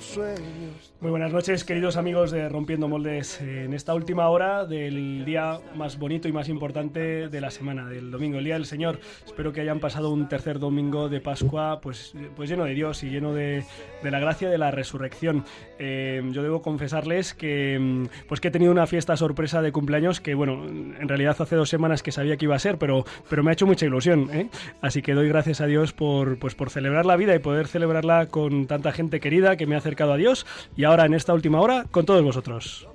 Tus 0.00 0.14
sueños. 0.14 0.94
Muy 1.00 1.10
buenas 1.10 1.32
noches, 1.32 1.64
queridos 1.64 1.96
amigos 1.96 2.30
de 2.30 2.48
Rompiendo 2.48 2.88
Moldes. 2.88 3.40
En 3.40 3.74
esta 3.74 3.94
última 3.94 4.28
hora 4.28 4.64
del 4.64 5.24
día 5.24 5.58
más 5.74 5.98
bonito 5.98 6.26
y 6.26 6.32
más 6.32 6.48
importante 6.48 7.28
de 7.28 7.40
la 7.40 7.50
semana, 7.50 7.86
del 7.86 8.10
domingo, 8.10 8.38
el 8.38 8.44
Día 8.44 8.54
del 8.54 8.66
Señor. 8.66 8.98
Espero 9.26 9.52
que 9.52 9.60
hayan 9.60 9.78
pasado 9.78 10.10
un 10.10 10.28
tercer 10.28 10.58
domingo 10.58 11.08
de 11.08 11.20
Pascua 11.20 11.80
pues, 11.82 12.14
pues 12.34 12.48
lleno 12.48 12.64
de 12.64 12.74
Dios 12.74 13.02
y 13.02 13.10
lleno 13.10 13.34
de, 13.34 13.64
de 14.02 14.10
la 14.10 14.20
gracia 14.20 14.48
de 14.48 14.58
la 14.58 14.70
resurrección. 14.70 15.44
Eh, 15.78 16.22
yo 16.30 16.42
debo 16.42 16.62
confesarles 16.62 17.34
que, 17.34 18.06
pues 18.28 18.40
que 18.40 18.48
he 18.48 18.50
tenido 18.50 18.72
una 18.72 18.86
fiesta 18.86 19.16
sorpresa 19.16 19.60
de 19.60 19.72
cumpleaños 19.72 20.20
que, 20.20 20.34
bueno, 20.34 20.66
en 20.66 21.08
realidad 21.08 21.36
hace 21.38 21.56
dos 21.56 21.68
semanas 21.68 22.02
que 22.02 22.12
sabía 22.12 22.36
que 22.36 22.46
iba 22.46 22.56
a 22.56 22.58
ser, 22.58 22.78
pero, 22.78 23.04
pero 23.28 23.42
me 23.42 23.50
ha 23.50 23.52
hecho 23.52 23.66
mucha 23.66 23.86
ilusión. 23.86 24.30
¿eh? 24.32 24.48
Así 24.80 25.02
que 25.02 25.12
doy 25.12 25.28
gracias 25.28 25.60
a 25.60 25.66
Dios 25.66 25.92
por, 25.92 26.38
pues, 26.38 26.54
por 26.54 26.70
celebrar 26.70 27.04
la 27.04 27.16
vida 27.16 27.34
y 27.34 27.38
poder 27.38 27.66
celebrarla 27.66 28.26
con 28.26 28.66
tanta 28.66 28.92
gente 28.92 29.20
querida 29.20 29.56
que 29.56 29.66
me 29.66 29.76
ha 29.76 29.80
acercado 29.90 30.12
a 30.12 30.16
Dios 30.16 30.46
y 30.76 30.84
ahora 30.84 31.04
en 31.04 31.14
esta 31.14 31.34
última 31.34 31.60
hora 31.60 31.84
con 31.90 32.06
todos 32.06 32.22
vosotros. 32.22 32.86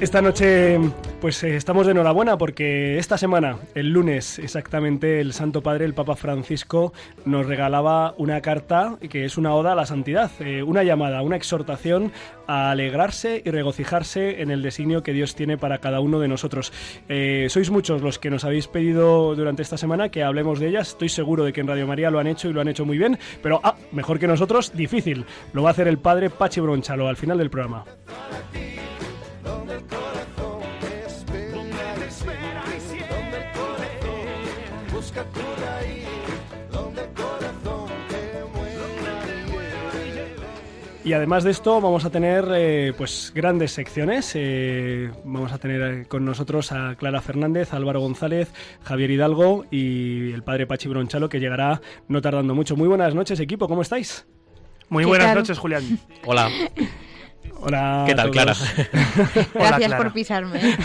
Esta 0.00 0.22
noche 0.22 0.78
pues 1.24 1.42
eh, 1.42 1.56
estamos 1.56 1.86
de 1.86 1.92
enhorabuena 1.92 2.36
porque 2.36 2.98
esta 2.98 3.16
semana, 3.16 3.56
el 3.74 3.88
lunes 3.88 4.38
exactamente, 4.38 5.22
el 5.22 5.32
Santo 5.32 5.62
Padre, 5.62 5.86
el 5.86 5.94
Papa 5.94 6.16
Francisco, 6.16 6.92
nos 7.24 7.46
regalaba 7.46 8.14
una 8.18 8.42
carta 8.42 8.98
que 9.08 9.24
es 9.24 9.38
una 9.38 9.54
oda 9.54 9.72
a 9.72 9.74
la 9.74 9.86
santidad, 9.86 10.30
eh, 10.40 10.62
una 10.62 10.82
llamada, 10.82 11.22
una 11.22 11.36
exhortación 11.36 12.12
a 12.46 12.70
alegrarse 12.70 13.40
y 13.42 13.50
regocijarse 13.50 14.42
en 14.42 14.50
el 14.50 14.60
designio 14.60 15.02
que 15.02 15.14
Dios 15.14 15.34
tiene 15.34 15.56
para 15.56 15.78
cada 15.78 16.00
uno 16.00 16.20
de 16.20 16.28
nosotros. 16.28 16.74
Eh, 17.08 17.46
sois 17.48 17.70
muchos 17.70 18.02
los 18.02 18.18
que 18.18 18.28
nos 18.28 18.44
habéis 18.44 18.68
pedido 18.68 19.34
durante 19.34 19.62
esta 19.62 19.78
semana 19.78 20.10
que 20.10 20.24
hablemos 20.24 20.60
de 20.60 20.68
ellas. 20.68 20.88
Estoy 20.88 21.08
seguro 21.08 21.44
de 21.44 21.54
que 21.54 21.62
en 21.62 21.68
Radio 21.68 21.86
María 21.86 22.10
lo 22.10 22.18
han 22.18 22.26
hecho 22.26 22.50
y 22.50 22.52
lo 22.52 22.60
han 22.60 22.68
hecho 22.68 22.84
muy 22.84 22.98
bien, 22.98 23.18
pero 23.42 23.62
ah, 23.64 23.76
mejor 23.92 24.18
que 24.18 24.26
nosotros, 24.26 24.76
difícil. 24.76 25.24
Lo 25.54 25.62
va 25.62 25.70
a 25.70 25.72
hacer 25.72 25.88
el 25.88 25.96
Padre 25.96 26.28
Pachi 26.28 26.60
Bronchalo 26.60 27.08
al 27.08 27.16
final 27.16 27.38
del 27.38 27.48
programa. 27.48 27.86
Y 41.04 41.12
además 41.12 41.44
de 41.44 41.50
esto 41.50 41.82
vamos 41.82 42.06
a 42.06 42.10
tener 42.10 42.46
eh, 42.54 42.94
pues 42.96 43.30
grandes 43.34 43.72
secciones. 43.72 44.32
Eh, 44.34 45.10
vamos 45.22 45.52
a 45.52 45.58
tener 45.58 45.82
eh, 45.82 46.06
con 46.06 46.24
nosotros 46.24 46.72
a 46.72 46.94
Clara 46.94 47.20
Fernández, 47.20 47.74
Álvaro 47.74 48.00
González, 48.00 48.50
Javier 48.82 49.10
Hidalgo 49.10 49.66
y 49.70 50.32
el 50.32 50.42
padre 50.42 50.66
Pachi 50.66 50.88
Bronchalo 50.88 51.28
que 51.28 51.40
llegará 51.40 51.82
no 52.08 52.22
tardando 52.22 52.54
mucho. 52.54 52.74
Muy 52.74 52.88
buenas 52.88 53.14
noches 53.14 53.38
equipo, 53.38 53.68
¿cómo 53.68 53.82
estáis? 53.82 54.26
Muy 54.88 55.04
buenas 55.04 55.34
noches 55.34 55.58
Julián. 55.58 55.98
Hola. 56.24 56.48
Hola. 57.66 58.04
¿Qué 58.06 58.14
tal, 58.14 58.30
Clara? 58.30 58.54
Gracias 59.54 59.94
por 59.94 60.12
pisarme. 60.12 60.60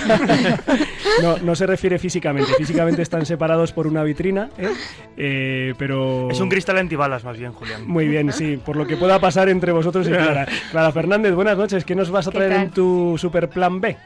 no, 1.21 1.37
no 1.39 1.53
se 1.53 1.67
refiere 1.67 1.99
físicamente. 1.99 2.53
Físicamente 2.57 3.01
están 3.01 3.25
separados 3.25 3.73
por 3.73 3.85
una 3.85 4.01
vitrina, 4.01 4.49
¿eh? 4.57 4.69
Eh, 5.17 5.73
pero... 5.77 6.31
Es 6.31 6.39
un 6.39 6.47
cristal 6.47 6.77
antibalas 6.77 7.25
más 7.25 7.37
bien, 7.37 7.51
Julián. 7.51 7.85
Muy 7.85 8.07
bien, 8.07 8.31
sí. 8.31 8.55
Por 8.55 8.77
lo 8.77 8.87
que 8.87 8.95
pueda 8.95 9.19
pasar 9.19 9.49
entre 9.49 9.73
vosotros 9.73 10.07
y 10.07 10.11
Clara. 10.11 10.47
Clara 10.71 10.93
Fernández, 10.93 11.33
buenas 11.33 11.57
noches. 11.57 11.83
¿Qué 11.83 11.95
nos 11.95 12.11
vas 12.11 12.27
a 12.27 12.31
traer 12.31 12.53
en 12.53 12.71
tu 12.71 13.17
super 13.17 13.49
plan 13.49 13.81
B? 13.81 13.97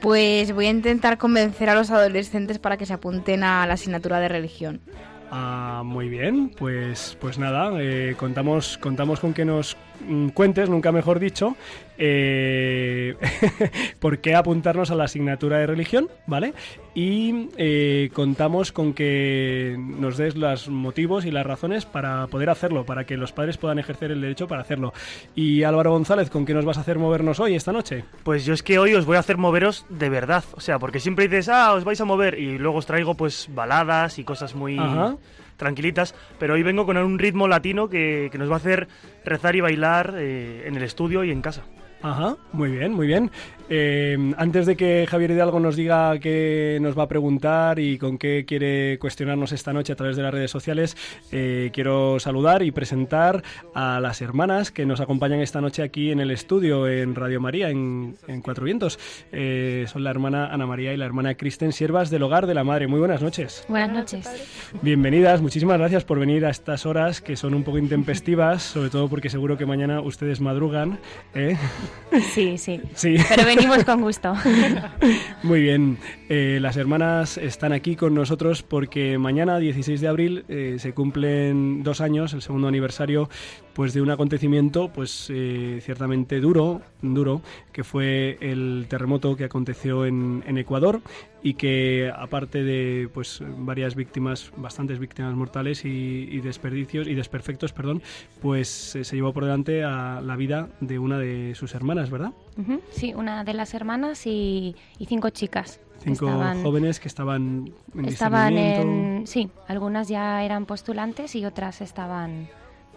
Pues 0.00 0.52
voy 0.52 0.66
a 0.66 0.70
intentar 0.70 1.18
convencer 1.18 1.70
a 1.70 1.74
los 1.74 1.90
adolescentes 1.90 2.60
para 2.60 2.76
que 2.76 2.86
se 2.86 2.92
apunten 2.92 3.42
a 3.42 3.66
la 3.66 3.74
asignatura 3.74 4.20
de 4.20 4.28
religión. 4.28 4.80
Ah, 5.32 5.82
muy 5.84 6.08
bien, 6.08 6.50
pues, 6.50 7.16
pues 7.18 7.38
nada, 7.38 7.72
eh, 7.80 8.14
contamos, 8.18 8.76
contamos 8.78 9.18
con 9.18 9.32
que 9.32 9.46
nos 9.46 9.78
cuentes, 10.34 10.68
nunca 10.68 10.92
mejor 10.92 11.18
dicho, 11.18 11.56
eh, 11.98 13.14
por 14.00 14.18
qué 14.18 14.34
apuntarnos 14.34 14.90
a 14.90 14.94
la 14.94 15.04
asignatura 15.04 15.58
de 15.58 15.66
religión, 15.66 16.08
¿vale? 16.26 16.54
Y 16.94 17.48
eh, 17.56 18.10
contamos 18.12 18.72
con 18.72 18.92
que 18.92 19.76
nos 19.78 20.16
des 20.16 20.36
los 20.36 20.68
motivos 20.68 21.24
y 21.24 21.30
las 21.30 21.46
razones 21.46 21.86
para 21.86 22.26
poder 22.26 22.50
hacerlo, 22.50 22.84
para 22.84 23.04
que 23.04 23.16
los 23.16 23.32
padres 23.32 23.56
puedan 23.56 23.78
ejercer 23.78 24.10
el 24.10 24.20
derecho 24.20 24.48
para 24.48 24.62
hacerlo. 24.62 24.92
Y 25.34 25.62
Álvaro 25.62 25.92
González, 25.92 26.30
¿con 26.30 26.44
qué 26.44 26.54
nos 26.54 26.64
vas 26.64 26.78
a 26.78 26.80
hacer 26.82 26.98
movernos 26.98 27.40
hoy, 27.40 27.54
esta 27.54 27.72
noche? 27.72 28.04
Pues 28.24 28.44
yo 28.44 28.54
es 28.54 28.62
que 28.62 28.78
hoy 28.78 28.94
os 28.94 29.06
voy 29.06 29.16
a 29.16 29.20
hacer 29.20 29.36
moveros 29.36 29.86
de 29.88 30.08
verdad, 30.08 30.44
o 30.54 30.60
sea, 30.60 30.78
porque 30.78 31.00
siempre 31.00 31.28
dices, 31.28 31.48
ah, 31.48 31.72
os 31.72 31.84
vais 31.84 32.00
a 32.00 32.04
mover, 32.04 32.38
y 32.38 32.58
luego 32.58 32.78
os 32.78 32.86
traigo 32.86 33.14
pues 33.14 33.48
baladas 33.52 34.18
y 34.18 34.24
cosas 34.24 34.54
muy... 34.54 34.78
tranquilitas, 35.62 36.14
pero 36.38 36.54
hoy 36.54 36.62
vengo 36.62 36.84
con 36.84 36.96
un 36.96 37.18
ritmo 37.18 37.46
latino 37.46 37.88
que, 37.88 38.28
que 38.32 38.38
nos 38.38 38.50
va 38.50 38.54
a 38.54 38.56
hacer 38.56 38.88
rezar 39.24 39.54
y 39.54 39.60
bailar 39.60 40.14
eh, 40.18 40.64
en 40.66 40.74
el 40.74 40.82
estudio 40.82 41.22
y 41.22 41.30
en 41.30 41.40
casa. 41.40 41.62
Ajá, 42.02 42.36
muy 42.52 42.70
bien, 42.70 42.92
muy 42.92 43.06
bien. 43.06 43.30
Eh, 43.74 44.18
antes 44.36 44.66
de 44.66 44.76
que 44.76 45.06
Javier 45.08 45.30
Hidalgo 45.30 45.58
nos 45.58 45.76
diga 45.76 46.18
qué 46.18 46.78
nos 46.82 46.98
va 46.98 47.04
a 47.04 47.08
preguntar 47.08 47.78
y 47.78 47.96
con 47.96 48.18
qué 48.18 48.44
quiere 48.44 48.98
cuestionarnos 48.98 49.52
esta 49.52 49.72
noche 49.72 49.94
a 49.94 49.96
través 49.96 50.16
de 50.16 50.22
las 50.22 50.34
redes 50.34 50.50
sociales, 50.50 50.96
eh, 51.30 51.70
quiero 51.72 52.18
saludar 52.18 52.62
y 52.62 52.70
presentar 52.70 53.42
a 53.72 54.00
las 54.00 54.20
hermanas 54.20 54.70
que 54.70 54.84
nos 54.84 55.00
acompañan 55.00 55.40
esta 55.40 55.60
noche 55.60 55.82
aquí 55.82 56.10
en 56.10 56.20
el 56.20 56.30
estudio 56.30 56.86
en 56.86 57.14
Radio 57.14 57.40
María, 57.40 57.70
en, 57.70 58.16
en 58.26 58.42
Cuatro 58.42 58.64
Vientos. 58.64 58.98
Eh, 59.32 59.86
son 59.88 60.04
la 60.04 60.10
hermana 60.10 60.52
Ana 60.52 60.66
María 60.66 60.92
y 60.92 60.96
la 60.96 61.06
hermana 61.06 61.34
Kristen, 61.36 61.72
siervas 61.72 62.10
del 62.10 62.24
Hogar 62.24 62.46
de 62.46 62.54
la 62.54 62.64
Madre. 62.64 62.88
Muy 62.88 62.98
buenas 62.98 63.22
noches. 63.22 63.64
Buenas 63.68 63.90
noches. 63.90 64.28
Bienvenidas, 64.82 65.40
muchísimas 65.40 65.78
gracias 65.78 66.04
por 66.04 66.18
venir 66.18 66.44
a 66.44 66.50
estas 66.50 66.84
horas 66.84 67.22
que 67.22 67.36
son 67.36 67.54
un 67.54 67.62
poco 67.62 67.78
intempestivas, 67.78 68.62
sobre 68.62 68.90
todo 68.90 69.08
porque 69.08 69.30
seguro 69.30 69.56
que 69.56 69.64
mañana 69.64 70.00
ustedes 70.00 70.40
madrugan. 70.40 70.98
Sí, 72.34 72.58
sí. 72.58 72.80
Sí. 72.94 73.16
Pero 73.28 73.44
venimos 73.46 73.84
con 73.84 74.02
gusto. 74.02 74.34
Muy 75.42 75.62
bien. 75.62 75.98
Eh, 76.28 76.58
las 76.60 76.76
hermanas 76.76 77.38
están 77.38 77.72
aquí 77.72 77.96
con 77.96 78.14
nosotros 78.14 78.62
porque 78.62 79.18
mañana, 79.18 79.58
16 79.58 80.00
de 80.00 80.08
abril, 80.08 80.44
eh, 80.48 80.76
se 80.78 80.92
cumplen 80.92 81.82
dos 81.82 82.00
años, 82.00 82.32
el 82.34 82.42
segundo 82.42 82.68
aniversario, 82.68 83.28
pues 83.74 83.94
de 83.94 84.02
un 84.02 84.10
acontecimiento, 84.10 84.88
pues 84.92 85.28
eh, 85.30 85.80
ciertamente 85.82 86.40
duro, 86.40 86.82
duro, 87.00 87.40
que 87.72 87.84
fue 87.84 88.36
el 88.40 88.86
terremoto 88.88 89.34
que 89.36 89.44
aconteció 89.44 90.04
en, 90.04 90.44
en 90.46 90.58
Ecuador 90.58 91.00
y 91.42 91.54
que 91.54 92.12
aparte 92.14 92.62
de 92.62 93.08
pues 93.14 93.42
varias 93.58 93.94
víctimas, 93.94 94.52
bastantes 94.56 94.98
víctimas 94.98 95.34
mortales 95.34 95.84
y, 95.84 96.28
y 96.30 96.40
desperdicios 96.40 97.08
y 97.08 97.14
desperfectos, 97.14 97.72
perdón, 97.72 98.02
pues 98.40 98.94
eh, 98.94 99.04
se 99.04 99.16
llevó 99.16 99.32
por 99.32 99.44
delante 99.44 99.82
a 99.84 100.20
la 100.20 100.36
vida 100.36 100.68
de 100.80 100.98
una 100.98 101.18
de 101.18 101.54
sus 101.54 101.74
hermanas, 101.74 102.10
¿verdad? 102.10 102.32
Sí, 102.90 103.14
una 103.14 103.42
de 103.44 103.54
las 103.54 103.72
hermanas 103.74 104.26
y, 104.26 104.76
y 104.98 105.06
cinco 105.06 105.30
chicas. 105.30 105.80
Cinco 105.98 106.26
Estaban- 106.26 106.62
jóvenes 106.62 107.00
que 107.00 107.08
estaban 107.08 107.72
en 107.96 108.04
Estaban 108.04 108.58
en... 108.58 109.26
Sí, 109.26 109.48
algunas 109.68 110.08
ya 110.08 110.44
eran 110.44 110.66
postulantes 110.66 111.34
y 111.36 111.44
otras 111.46 111.80
estaban 111.80 112.48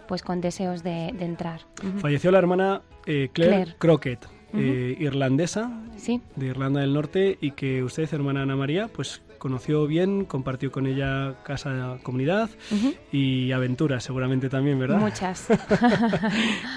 pues 0.06 0.22
con 0.22 0.40
deseos 0.40 0.82
de, 0.82 1.12
de 1.16 1.24
entrar. 1.24 1.62
Ujú. 1.86 1.98
Falleció 2.00 2.30
la 2.30 2.38
hermana 2.38 2.82
eh, 3.06 3.28
Claire, 3.32 3.54
Claire. 3.54 3.74
Crockett, 3.78 4.26
eh, 4.54 4.96
irlandesa 4.98 5.70
Sí, 5.96 6.20
de 6.36 6.46
Irlanda 6.46 6.80
del 6.80 6.94
Norte 6.94 7.36
y 7.40 7.50
que 7.52 7.82
usted, 7.82 8.08
hermana 8.12 8.42
Ana 8.42 8.56
María, 8.56 8.88
pues 8.88 9.22
conoció 9.38 9.86
bien, 9.86 10.24
compartió 10.24 10.70
con 10.70 10.86
ella 10.86 11.34
casa, 11.44 11.98
comunidad 12.02 12.50
y 13.12 13.52
aventuras 13.52 14.04
seguramente 14.04 14.48
también, 14.48 14.78
¿verdad? 14.78 14.98
muchas. 14.98 15.48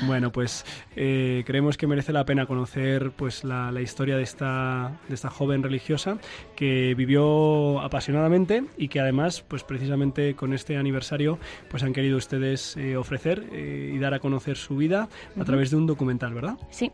Bueno, 0.07 0.31
pues 0.31 0.65
eh, 0.95 1.43
creemos 1.45 1.77
que 1.77 1.87
merece 1.87 2.13
la 2.13 2.25
pena 2.25 2.45
conocer 2.45 3.11
pues 3.11 3.43
la, 3.43 3.71
la 3.71 3.81
historia 3.81 4.15
de 4.17 4.23
esta, 4.23 4.99
de 5.07 5.15
esta 5.15 5.29
joven 5.29 5.61
religiosa 5.61 6.17
que 6.55 6.93
vivió 6.95 7.79
apasionadamente 7.81 8.63
y 8.77 8.87
que 8.87 8.99
además, 8.99 9.43
pues 9.47 9.63
precisamente 9.63 10.35
con 10.35 10.53
este 10.53 10.77
aniversario, 10.77 11.39
pues 11.69 11.83
han 11.83 11.93
querido 11.93 12.17
ustedes 12.17 12.77
eh, 12.77 12.97
ofrecer 12.97 13.47
eh, 13.51 13.91
y 13.93 13.99
dar 13.99 14.13
a 14.13 14.19
conocer 14.19 14.57
su 14.57 14.77
vida 14.77 15.09
a 15.39 15.43
través 15.43 15.71
de 15.71 15.77
un 15.77 15.87
documental, 15.87 16.33
¿verdad? 16.33 16.57
Sí, 16.69 16.91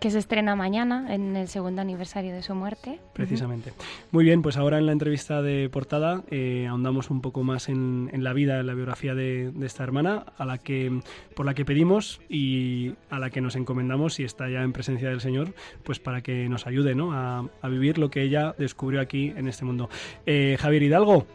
que 0.00 0.10
se 0.10 0.18
estrena 0.18 0.56
mañana 0.56 1.14
en 1.14 1.36
el 1.36 1.48
segundo 1.48 1.82
aniversario 1.82 2.32
de 2.34 2.42
su 2.42 2.54
muerte. 2.54 3.00
Precisamente. 3.12 3.72
Muy 4.10 4.24
bien, 4.24 4.42
pues 4.42 4.56
ahora 4.56 4.78
en 4.78 4.86
la 4.86 4.92
entrevista 4.92 5.42
de 5.42 5.68
portada 5.68 6.22
eh, 6.30 6.66
ahondamos 6.68 7.10
un 7.10 7.20
poco 7.20 7.42
más 7.42 7.68
en, 7.68 8.10
la 8.12 8.32
vida, 8.32 8.60
en 8.60 8.66
la 8.66 8.74
biografía 8.74 9.14
de, 9.14 9.52
esta 9.62 9.84
hermana, 9.84 10.24
a 10.36 10.44
la 10.44 10.58
que 10.58 11.00
por 11.34 11.46
la 11.46 11.54
que 11.54 11.64
pedimos 11.64 12.20
y 12.28 12.94
a 13.10 13.18
la 13.18 13.30
que 13.30 13.40
nos 13.40 13.56
encomendamos 13.56 14.14
si 14.14 14.24
está 14.24 14.48
ya 14.48 14.62
en 14.62 14.72
presencia 14.72 15.08
del 15.08 15.20
Señor, 15.20 15.54
pues 15.82 15.98
para 15.98 16.22
que 16.22 16.48
nos 16.48 16.66
ayude 16.66 16.94
¿no? 16.94 17.12
a, 17.12 17.48
vivir 17.68 17.98
lo 17.98 18.10
que 18.10 18.22
ella 18.22 18.54
descubrió 18.56 19.00
aquí 19.00 19.32
en 19.36 19.46
este 19.46 19.64
mundo. 19.64 19.90
Eh, 20.24 20.56
Javier 20.58 20.82
Hidalgo, 20.82 21.26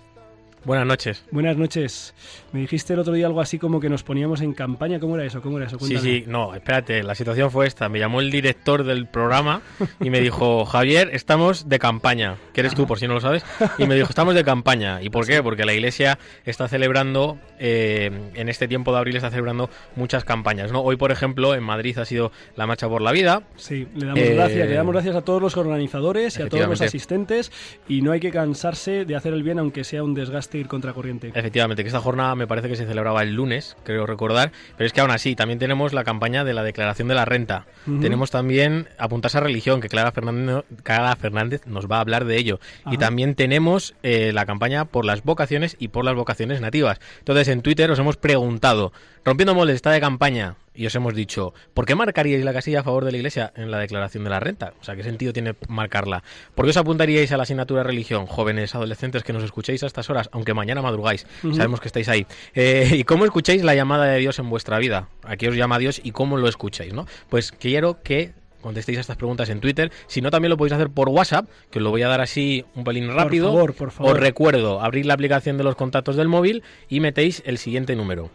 Buenas 0.65 0.87
noches. 0.87 1.25
Buenas 1.29 1.57
noches. 1.57 2.13
Me 2.53 2.61
dijiste 2.61 2.93
el 2.93 2.99
otro 2.99 3.11
día 3.11 3.25
algo 3.25 3.41
así 3.41 3.59
como 3.59 3.81
que 3.81 3.89
nos 3.89 4.03
poníamos 4.03 4.39
en 4.39 4.53
campaña. 4.53 4.97
¿Cómo 4.97 5.15
era 5.15 5.25
eso? 5.25 5.41
¿Cómo 5.41 5.57
era 5.57 5.67
eso? 5.67 5.77
Sí, 5.79 5.97
sí, 5.97 6.23
no, 6.25 6.55
espérate, 6.55 7.03
la 7.03 7.15
situación 7.15 7.51
fue 7.51 7.67
esta. 7.67 7.89
Me 7.89 7.99
llamó 7.99 8.21
el 8.21 8.31
director 8.31 8.85
del 8.85 9.05
programa 9.05 9.61
y 9.99 10.09
me 10.09 10.21
dijo, 10.21 10.63
Javier, 10.73 11.09
estamos 11.11 11.67
de 11.67 11.79
campaña. 11.79 12.37
¿Qué 12.53 12.61
eres 12.61 12.75
tú, 12.75 12.87
por 12.87 12.97
si 12.97 13.07
no 13.07 13.15
lo 13.15 13.19
sabes? 13.19 13.43
Y 13.77 13.87
me 13.87 13.95
dijo, 13.95 14.07
estamos 14.07 14.35
de 14.35 14.45
campaña. 14.45 15.01
¿Y 15.01 15.09
por 15.09 15.27
qué? 15.27 15.43
Porque 15.43 15.65
la 15.65 15.73
iglesia 15.73 16.17
está 16.45 16.69
celebrando, 16.69 17.37
eh, 17.59 18.11
en 18.33 18.47
este 18.47 18.69
tiempo 18.69 18.93
de 18.93 18.99
abril 18.99 19.17
está 19.17 19.31
celebrando 19.31 19.69
muchas 19.97 20.23
campañas. 20.23 20.71
¿no? 20.71 20.79
Hoy, 20.79 20.95
por 20.95 21.11
ejemplo, 21.11 21.55
en 21.55 21.63
Madrid 21.63 21.97
ha 21.97 22.05
sido 22.05 22.31
la 22.55 22.67
Marcha 22.67 22.87
por 22.87 23.01
la 23.01 23.11
Vida. 23.11 23.43
Sí, 23.57 23.85
le 23.95 24.05
damos 24.05 24.29
gracias. 24.29 24.69
Le 24.69 24.75
damos 24.75 24.93
gracias 24.93 25.15
a 25.17 25.21
todos 25.23 25.41
los 25.41 25.57
organizadores 25.57 26.39
y 26.39 26.43
a 26.43 26.47
todos 26.47 26.69
los 26.69 26.81
asistentes. 26.81 27.51
Y 27.89 28.01
no 28.01 28.13
hay 28.13 28.21
que 28.21 28.31
cansarse 28.31 29.03
de 29.03 29.15
hacer 29.17 29.33
el 29.33 29.43
bien, 29.43 29.59
aunque 29.59 29.83
sea 29.83 30.03
un 30.03 30.13
desgaste 30.13 30.52
ir 30.57 30.67
contracorriente. 30.67 31.31
Efectivamente, 31.33 31.83
que 31.83 31.87
esta 31.87 31.99
jornada 31.99 32.35
me 32.35 32.47
parece 32.47 32.69
que 32.69 32.75
se 32.75 32.85
celebraba 32.85 33.21
el 33.23 33.33
lunes, 33.33 33.75
creo 33.83 34.05
recordar, 34.05 34.51
pero 34.77 34.85
es 34.85 34.93
que 34.93 35.01
aún 35.01 35.11
así 35.11 35.35
también 35.35 35.59
tenemos 35.59 35.93
la 35.93 36.03
campaña 36.03 36.43
de 36.43 36.53
la 36.53 36.63
declaración 36.63 37.07
de 37.07 37.15
la 37.15 37.25
renta. 37.25 37.65
Tenemos 37.85 38.31
también 38.31 38.87
apuntarse 38.97 39.37
a 39.37 39.41
religión, 39.41 39.81
que 39.81 39.89
Clara 39.89 40.11
Fernández, 40.11 40.65
Clara 40.83 41.15
Fernández 41.15 41.65
nos 41.65 41.89
va 41.89 41.97
a 41.97 42.01
hablar 42.01 42.25
de 42.25 42.37
ello. 42.37 42.59
Y 42.91 42.97
también 42.97 43.35
tenemos 43.35 43.95
eh, 44.03 44.31
la 44.33 44.45
campaña 44.45 44.85
por 44.85 45.05
las 45.05 45.23
vocaciones 45.23 45.75
y 45.79 45.89
por 45.89 46.05
las 46.05 46.15
vocaciones 46.15 46.61
nativas. 46.61 46.99
Entonces 47.19 47.47
en 47.47 47.61
Twitter 47.61 47.89
os 47.91 47.99
hemos 47.99 48.17
preguntado, 48.17 48.93
rompiendo 49.23 49.55
moldes, 49.55 49.75
está 49.75 49.91
de 49.91 50.01
campaña, 50.01 50.55
y 50.73 50.85
os 50.85 50.95
hemos 50.95 51.13
dicho, 51.13 51.53
¿por 51.73 51.85
qué 51.85 51.95
marcaríais 51.95 52.43
la 52.43 52.53
casilla 52.53 52.81
a 52.81 52.83
favor 52.83 53.05
de 53.05 53.11
la 53.11 53.17
Iglesia 53.17 53.53
en 53.55 53.71
la 53.71 53.79
declaración 53.79 54.23
de 54.23 54.29
la 54.29 54.39
renta? 54.39 54.73
O 54.79 54.83
sea, 54.83 54.95
¿qué 54.95 55.03
sentido 55.03 55.33
tiene 55.33 55.55
marcarla? 55.67 56.23
¿Por 56.55 56.65
qué 56.65 56.71
os 56.71 56.77
apuntaríais 56.77 57.31
a 57.31 57.37
la 57.37 57.43
asignatura 57.43 57.81
de 57.81 57.87
religión, 57.87 58.25
jóvenes, 58.25 58.73
adolescentes 58.75 59.23
que 59.23 59.33
nos 59.33 59.43
escuchéis 59.43 59.83
a 59.83 59.87
estas 59.87 60.09
horas, 60.09 60.29
aunque 60.31 60.53
mañana 60.53 60.81
madrugáis? 60.81 61.27
Sabemos 61.41 61.79
que 61.79 61.87
estáis 61.87 62.09
ahí. 62.09 62.25
Eh, 62.53 62.89
¿Y 62.93 63.03
cómo 63.03 63.25
escucháis 63.25 63.63
la 63.63 63.75
llamada 63.75 64.05
de 64.05 64.19
Dios 64.19 64.39
en 64.39 64.49
vuestra 64.49 64.79
vida? 64.79 65.09
¿A 65.23 65.37
qué 65.37 65.49
os 65.49 65.55
llama 65.55 65.79
Dios 65.79 66.01
y 66.03 66.11
cómo 66.11 66.37
lo 66.37 66.47
escucháis? 66.47 66.93
¿no? 66.93 67.05
Pues 67.29 67.51
quiero 67.51 68.01
que 68.01 68.33
contestéis 68.61 68.97
a 68.97 69.01
estas 69.01 69.17
preguntas 69.17 69.49
en 69.49 69.59
Twitter. 69.59 69.91
Si 70.07 70.21
no, 70.21 70.31
también 70.31 70.49
lo 70.49 70.57
podéis 70.57 70.73
hacer 70.73 70.89
por 70.89 71.09
WhatsApp, 71.09 71.47
que 71.69 71.79
os 71.79 71.83
lo 71.83 71.91
voy 71.91 72.01
a 72.01 72.07
dar 72.07 72.21
así 72.21 72.65
un 72.73 72.83
pelín 72.83 73.13
rápido. 73.13 73.51
Por 73.51 73.53
favor, 73.53 73.75
por 73.75 73.91
favor. 73.91 74.13
Os 74.13 74.19
recuerdo, 74.19 74.81
abrir 74.81 75.05
la 75.05 75.13
aplicación 75.13 75.57
de 75.57 75.63
los 75.63 75.75
contactos 75.75 76.15
del 76.15 76.29
móvil 76.29 76.63
y 76.89 76.99
metéis 76.99 77.43
el 77.45 77.57
siguiente 77.57 77.95
número. 77.95 78.31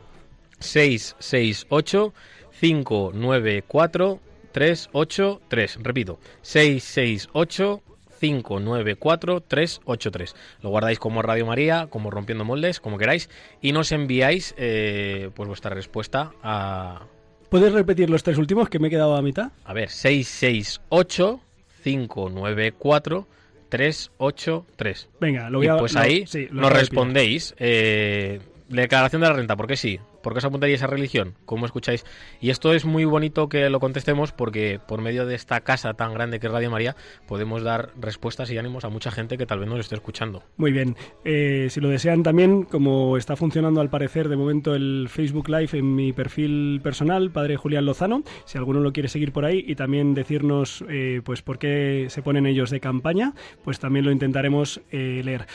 668 0.60 2.14
594 2.60 4.20
383. 4.52 5.78
Repito, 5.82 6.18
668 6.42 7.82
594 8.20 9.40
383. 9.42 10.36
Lo 10.62 10.70
guardáis 10.70 10.98
como 10.98 11.22
Radio 11.22 11.46
María, 11.46 11.86
como 11.88 12.10
Rompiendo 12.10 12.44
Moldes, 12.44 12.80
como 12.80 12.98
queráis, 12.98 13.30
y 13.60 13.72
nos 13.72 13.92
enviáis 13.92 14.54
eh, 14.58 15.30
pues 15.34 15.48
vuestra 15.48 15.74
respuesta 15.74 16.32
a. 16.42 17.06
¿Puedes 17.48 17.72
repetir 17.72 18.10
los 18.10 18.22
tres 18.22 18.36
últimos 18.36 18.68
que 18.68 18.78
me 18.78 18.88
he 18.88 18.90
quedado 18.90 19.16
a 19.16 19.22
mitad? 19.22 19.52
A 19.64 19.72
ver, 19.72 19.88
668 19.88 21.40
594 21.82 23.26
383. 23.68 25.08
Venga, 25.20 25.50
lo 25.50 25.58
voy 25.58 25.68
a... 25.68 25.76
Y 25.76 25.78
pues 25.78 25.96
ahí 25.96 26.24
nos 26.50 26.72
respondéis. 26.72 27.54
Eh, 27.58 28.40
declaración 28.68 29.22
de 29.22 29.28
la 29.28 29.34
renta, 29.34 29.56
¿por 29.56 29.66
qué 29.66 29.76
sí? 29.76 29.98
¿Por 30.28 30.34
qué 30.34 30.40
os 30.40 30.44
apuntaríais 30.44 30.82
a 30.82 30.86
religión? 30.86 31.32
¿Cómo 31.46 31.64
escucháis? 31.64 32.04
Y 32.38 32.50
esto 32.50 32.74
es 32.74 32.84
muy 32.84 33.06
bonito 33.06 33.48
que 33.48 33.70
lo 33.70 33.80
contestemos 33.80 34.30
porque 34.30 34.78
por 34.78 35.00
medio 35.00 35.24
de 35.24 35.34
esta 35.34 35.62
casa 35.62 35.94
tan 35.94 36.12
grande 36.12 36.38
que 36.38 36.48
es 36.48 36.52
Radio 36.52 36.70
María 36.70 36.96
podemos 37.26 37.62
dar 37.62 37.92
respuestas 37.98 38.50
y 38.50 38.58
ánimos 38.58 38.84
a 38.84 38.90
mucha 38.90 39.10
gente 39.10 39.38
que 39.38 39.46
tal 39.46 39.60
vez 39.60 39.70
nos 39.70 39.80
esté 39.80 39.94
escuchando. 39.94 40.42
Muy 40.58 40.70
bien. 40.70 40.96
Eh, 41.24 41.68
si 41.70 41.80
lo 41.80 41.88
desean 41.88 42.22
también, 42.22 42.64
como 42.64 43.16
está 43.16 43.36
funcionando 43.36 43.80
al 43.80 43.88
parecer 43.88 44.28
de 44.28 44.36
momento 44.36 44.74
el 44.74 45.08
Facebook 45.08 45.48
Live 45.48 45.70
en 45.72 45.94
mi 45.94 46.12
perfil 46.12 46.80
personal, 46.82 47.30
Padre 47.30 47.56
Julián 47.56 47.86
Lozano, 47.86 48.22
si 48.44 48.58
alguno 48.58 48.80
lo 48.80 48.92
quiere 48.92 49.08
seguir 49.08 49.32
por 49.32 49.46
ahí 49.46 49.64
y 49.66 49.76
también 49.76 50.12
decirnos 50.12 50.84
eh, 50.90 51.22
pues 51.24 51.40
por 51.40 51.58
qué 51.58 52.08
se 52.10 52.20
ponen 52.20 52.44
ellos 52.44 52.68
de 52.68 52.80
campaña, 52.80 53.32
pues 53.64 53.78
también 53.78 54.04
lo 54.04 54.12
intentaremos 54.12 54.82
eh, 54.90 55.22
leer. 55.24 55.46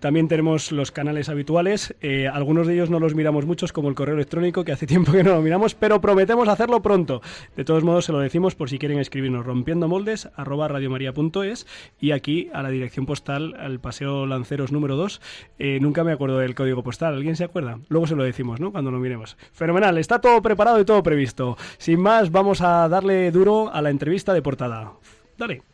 también 0.00 0.26
tenemos 0.26 0.72
los 0.72 0.90
canales 0.90 1.28
habituales, 1.28 1.94
algunos 2.32 2.66
de 2.66 2.74
ellos 2.74 2.90
no 2.90 2.98
los 2.98 3.14
miramos 3.14 3.43
muchos, 3.46 3.72
como 3.72 3.88
el 3.88 3.94
correo 3.94 4.14
electrónico, 4.14 4.64
que 4.64 4.72
hace 4.72 4.86
tiempo 4.86 5.12
que 5.12 5.22
no 5.22 5.34
lo 5.34 5.42
miramos, 5.42 5.74
pero 5.74 6.00
prometemos 6.00 6.48
hacerlo 6.48 6.82
pronto. 6.82 7.22
De 7.56 7.64
todos 7.64 7.84
modos, 7.84 8.04
se 8.04 8.12
lo 8.12 8.18
decimos 8.18 8.54
por 8.54 8.70
si 8.70 8.78
quieren 8.78 8.98
escribirnos 8.98 9.44
rompiendo 9.44 9.88
moldes, 9.88 10.28
arroba 10.36 10.68
radiomaria.es 10.68 11.66
y 12.00 12.12
aquí 12.12 12.50
a 12.52 12.62
la 12.62 12.70
dirección 12.70 13.06
postal, 13.06 13.54
al 13.58 13.80
Paseo 13.80 14.26
Lanceros 14.26 14.72
número 14.72 14.96
2. 14.96 15.20
Eh, 15.58 15.78
nunca 15.80 16.04
me 16.04 16.12
acuerdo 16.12 16.38
del 16.38 16.54
código 16.54 16.82
postal, 16.82 17.14
¿alguien 17.14 17.36
se 17.36 17.44
acuerda? 17.44 17.78
Luego 17.88 18.06
se 18.06 18.16
lo 18.16 18.24
decimos, 18.24 18.60
¿no? 18.60 18.72
Cuando 18.72 18.90
lo 18.90 18.98
miremos. 18.98 19.36
Fenomenal, 19.52 19.98
está 19.98 20.20
todo 20.20 20.42
preparado 20.42 20.80
y 20.80 20.84
todo 20.84 21.02
previsto. 21.02 21.56
Sin 21.78 22.00
más, 22.00 22.30
vamos 22.30 22.60
a 22.60 22.88
darle 22.88 23.30
duro 23.30 23.70
a 23.72 23.82
la 23.82 23.90
entrevista 23.90 24.32
de 24.32 24.42
portada. 24.42 24.92
Dale. 25.36 25.73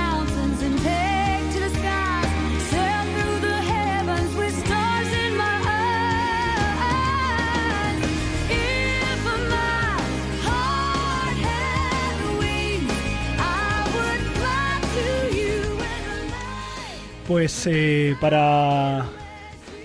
Pues 17.31 17.65
eh, 17.65 18.17
para... 18.19 19.05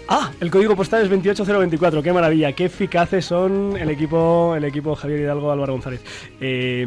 Ah, 0.08 0.32
el 0.40 0.50
código 0.50 0.74
postal 0.74 1.04
es 1.04 1.08
28024, 1.08 2.02
qué 2.02 2.12
maravilla, 2.12 2.50
qué 2.50 2.64
eficaces 2.64 3.24
son 3.24 3.76
el 3.76 3.88
equipo, 3.88 4.56
el 4.56 4.64
equipo 4.64 4.96
Javier 4.96 5.20
Hidalgo, 5.20 5.52
Álvaro 5.52 5.74
González. 5.74 6.02
Eh, 6.40 6.84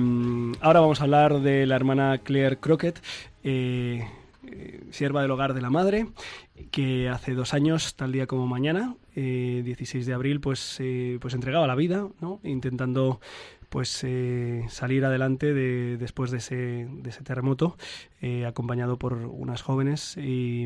ahora 0.59 0.81
vamos 0.81 0.99
a 0.99 1.05
hablar 1.05 1.39
de 1.39 1.65
la 1.65 1.77
hermana 1.77 2.17
Claire 2.17 2.57
Crockett, 2.57 3.01
eh, 3.41 4.05
sierva 4.91 5.21
del 5.21 5.31
hogar 5.31 5.53
de 5.53 5.61
la 5.61 5.69
madre, 5.69 6.07
que 6.71 7.07
hace 7.07 7.35
dos 7.35 7.53
años, 7.53 7.95
tal 7.95 8.11
día 8.11 8.27
como 8.27 8.45
mañana, 8.45 8.97
16 9.15 10.05
de 10.05 10.13
abril, 10.13 10.41
pues, 10.41 10.81
pues 11.21 11.33
entregaba 11.33 11.67
la 11.67 11.75
vida, 11.75 12.05
¿no? 12.19 12.41
intentando 12.43 13.21
pues 13.69 14.03
eh, 14.03 14.65
salir 14.69 15.05
adelante 15.05 15.53
de, 15.53 15.97
después 15.97 16.31
de 16.31 16.37
ese, 16.37 16.55
de 16.55 17.09
ese 17.09 17.23
terremoto, 17.23 17.77
eh, 18.21 18.45
acompañado 18.45 18.97
por 18.97 19.13
unas 19.13 19.61
jóvenes. 19.61 20.17
Y, 20.17 20.65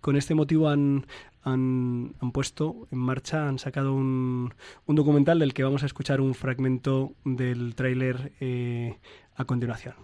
con 0.00 0.16
este 0.16 0.34
motivo 0.34 0.68
han, 0.68 1.06
han, 1.42 2.14
puesto 2.32 2.86
en 2.90 2.98
marcha, 2.98 3.48
han 3.48 3.58
sacado 3.58 3.92
un, 3.94 4.54
un, 4.86 4.96
documental 4.96 5.38
del 5.38 5.52
que 5.52 5.64
vamos 5.64 5.82
a 5.82 5.86
escuchar 5.86 6.20
un 6.20 6.34
fragmento 6.34 7.12
del 7.24 7.74
tráiler 7.74 8.32
eh, 8.40 8.96
a 9.34 9.44
continuación. 9.44 9.94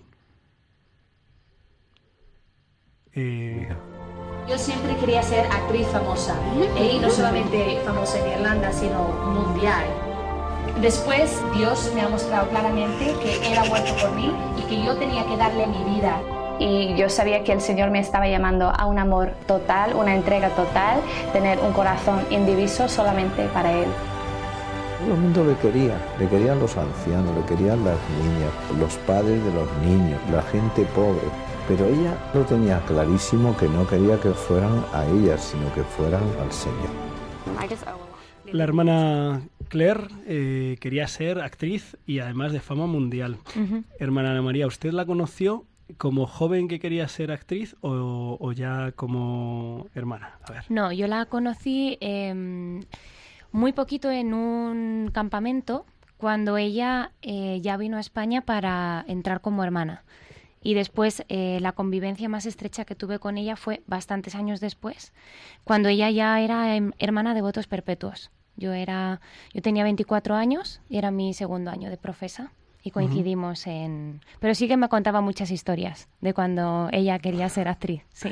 Yo 4.49 4.57
siempre 4.57 4.97
quería 4.97 5.23
ser 5.23 5.47
actriz 5.47 5.87
famosa, 5.88 6.37
y 6.81 6.99
no 6.99 7.11
solamente 7.11 7.81
famosa 7.85 8.19
en 8.19 8.38
Irlanda, 8.38 8.73
sino 8.73 9.09
mundial 9.09 10.10
Después 10.81 11.43
Dios 11.55 11.91
me 11.95 12.00
ha 12.00 12.09
mostrado 12.09 12.49
claramente 12.49 13.15
que 13.23 13.53
Él 13.53 13.59
ha 13.59 13.65
muerto 13.65 13.93
por 14.00 14.12
mí 14.12 14.33
y 14.57 14.62
que 14.62 14.83
yo 14.83 14.97
tenía 14.97 15.25
que 15.27 15.37
darle 15.37 15.67
mi 15.67 15.95
vida. 15.95 16.21
Y 16.59 16.95
yo 16.97 17.09
sabía 17.09 17.43
que 17.43 17.53
el 17.53 17.61
Señor 17.61 17.91
me 17.91 18.00
estaba 18.00 18.29
llamando 18.29 18.71
a 18.71 18.87
un 18.87 18.99
amor 18.99 19.33
total, 19.47 19.95
una 19.95 20.15
entrega 20.15 20.50
total, 20.50 21.00
tener 21.33 21.59
un 21.59 21.73
corazón 21.73 22.21
indiviso 22.31 22.89
solamente 22.89 23.47
para 23.55 23.73
Él. 23.73 23.89
Todo 25.00 25.15
el 25.15 25.21
mundo 25.21 25.45
le 25.45 25.57
quería, 25.57 25.97
le 26.19 26.29
querían 26.29 26.59
los 26.61 26.77
ancianos, 26.77 27.35
le 27.35 27.45
querían 27.47 27.83
las 27.85 27.97
niñas, 28.23 28.53
los 28.79 28.95
padres 29.07 29.43
de 29.43 29.53
los 29.53 29.73
niños, 29.83 30.21
la 30.31 30.43
gente 30.43 30.85
pobre. 30.95 31.27
Pero 31.67 31.87
ella 31.87 32.15
lo 32.35 32.43
tenía 32.43 32.81
clarísimo 32.81 33.57
que 33.57 33.67
no 33.67 33.87
quería 33.87 34.21
que 34.21 34.31
fueran 34.31 34.85
a 34.93 35.07
ella, 35.07 35.39
sino 35.39 35.73
que 35.73 35.83
fueran 35.83 36.25
al 36.43 36.53
Señor. 36.53 36.91
La 38.53 38.65
hermana 38.65 39.41
Claire 39.71 40.09
eh, 40.27 40.77
quería 40.81 41.07
ser 41.07 41.41
actriz 41.41 41.97
y 42.05 42.19
además 42.19 42.53
de 42.53 42.59
fama 42.61 42.87
mundial. 42.87 43.39
Hermana 44.00 44.33
Ana 44.33 44.43
María, 44.43 44.67
¿usted 44.67 44.91
la 44.91 45.07
conoció 45.07 45.65
como 45.97 46.27
joven 46.27 46.67
que 46.67 46.81
quería 46.81 47.07
ser 47.07 47.31
actriz 47.31 47.77
o, 47.81 48.53
ya 48.53 48.93
como 48.93 49.87
hermana? 49.95 50.39
A 50.43 50.53
ver. 50.53 50.65
No, 50.69 50.91
yo 50.91 51.07
la 51.07 51.25
conocí 51.27 51.97
em, 52.00 52.81
muy 53.53 53.73
poquito 53.73 54.11
en 54.11 54.35
un 54.35 55.09
campamento 55.12 55.87
cuando 56.17 56.57
ella 56.57 57.12
eh, 57.23 57.61
ya 57.62 57.77
vino 57.77 57.97
a 57.97 58.00
España 58.00 58.43
para 58.43 59.05
entrar 59.07 59.41
como 59.41 59.62
hermana. 59.62 60.03
Y 60.62 60.75
después 60.75 61.25
eh, 61.29 61.59
la 61.61 61.73
convivencia 61.73 62.29
más 62.29 62.45
estrecha 62.45 62.85
que 62.85 62.97
tuve 62.97 63.21
con 63.21 63.39
ella 63.39 63.55
fue 63.55 63.83
bastantes 63.87 64.35
años 64.35 64.61
después, 64.61 65.15
cuando 65.62 65.89
ella 65.89 66.11
ya 66.11 66.41
era 66.41 66.75
em, 66.75 66.91
hermana 66.99 67.35
de 67.35 67.41
votos 67.41 67.69
perpetuos. 67.69 68.33
Yo 68.61 68.75
era, 68.75 69.23
yo 69.55 69.62
tenía 69.62 69.85
24 69.85 70.37
años 70.37 70.83
y 70.90 70.99
era 70.99 71.11
mi 71.11 71.33
segundo 71.33 71.71
año 71.71 71.88
de 71.88 71.97
profesa 71.97 72.52
y 72.85 72.90
coincidimos 72.90 73.67
en. 73.67 74.21
Pero 74.38 74.55
sí 74.55 74.69
que 74.69 74.76
me 74.76 74.88
contaba 74.88 75.23
muchas 75.23 75.50
historias 75.50 76.09
de 76.21 76.35
cuando 76.35 76.88
ella 76.93 77.19
quería 77.19 77.49
ser 77.49 77.69
actriz. 77.69 78.02
Sí. 78.12 78.31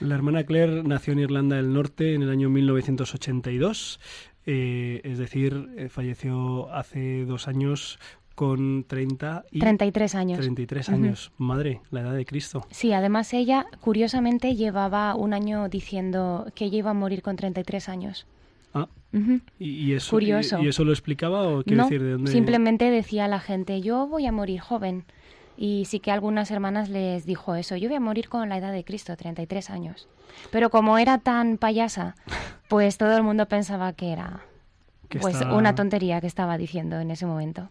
La 0.00 0.14
hermana 0.14 0.44
Claire 0.44 0.84
nació 0.84 1.12
en 1.12 1.18
Irlanda 1.18 1.56
del 1.56 1.72
Norte 1.72 2.14
en 2.14 2.22
el 2.22 2.30
año 2.30 2.48
1982. 2.48 3.98
Eh, 4.46 5.00
es 5.02 5.18
decir, 5.18 5.68
eh, 5.76 5.88
falleció 5.88 6.72
hace 6.72 7.24
dos 7.24 7.48
años 7.48 7.98
con 8.36 8.84
30 8.84 9.44
y 9.50 9.58
33 9.58 10.14
años. 10.14 10.38
33 10.38 10.88
años, 10.90 11.32
madre, 11.36 11.80
la 11.90 12.02
edad 12.02 12.14
de 12.14 12.24
Cristo. 12.24 12.64
Sí, 12.70 12.92
además 12.92 13.34
ella 13.34 13.66
curiosamente 13.80 14.54
llevaba 14.54 15.16
un 15.16 15.34
año 15.34 15.68
diciendo 15.68 16.46
que 16.54 16.66
ella 16.66 16.78
iba 16.78 16.90
a 16.90 16.94
morir 16.94 17.22
con 17.22 17.34
33 17.34 17.88
años. 17.88 18.28
¿Y, 19.58 19.94
eso, 19.94 20.10
Curioso. 20.10 20.62
Y, 20.62 20.68
eso 20.68 20.84
lo 20.84 20.92
explicaba 20.92 21.48
o 21.48 21.62
quiere 21.62 21.82
decir 21.82 22.02
de 22.02 22.12
dónde? 22.12 22.30
Simplemente 22.30 22.90
decía 22.90 23.24
a 23.24 23.28
la 23.28 23.40
gente, 23.40 23.80
yo 23.80 24.06
voy 24.06 24.26
a 24.26 24.32
morir 24.32 24.60
joven. 24.60 25.04
Y 25.56 25.86
sí 25.86 25.98
que 25.98 26.12
algunas 26.12 26.50
hermanas 26.52 26.88
les 26.88 27.26
dijo 27.26 27.56
eso, 27.56 27.76
yo 27.76 27.88
voy 27.88 27.96
a 27.96 28.00
morir 28.00 28.28
con 28.28 28.48
la 28.48 28.58
edad 28.58 28.72
de 28.72 28.84
Cristo, 28.84 29.16
33 29.16 29.70
años. 29.70 30.08
Pero 30.52 30.70
como 30.70 30.98
era 30.98 31.18
tan 31.18 31.58
payasa, 31.58 32.14
pues 32.68 32.96
todo 32.96 33.16
el 33.16 33.24
mundo 33.24 33.46
pensaba 33.46 33.92
que 33.92 34.12
era 34.12 34.44
pues 35.20 35.40
una 35.40 35.74
tontería 35.74 36.20
que 36.20 36.26
estaba 36.26 36.58
diciendo 36.58 37.00
en 37.00 37.10
ese 37.10 37.26
momento. 37.26 37.70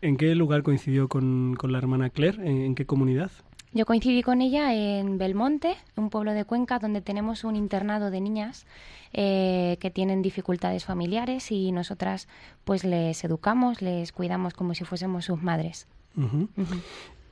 ¿En 0.00 0.16
qué 0.16 0.34
lugar 0.34 0.62
coincidió 0.62 1.08
con, 1.08 1.56
la 1.62 1.78
hermana 1.78 2.10
Claire? 2.10 2.38
¿En, 2.46 2.74
qué 2.74 2.86
comunidad? 2.86 3.30
Yo 3.74 3.86
coincidí 3.86 4.22
con 4.22 4.40
ella 4.40 4.72
en 4.72 5.18
Belmonte, 5.18 5.76
un 5.96 6.08
pueblo 6.08 6.32
de 6.32 6.44
Cuenca 6.44 6.78
donde 6.78 7.00
tenemos 7.00 7.42
un 7.42 7.56
internado 7.56 8.12
de 8.12 8.20
niñas 8.20 8.66
eh, 9.12 9.78
que 9.80 9.90
tienen 9.90 10.22
dificultades 10.22 10.84
familiares 10.84 11.50
y 11.50 11.72
nosotras 11.72 12.28
pues 12.64 12.84
les 12.84 13.24
educamos, 13.24 13.82
les 13.82 14.12
cuidamos 14.12 14.54
como 14.54 14.74
si 14.74 14.84
fuésemos 14.84 15.24
sus 15.24 15.42
madres. 15.42 15.88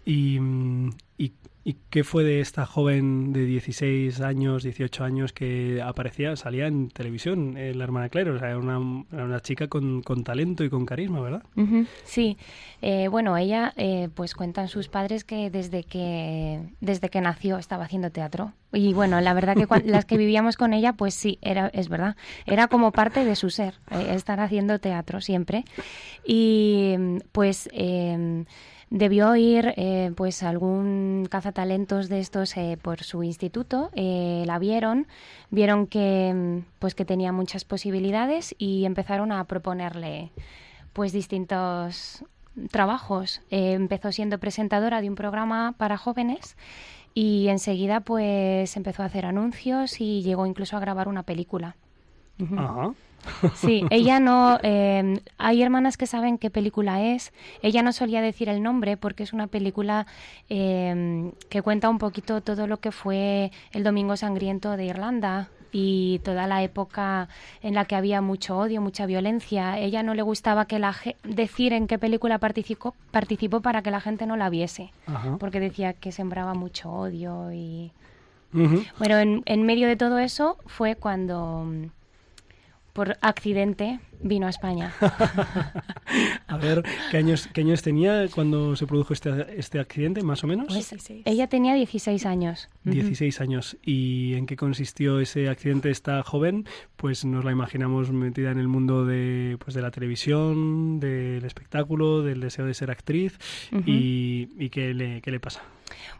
Y, 0.04 0.40
y, 1.16 1.32
¿Y 1.64 1.76
qué 1.90 2.02
fue 2.02 2.24
de 2.24 2.40
esta 2.40 2.66
joven 2.66 3.32
de 3.32 3.44
16 3.44 4.20
años, 4.20 4.64
18 4.64 5.04
años 5.04 5.32
que 5.32 5.80
aparecía, 5.80 6.34
salía 6.34 6.66
en 6.66 6.88
televisión, 6.88 7.56
eh, 7.56 7.72
la 7.72 7.84
hermana 7.84 8.08
Claire? 8.08 8.32
O 8.32 8.38
sea, 8.38 8.48
era 8.48 8.58
una, 8.58 8.78
una 8.78 9.40
chica 9.40 9.68
con, 9.68 10.02
con, 10.02 10.24
talento 10.24 10.64
y 10.64 10.70
con 10.70 10.86
carisma, 10.86 11.20
¿verdad? 11.20 11.44
Sí. 12.02 12.36
Eh, 12.80 13.06
bueno, 13.06 13.36
ella, 13.36 13.72
eh, 13.76 14.08
pues 14.12 14.34
cuentan 14.34 14.66
sus 14.66 14.88
padres 14.88 15.22
que 15.22 15.50
desde 15.50 15.84
que 15.84 16.60
desde 16.80 17.10
que 17.10 17.20
nació 17.20 17.58
estaba 17.58 17.84
haciendo 17.84 18.10
teatro. 18.10 18.54
Y 18.72 18.92
bueno, 18.92 19.20
la 19.20 19.32
verdad 19.32 19.54
que 19.54 19.66
las 19.84 20.04
que 20.04 20.16
vivíamos 20.16 20.56
con 20.56 20.72
ella, 20.72 20.94
pues 20.94 21.14
sí, 21.14 21.38
era, 21.42 21.68
es 21.68 21.88
verdad. 21.88 22.16
Era 22.44 22.66
como 22.66 22.90
parte 22.90 23.24
de 23.24 23.36
su 23.36 23.50
ser, 23.50 23.74
estar 24.08 24.40
haciendo 24.40 24.80
teatro 24.80 25.20
siempre. 25.20 25.64
Y 26.26 26.96
pues 27.30 27.68
debió 28.92 29.34
ir 29.36 29.72
eh, 29.78 30.12
pues 30.14 30.42
algún 30.42 31.26
cazatalentos 31.30 32.10
de 32.10 32.20
estos 32.20 32.54
eh, 32.58 32.78
por 32.80 33.02
su 33.02 33.22
instituto 33.22 33.90
eh, 33.94 34.44
la 34.46 34.58
vieron 34.58 35.06
vieron 35.50 35.86
que 35.86 36.32
mm, 36.34 36.78
pues 36.78 36.94
que 36.94 37.06
tenía 37.06 37.32
muchas 37.32 37.64
posibilidades 37.64 38.54
y 38.58 38.84
empezaron 38.84 39.32
a 39.32 39.44
proponerle 39.44 40.30
pues 40.92 41.12
distintos 41.12 42.22
trabajos. 42.70 43.40
Empezó 43.48 44.12
siendo 44.12 44.38
presentadora 44.38 45.00
de 45.00 45.08
un 45.08 45.14
programa 45.14 45.74
para 45.78 45.96
jóvenes 45.96 46.58
y 47.14 47.48
enseguida 47.48 48.00
pues 48.00 48.76
empezó 48.76 49.02
a 49.02 49.06
hacer 49.06 49.24
anuncios 49.24 50.02
y 50.02 50.20
llegó 50.20 50.44
incluso 50.44 50.76
a 50.76 50.80
grabar 50.80 51.08
una 51.08 51.22
película. 51.22 51.76
Ajá. 52.38 52.92
Sí, 53.54 53.84
ella 53.90 54.20
no. 54.20 54.58
Em, 54.62 55.18
hay 55.38 55.62
hermanas 55.62 55.96
que 55.96 56.06
saben 56.06 56.38
qué 56.38 56.50
película 56.50 57.02
es. 57.02 57.32
Ella 57.62 57.82
no 57.82 57.92
solía 57.92 58.20
decir 58.20 58.48
el 58.48 58.62
nombre 58.62 58.96
porque 58.96 59.22
es 59.22 59.32
una 59.32 59.46
película 59.46 60.06
em, 60.48 61.32
que 61.48 61.62
cuenta 61.62 61.88
un 61.88 61.98
poquito 61.98 62.40
todo 62.40 62.66
lo 62.66 62.78
que 62.78 62.92
fue 62.92 63.50
el 63.72 63.84
Domingo 63.84 64.16
Sangriento 64.16 64.76
de 64.76 64.86
Irlanda 64.86 65.48
y 65.72 66.20
toda 66.22 66.46
la 66.46 66.62
época 66.62 67.28
en 67.62 67.74
la 67.74 67.86
que 67.86 67.96
había 67.96 68.20
mucho 68.20 68.58
odio, 68.58 68.80
mucha 68.80 69.06
violencia. 69.06 69.78
Ella 69.78 70.02
no 70.02 70.14
le 70.14 70.22
gustaba 70.22 70.66
que 70.66 70.78
la 70.78 70.94
decir 71.24 71.72
en 71.72 71.86
qué 71.86 71.98
película 71.98 72.38
participó, 72.38 72.94
participó 73.10 73.60
para 73.60 73.82
que 73.82 73.90
la 73.90 74.00
gente 74.00 74.26
no 74.26 74.36
la 74.36 74.50
viese, 74.50 74.92
porque 75.40 75.60
decía 75.60 75.94
que 75.94 76.12
sembraba 76.12 76.54
mucho 76.54 76.90
odio 76.90 77.52
y. 77.52 77.90
Bueno, 78.98 79.18
en, 79.18 79.42
en 79.46 79.62
medio 79.62 79.88
de 79.88 79.96
todo 79.96 80.18
eso 80.18 80.58
fue 80.66 80.94
cuando 80.94 81.66
por 82.92 83.16
accidente 83.20 84.00
vino 84.20 84.46
a 84.46 84.50
España. 84.50 84.92
a 86.46 86.56
ver, 86.58 86.82
¿qué 87.10 87.16
años, 87.16 87.48
¿qué 87.52 87.62
años 87.62 87.82
tenía 87.82 88.28
cuando 88.28 88.76
se 88.76 88.86
produjo 88.86 89.12
este, 89.12 89.58
este 89.58 89.80
accidente, 89.80 90.22
más 90.22 90.44
o 90.44 90.46
menos? 90.46 90.66
Pues, 90.68 90.94
ella 91.24 91.48
tenía 91.48 91.74
16 91.74 92.26
años. 92.26 92.68
16 92.84 93.40
años. 93.40 93.76
¿Y 93.82 94.34
en 94.34 94.46
qué 94.46 94.56
consistió 94.56 95.20
ese 95.20 95.48
accidente 95.48 95.90
esta 95.90 96.22
joven? 96.22 96.66
Pues 96.96 97.24
nos 97.24 97.44
la 97.44 97.52
imaginamos 97.52 98.12
metida 98.12 98.50
en 98.50 98.58
el 98.58 98.68
mundo 98.68 99.04
de, 99.04 99.56
pues, 99.58 99.74
de 99.74 99.82
la 99.82 99.90
televisión, 99.90 101.00
del 101.00 101.44
espectáculo, 101.44 102.22
del 102.22 102.40
deseo 102.40 102.66
de 102.66 102.74
ser 102.74 102.90
actriz. 102.90 103.38
¿Y, 103.86 104.50
y 104.58 104.70
qué, 104.70 104.94
le, 104.94 105.20
qué 105.22 105.30
le 105.30 105.40
pasa? 105.40 105.62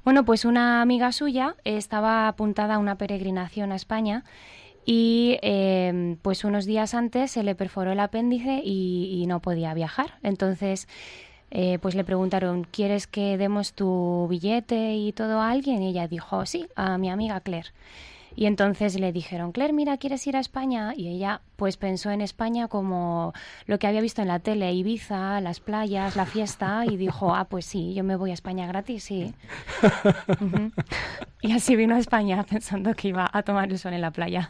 Bueno, 0.05 0.25
pues 0.25 0.45
una 0.45 0.83
amiga 0.83 1.13
suya 1.13 1.55
estaba 1.65 2.29
apuntada 2.29 2.75
a 2.75 2.79
una 2.79 2.97
peregrinación 2.97 3.73
a 3.73 3.77
España 3.77 4.25
y 4.85 5.39
em, 5.43 6.17
pues 6.17 6.45
unos 6.45 6.67
días 6.67 6.95
antes 6.95 7.31
se 7.31 7.43
le 7.43 7.55
perforó 7.55 7.93
el 7.93 8.01
apéndice 8.01 8.61
y, 8.65 9.25
no 9.29 9.41
podía 9.41 9.73
viajar. 9.75 10.19
Entonces, 10.23 10.89
eh, 11.51 11.79
pues 11.81 11.95
le 11.95 12.05
preguntaron, 12.05 12.65
¿quieres 12.65 13.07
que 13.07 13.39
demos 13.39 13.73
tu 13.73 14.27
billete 14.29 14.95
y 14.97 15.13
todo 15.13 15.41
a 15.41 15.51
alguien? 15.51 15.83
Y 15.83 15.89
ella 15.91 16.09
dijo, 16.09 16.45
sí, 16.47 16.67
a 16.75 16.99
mi 16.99 17.11
amiga 17.11 17.41
Claire. 17.41 17.71
Y 18.35 18.47
entonces 18.47 18.99
le 18.99 19.13
dijeron, 19.13 19.53
Claire, 19.53 19.73
mira, 19.73 19.97
¿quieres 19.97 20.27
ir 20.27 20.37
a 20.37 20.41
España? 20.41 20.93
Y 20.97 21.09
ella 21.09 21.41
pues 21.57 21.77
pensó 21.77 22.11
en 22.11 22.21
España 22.21 22.69
como 22.69 23.33
lo 23.67 23.79
que 23.79 23.87
había 23.87 24.01
visto 24.01 24.21
en 24.23 24.29
la 24.29 24.41
tele, 24.41 24.73
Ibiza, 24.73 25.41
las 25.41 25.61
playas, 25.61 26.17
la 26.17 26.27
fiesta, 26.27 26.85
y 26.87 26.97
dijo, 26.97 27.35
ah, 27.35 27.45
pues 27.45 27.67
sí, 27.67 27.95
yo 27.95 28.03
me 28.05 28.17
voy 28.17 28.31
a 28.31 28.35
España 28.35 28.67
gratis, 28.67 29.05
sí. 29.05 29.35
Y 31.45 31.51
así 31.51 31.75
vino 31.75 31.97
a 31.97 31.99
España 31.99 32.45
pensando 32.49 32.95
que 32.95 33.09
iba 33.09 33.29
a 33.33 33.43
tomar 33.43 33.69
el 33.69 33.77
sol 33.77 33.93
en 33.95 34.01
la 34.01 34.13
playa. 34.13 34.49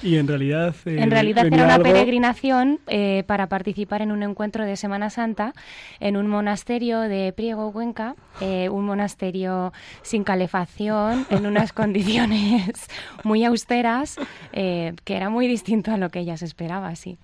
Y 0.00 0.16
en 0.16 0.28
realidad... 0.28 0.72
Eh, 0.84 0.98
en 1.00 1.10
realidad 1.10 1.46
era 1.46 1.64
una 1.64 1.80
peregrinación 1.80 2.78
eh, 2.86 3.24
para 3.26 3.48
participar 3.48 4.00
en 4.00 4.12
un 4.12 4.22
encuentro 4.22 4.64
de 4.64 4.76
Semana 4.76 5.10
Santa 5.10 5.54
en 5.98 6.16
un 6.16 6.28
monasterio 6.28 7.00
de 7.00 7.32
Priego, 7.32 7.72
Cuenca, 7.72 8.14
eh, 8.40 8.68
un 8.68 8.84
monasterio 8.84 9.72
sin 10.02 10.22
calefacción, 10.22 11.26
en 11.30 11.46
unas 11.46 11.72
condiciones 11.72 12.88
muy 13.22 13.44
austeras, 13.44 14.16
que 14.52 14.94
era 15.06 15.30
muy 15.30 15.46
distinto 15.46 15.92
a 15.92 15.96
lo 15.96 16.10
que 16.10 16.20
ella 16.20 16.36
se 16.36 16.44
esperaba, 16.44 16.94
sí. 16.96 17.18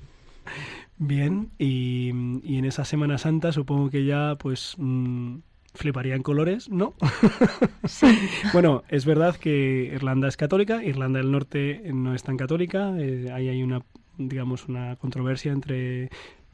Bien, 0.98 1.50
y, 1.58 2.10
en 2.10 2.64
esa 2.64 2.84
Semana 2.84 3.18
Santa 3.18 3.52
supongo 3.52 3.90
que 3.90 4.04
ya 4.04 4.36
pues... 4.38 4.74
Mm, 4.78 5.38
fliparía 5.74 6.16
en 6.16 6.22
colores, 6.22 6.68
¿no? 6.68 6.94
bueno, 8.52 8.82
es 8.88 9.04
verdad 9.04 9.36
que 9.36 9.90
Irlanda 9.94 10.28
es 10.28 10.36
católica, 10.36 10.82
Irlanda 10.82 11.20
del 11.20 11.30
Norte 11.30 11.82
no 11.92 12.14
es 12.14 12.22
tan 12.22 12.36
católica, 12.36 12.92
eh, 12.98 13.30
ahí 13.32 13.48
hay 13.48 13.62
una, 13.62 13.82
digamos, 14.18 14.66
una 14.68 14.96
controversia 14.96 15.52
entre 15.52 16.10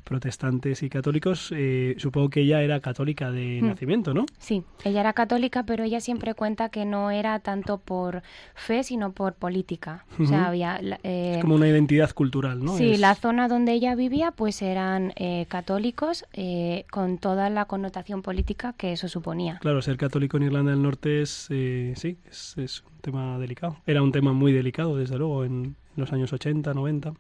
protestantes 0.07 0.83
y 0.83 0.89
católicos. 0.89 1.53
Eh, 1.55 1.97
supongo 1.99 2.31
que 2.31 2.41
ella 2.41 2.63
era 2.63 2.81
católica 2.81 3.33
de 3.33 3.61
hmm. 3.61 3.67
nacimiento, 3.67 4.15
¿no? 4.15 4.25
Sí, 4.39 4.63
ella 4.85 5.01
era 5.01 5.13
católica, 5.13 5.65
pero 5.65 5.85
ella 5.85 6.01
siempre 6.01 6.35
cuenta 6.35 6.69
que 6.69 6.85
no 6.85 7.11
era 7.11 7.41
tanto 7.41 7.79
por 7.79 8.23
fe, 8.55 8.85
sino 8.85 9.13
por 9.13 9.35
política. 9.35 10.07
O 10.19 10.25
sea, 10.25 10.47
había... 10.47 10.81
es 11.03 11.43
como 11.43 11.57
una 11.57 11.69
identidad 11.69 12.13
cultural, 12.13 12.65
¿no? 12.65 12.77
Sí, 12.77 12.97
la 12.97 13.15
zona 13.17 13.49
donde 13.49 13.73
ella 13.73 13.95
vivía, 13.95 14.31
pues 14.31 14.63
eran 14.63 15.13
católicos 15.49 16.25
con 16.91 17.19
toda 17.19 17.51
la 17.51 17.65
connotación 17.65 18.23
política 18.23 18.75
que 18.77 18.93
eso 18.93 19.09
suponía. 19.09 19.59
Claro, 19.61 19.83
ser 19.83 19.97
católico 19.97 20.37
en 20.37 20.45
Irlanda 20.45 20.71
del 20.71 20.83
Norte 20.83 21.23
es, 21.23 21.49
sí, 21.49 22.17
es 22.27 22.85
un 22.87 23.01
tema 23.01 23.39
delicado. 23.39 23.77
Era 23.87 24.03
un 24.03 24.13
tema 24.13 24.33
muy 24.33 24.53
delicado, 24.53 24.97
desde 24.97 25.19
luego, 25.19 25.45
en, 25.45 25.77
los 25.97 26.13
años 26.13 26.33
80, 26.33 26.75
90. 26.75 27.13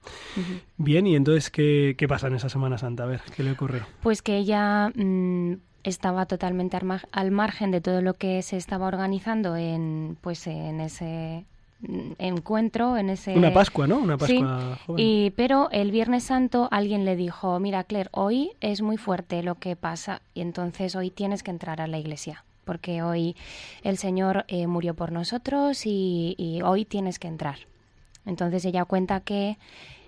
Bien, 0.76 1.06
y 1.06 1.16
entonces, 1.16 1.50
¿qué, 1.50 1.95
¿qué, 1.97 2.06
pasa 2.06 2.28
en 2.28 2.35
esa 2.35 2.49
Semana 2.49 2.78
Santa? 2.78 3.04
A 3.04 3.06
ver, 3.06 3.21
¿qué 3.35 3.42
le 3.42 3.52
ocurre? 3.52 3.83
Pues 4.02 4.23
que 4.23 4.37
ella 4.37 4.90
mm, 4.95 5.54
estaba 5.83 6.26
totalmente 6.26 6.78
al, 7.12 7.30
margen 7.30 7.71
de 7.71 7.80
todo 7.80 8.02
lo 8.02 8.14
que 8.14 8.42
se 8.42 8.56
estaba 8.56 8.87
organizando 8.87 9.56
en, 9.56 10.18
pues, 10.21 10.47
en 10.47 10.80
ese 10.80 11.45
mm, 11.80 12.12
encuentro 12.18 12.97
en 12.97 13.11
ese 13.11 13.37
una 13.37 13.52
Pascua 13.52 13.87
no 13.87 13.99
una 13.99 14.16
Pascua 14.16 14.78
sí, 14.87 14.92
y 14.97 15.30
pero 15.37 15.68
el 15.71 15.90
Viernes 15.90 16.25
Santo 16.25 16.68
alguien 16.71 17.04
le 17.04 17.14
dijo 17.16 17.61
mira 17.61 17.85
Claire 17.85 18.11
hoy 18.12 18.50
es 18.61 18.83
muy 18.83 18.97
fuerte 18.97 19.42
lo 19.42 19.56
que 19.56 19.76
pasa 19.76 20.23
y 20.35 20.40
entonces 20.40 20.97
hoy 20.97 21.11
tienes 21.11 21.42
que 21.42 21.50
entrar 21.50 21.80
a 21.80 21.87
la 21.87 21.99
iglesia 21.99 22.45
porque 22.64 23.02
hoy 23.02 23.37
el 23.83 23.97
Señor 23.97 24.45
eh, 24.49 24.66
murió 24.66 24.95
por 24.95 25.12
nosotros 25.12 25.83
y 25.85 26.61
hoy 26.64 26.85
tienes 26.85 27.21
que 27.21 27.28
entrar 27.28 27.59
entonces 28.26 28.64
ella 28.64 28.85
cuenta 28.85 29.21
que 29.21 29.56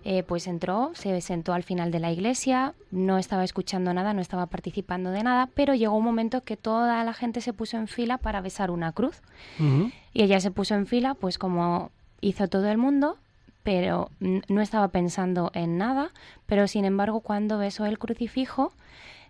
eh, 0.04 0.22
pues 0.22 0.46
entró, 0.46 0.90
se 0.94 1.20
sentó 1.20 1.52
al 1.52 1.64
final 1.64 1.90
de 1.90 1.98
la 1.98 2.12
iglesia, 2.12 2.74
no 2.90 3.18
estaba 3.18 3.44
escuchando 3.44 3.92
nada, 3.92 4.14
no 4.14 4.20
estaba 4.20 4.46
participando 4.46 5.10
de 5.10 5.22
nada, 5.22 5.48
pero 5.54 5.74
llegó 5.74 5.96
un 5.96 6.04
momento 6.04 6.42
que 6.44 6.56
toda 6.56 7.02
la 7.04 7.12
gente 7.12 7.40
se 7.40 7.52
puso 7.52 7.76
en 7.76 7.88
fila 7.88 8.18
para 8.18 8.40
besar 8.40 8.70
una 8.70 8.92
cruz. 8.92 9.20
Y 9.58 10.22
ella 10.22 10.40
se 10.40 10.50
puso 10.50 10.74
en 10.74 10.86
fila, 10.86 11.14
pues 11.14 11.36
como 11.36 11.90
hizo 12.20 12.48
todo 12.48 12.68
el 12.68 12.78
mundo, 12.78 13.18
pero 13.64 14.10
no 14.20 14.60
estaba 14.60 14.88
pensando 14.88 15.50
en 15.52 15.78
nada, 15.78 16.12
pero 16.46 16.66
sin 16.68 16.84
embargo 16.84 17.20
cuando 17.20 17.58
besó 17.58 17.84
el 17.84 17.98
crucifijo, 17.98 18.72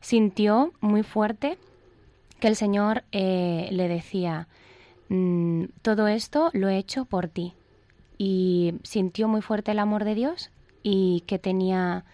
sintió 0.00 0.73
muy 0.80 1.02
fuerte 1.02 1.59
que 2.40 2.47
el 2.47 2.57
Señor 2.57 3.04
eh, 3.11 3.68
le 3.73 3.88
decía, 3.88 4.47
mm, 5.09 5.64
todo 5.83 6.09
esto 6.09 6.50
lo 6.52 6.68
he 6.68 6.76
hecho 6.76 7.04
por 7.04 7.26
ti 7.26 7.54
y 8.19 8.75
sintió 8.83 9.29
muy 9.29 9.41
fuerte 9.41 9.71
el 9.71 9.79
amor 9.79 10.05
de 10.05 10.15
Dios 10.15 10.51
y 10.83 11.23
que 11.27 11.39
tenía 11.39 12.05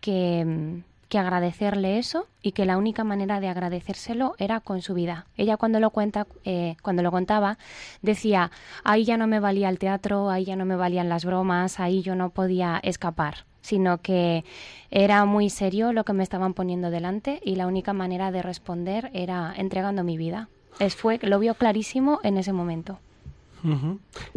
que, 0.00 0.82
agradecerle 1.16 1.96
eso 1.96 2.26
y 2.42 2.52
que 2.52 2.66
la 2.66 2.76
única 2.76 3.02
manera 3.02 3.40
de 3.40 3.48
agradecérselo 3.48 4.34
era 4.36 4.60
con 4.60 4.82
su 4.82 4.92
vida. 4.92 5.24
Ella 5.38 5.56
cuando 5.56 5.80
lo 5.80 5.88
cuenta, 5.88 6.26
eh, 6.44 6.76
cuando 6.82 7.02
lo 7.02 7.10
contaba, 7.10 7.56
decía 8.02 8.50
ahí 8.84 9.04
ya 9.04 9.16
no 9.16 9.26
me 9.26 9.40
valía 9.40 9.70
el 9.70 9.78
teatro, 9.78 10.28
ahí 10.28 10.44
ya 10.44 10.56
no 10.56 10.66
me 10.66 10.76
valían 10.76 11.08
las 11.08 11.24
bromas, 11.24 11.80
ahí 11.80 12.02
yo 12.02 12.16
no 12.16 12.28
podía 12.30 12.78
escapar 12.82 13.46
sino 13.66 13.98
que 13.98 14.44
era 14.92 15.24
muy 15.24 15.50
serio 15.50 15.92
lo 15.92 16.04
que 16.04 16.12
me 16.12 16.22
estaban 16.22 16.54
poniendo 16.54 16.90
delante 16.90 17.40
y 17.44 17.56
la 17.56 17.66
única 17.66 17.92
manera 17.92 18.30
de 18.30 18.40
responder 18.40 19.10
era 19.12 19.52
entregando 19.56 20.04
mi 20.04 20.16
vida. 20.16 20.48
Es, 20.78 20.94
fue, 20.94 21.18
lo 21.20 21.40
vio 21.40 21.54
clarísimo 21.54 22.20
en 22.22 22.36
ese 22.36 22.52
momento. 22.52 23.00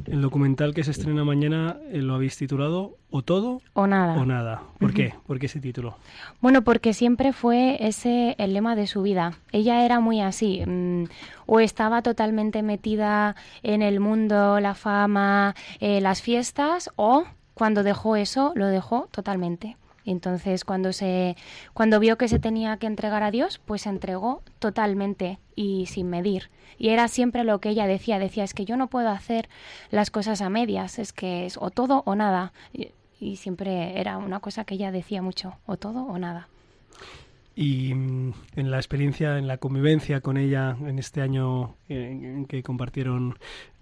El 0.06 0.22
documental 0.22 0.74
que 0.74 0.84
se 0.84 0.92
estrena 0.92 1.24
mañana 1.24 1.78
eh, 1.92 2.02
lo 2.02 2.16
habéis 2.16 2.38
titulado 2.38 2.98
O 3.12 3.22
todo 3.22 3.62
o 3.74 3.88
nada. 3.88 4.16
O 4.20 4.26
nada. 4.26 4.64
¿Por 4.80 4.94
qué? 4.94 5.14
¿Por 5.28 5.40
qué 5.40 5.46
ese 5.48 5.60
título? 5.60 5.96
Bueno, 6.42 6.64
porque 6.64 6.94
siempre 6.94 7.34
fue 7.34 7.78
ese 7.80 8.36
el 8.38 8.54
lema 8.54 8.76
de 8.76 8.88
su 8.88 9.02
vida. 9.02 9.34
Ella 9.52 9.86
era 9.86 10.00
muy 10.00 10.22
así. 10.22 10.64
Mm, 10.66 11.06
o 11.46 11.60
estaba 11.60 12.02
totalmente 12.02 12.64
metida 12.64 13.36
en 13.64 13.82
el 13.82 14.00
mundo, 14.00 14.60
la 14.60 14.76
fama, 14.76 15.56
eh, 15.80 16.02
las 16.02 16.22
fiestas, 16.22 16.92
o 16.96 17.26
cuando 17.54 17.84
dejó 17.84 18.16
eso, 18.16 18.54
lo 18.56 18.68
dejó 18.68 19.08
totalmente. 19.12 19.76
Entonces, 20.12 20.66
cuando 20.66 20.92
se 20.92 21.36
cuando 21.74 22.00
vio 22.00 22.18
que 22.18 22.28
se 22.28 22.40
tenía 22.40 22.78
que 22.78 22.88
entregar 22.88 23.24
a 23.24 23.32
Dios, 23.32 23.60
pues 23.64 23.84
se 23.84 23.90
entregó 23.90 24.42
totalmente 24.60 25.40
y 25.56 25.86
sin 25.86 26.10
medir. 26.10 26.50
Y 26.78 26.90
era 26.90 27.08
siempre 27.08 27.44
lo 27.44 27.60
que 27.60 27.70
ella 27.70 27.86
decía, 27.86 28.18
decía, 28.20 28.44
es 28.44 28.54
que 28.54 28.66
yo 28.66 28.78
no 28.78 28.88
puedo 28.88 29.10
hacer 29.10 29.50
las 29.92 30.10
cosas 30.10 30.42
a 30.42 30.50
medias, 30.50 30.98
es 30.98 31.14
que 31.14 31.46
es 31.46 31.58
o 31.58 31.70
todo 31.70 32.04
o 32.06 32.16
nada. 32.16 32.54
Y, 32.74 33.36
siempre 33.36 34.00
era 34.00 34.18
una 34.18 34.40
cosa 34.40 34.64
que 34.64 34.76
ella 34.76 34.92
decía 34.94 35.22
mucho, 35.22 35.56
o 35.66 35.76
todo 35.76 36.04
o 36.06 36.18
nada. 36.18 36.48
Y 37.54 37.94
mm, 37.94 38.34
en 38.56 38.72
la 38.72 38.78
experiencia, 38.78 39.38
en 39.38 39.46
la 39.46 39.58
convivencia 39.58 40.22
con 40.22 40.38
ella 40.38 40.78
en 40.80 40.98
este 40.98 41.22
año 41.22 41.76
en, 41.90 42.46
que 42.46 42.64
compartieron, 42.64 43.38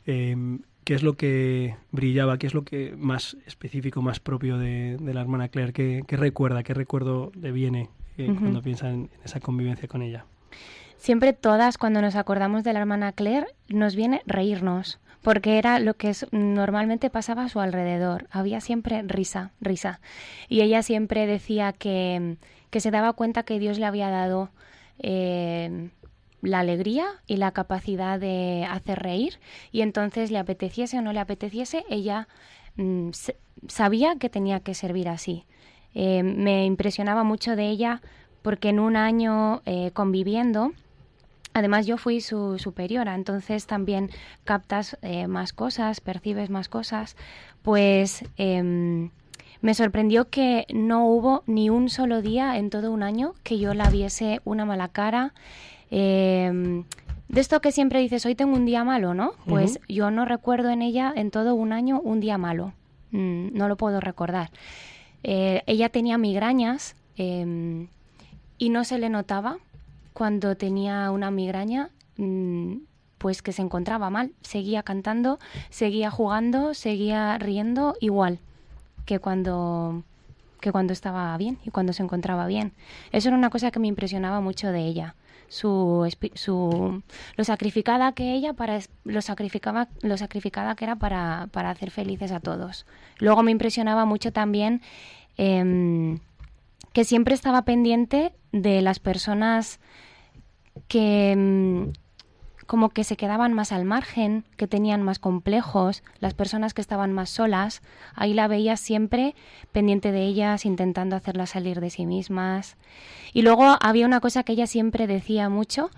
em, 0.07 0.61
¿qué 0.87 0.93
es 0.93 1.03
lo 1.03 1.17
que 1.17 1.75
brillaba? 1.91 2.37
¿Qué 2.37 2.47
es 2.47 2.53
lo 2.53 2.63
que 2.63 2.93
más 2.97 3.35
específico, 3.45 4.01
más 4.01 4.21
propio 4.21 4.57
de, 4.57 4.97
la 5.01 5.19
hermana 5.19 5.49
Claire? 5.49 5.73
¿Qué, 5.73 6.15
recuerda? 6.15 6.63
¿Qué 6.63 6.73
recuerdo 6.73 7.33
le 7.35 7.51
viene 7.51 7.89
eh, 8.17 8.33
cuando 8.39 8.61
piensa 8.61 8.89
en 8.89 9.09
esa 9.25 9.41
convivencia 9.41 9.89
con 9.89 10.01
ella? 10.01 10.23
Siempre 10.95 11.33
todas, 11.33 11.77
cuando 11.77 12.01
nos 12.01 12.15
acordamos 12.15 12.63
de 12.63 12.71
la 12.71 12.79
hermana 12.79 13.11
Claire, 13.11 13.47
nos 13.67 13.97
viene 13.97 14.21
reírnos, 14.25 15.01
porque 15.23 15.57
era 15.57 15.79
lo 15.79 15.95
que 15.95 16.13
normalmente 16.31 17.09
pasaba 17.09 17.43
a 17.43 17.49
su 17.49 17.59
alrededor. 17.59 18.27
Había 18.31 18.61
siempre 18.61 19.01
risa, 19.01 19.51
risa. 19.59 19.99
Y 20.47 20.61
ella 20.61 20.83
siempre 20.83 21.27
decía 21.27 21.73
que, 21.73 22.37
que 22.69 22.79
se 22.79 22.91
daba 22.91 23.11
cuenta 23.11 23.43
que 23.43 23.59
Dios 23.59 23.77
le 23.77 23.87
había 23.87 24.09
dado 24.09 24.51
eh, 24.99 25.89
la 26.41 26.59
alegría 26.59 27.05
y 27.25 27.37
la 27.37 27.51
capacidad 27.51 28.19
de 28.19 28.65
hacer 28.69 28.99
reír, 28.99 29.39
y 29.71 29.81
entonces 29.81 30.31
le 30.31 30.37
apeteciese 30.37 30.99
o 30.99 31.01
no 31.01 31.13
le 31.13 31.19
apeteciese, 31.19 31.83
ella 31.89 32.27
mm, 32.75 33.09
sabía 33.67 34.15
que 34.17 34.29
tenía 34.29 34.59
que 34.59 34.73
servir 34.73 35.09
así. 35.09 35.45
Eh, 35.93 36.23
me 36.23 36.65
impresionaba 36.65 37.23
mucho 37.23 37.55
de 37.55 37.69
ella 37.69 38.01
porque 38.41 38.69
en 38.69 38.79
un 38.79 38.95
año 38.95 39.61
eh, 39.65 39.91
conviviendo, 39.93 40.71
Además, 41.57 41.87
yo 41.87 41.97
fui 41.97 42.21
su 42.21 42.59
superiora, 42.59 43.15
entonces 43.15 43.65
también 43.65 44.11
captas 44.43 44.95
eh, 45.01 45.25
más 45.25 45.53
cosas, 45.53 46.01
percibes 46.01 46.51
más 46.51 46.69
cosas. 46.69 47.15
Pues 47.63 48.23
em, 48.37 49.09
me 49.61 49.73
sorprendió 49.73 50.29
que 50.29 50.67
no 50.71 51.07
hubo 51.07 51.41
ni 51.47 51.71
un 51.71 51.89
solo 51.89 52.21
día 52.21 52.57
en 52.57 52.69
todo 52.69 52.91
un 52.91 53.01
año 53.01 53.33
que 53.41 53.57
yo 53.57 53.73
la 53.73 53.89
viese 53.89 54.39
una 54.45 54.65
mala 54.65 54.89
cara. 54.89 55.33
Em, 55.89 56.83
de 57.29 57.41
esto 57.41 57.59
que 57.61 57.71
siempre 57.71 57.99
dices, 57.99 58.25
hoy 58.25 58.35
tengo 58.35 58.55
un 58.55 58.65
día 58.65 58.83
malo, 58.83 59.13
¿no? 59.13 59.33
Pues 59.47 59.79
yo 59.87 60.11
no 60.11 60.25
recuerdo 60.25 60.69
en 60.69 60.81
ella 60.81 61.13
en 61.15 61.31
todo 61.31 61.55
un 61.55 61.73
año 61.73 61.99
un 61.99 62.19
día 62.19 62.37
malo. 62.37 62.73
Mm, 63.11 63.49
no 63.53 63.67
lo 63.67 63.75
puedo 63.75 63.99
recordar. 63.99 64.51
Eh, 65.23 65.63
ella 65.65 65.89
tenía 65.89 66.17
migrañas 66.17 66.95
em, 67.15 67.87
y 68.57 68.69
no 68.69 68.83
se 68.83 68.97
le 68.97 69.09
notaba 69.09 69.57
cuando 70.13 70.55
tenía 70.55 71.11
una 71.11 71.31
migraña, 71.31 71.89
mm, 72.17 72.77
pues 73.17 73.41
que 73.41 73.51
se 73.51 73.61
encontraba 73.61 74.09
mal. 74.09 74.31
Seguía 74.41 74.83
cantando, 74.83 75.39
seguía 75.69 76.11
jugando, 76.11 76.73
seguía 76.73 77.37
riendo 77.37 77.95
igual 77.99 78.39
que 79.05 79.19
cuando 79.19 80.03
que 80.59 80.71
cuando 80.71 80.93
estaba 80.93 81.37
bien 81.37 81.59
y 81.65 81.71
cuando 81.71 81.93
se 81.93 82.03
encontraba 82.03 82.47
bien. 82.47 82.73
Eso 83.11 83.29
era 83.29 83.37
una 83.37 83.49
cosa 83.49 83.71
que 83.71 83.79
me 83.79 83.87
impresionaba 83.87 84.41
mucho 84.41 84.71
de 84.71 84.81
ella. 84.81 85.15
Su, 85.49 86.09
su 86.33 87.01
lo 87.35 87.43
sacrificada 87.43 88.11
que 88.11 88.33
ella 88.33 88.53
para 88.53 88.79
lo 89.05 89.21
sacrificaba 89.21 89.87
lo 90.01 90.17
sacrificada 90.17 90.75
que 90.75 90.85
era 90.85 90.97
para, 90.97 91.47
para 91.51 91.69
hacer 91.69 91.91
felices 91.91 92.31
a 92.31 92.39
todos. 92.39 92.85
Luego 93.19 93.43
me 93.43 93.51
impresionaba 93.51 94.05
mucho 94.05 94.33
también 94.33 94.81
em, 95.37 96.19
que 96.93 97.03
siempre 97.03 97.33
estaba 97.33 97.63
pendiente 97.63 98.33
de 98.51 98.81
las 98.81 98.99
personas 98.99 99.79
que 100.87 101.35
mm, 101.35 101.91
como 102.67 102.89
que 102.89 103.03
se 103.03 103.17
quedaban 103.17 103.53
más 103.53 103.71
al 103.71 103.85
margen, 103.85 104.43
que 104.57 104.67
tenían 104.67 105.01
más 105.01 105.19
complejos, 105.19 106.03
las 106.19 106.33
personas 106.33 106.73
que 106.73 106.81
estaban 106.81 107.13
más 107.13 107.29
solas, 107.29 107.81
ahí 108.13 108.33
la 108.33 108.47
veía 108.47 108.77
siempre 108.77 109.35
pendiente 109.71 110.11
de 110.11 110.23
ellas, 110.25 110.65
intentando 110.65 111.15
hacerlas 111.15 111.51
salir 111.51 111.79
de 111.79 111.89
sí 111.89 112.05
mismas. 112.05 112.77
Y 113.33 113.41
luego 113.41 113.77
había 113.81 114.05
una 114.05 114.19
cosa 114.19 114.43
que 114.43 114.51
ella 114.51 114.67
siempre 114.67 115.07
decía 115.07 115.49
mucho, 115.49 115.89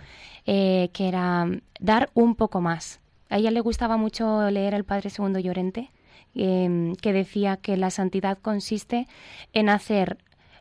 eh, 0.45 0.89
que 0.93 1.07
era 1.07 1.47
dar 1.79 2.09
un 2.13 2.35
poco 2.35 2.61
más. 2.61 3.01
A 3.29 3.37
ella 3.37 3.51
le 3.51 3.61
gustaba 3.61 3.97
mucho 3.97 4.49
leer 4.49 4.73
El 4.73 4.85
Padre 4.85 5.09
Segundo 5.09 5.39
Llorente, 5.39 5.91
em, 6.35 6.95
que 6.95 7.13
decía 7.13 7.57
que 7.57 7.77
la 7.77 7.89
santidad 7.89 8.37
consiste 8.37 9.07
en 9.53 9.69
hacer 9.69 10.17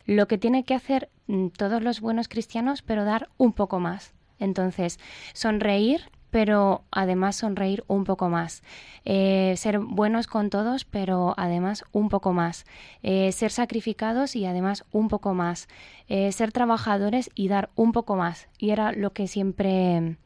lo 0.07 0.27
que 0.27 0.39
tiene 0.39 0.65
que 0.65 0.75
hacer 0.75 1.11
mm, 1.27 1.49
todos 1.49 1.83
los 1.83 2.01
buenos 2.01 2.29
cristianos, 2.29 2.81
pero 2.81 3.05
dar 3.05 3.29
un 3.37 3.53
poco 3.53 3.79
más. 3.79 4.15
Entonces, 4.39 4.99
sonreír 5.33 6.03
pero 6.31 6.85
además 6.91 7.37
sonreír 7.37 7.85
un 7.87 8.05
poco 8.05 8.29
más. 8.29 8.63
Eh, 9.05 9.55
ser 9.57 9.79
buenos 9.79 10.27
con 10.27 10.51
todos, 10.51 10.85
pero 10.85 11.35
además 11.37 11.85
un 11.93 12.09
poco 12.09 12.33
más. 12.33 12.67
Eh, 13.03 13.33
ser 13.33 13.51
sacrificados 13.51 14.37
y 14.37 14.45
además 14.45 14.85
un 14.93 15.09
poco 15.09 15.35
más. 15.35 15.69
Eh, 16.09 16.31
ser 16.33 16.53
trabajadores 16.53 17.31
y 17.35 17.49
dar 17.49 17.71
un 17.75 17.93
poco 17.93 18.17
más. 18.17 18.49
Y 18.59 18.71
era 18.71 18.93
lo 18.93 19.13
que 19.13 19.27
siempre 19.27 20.19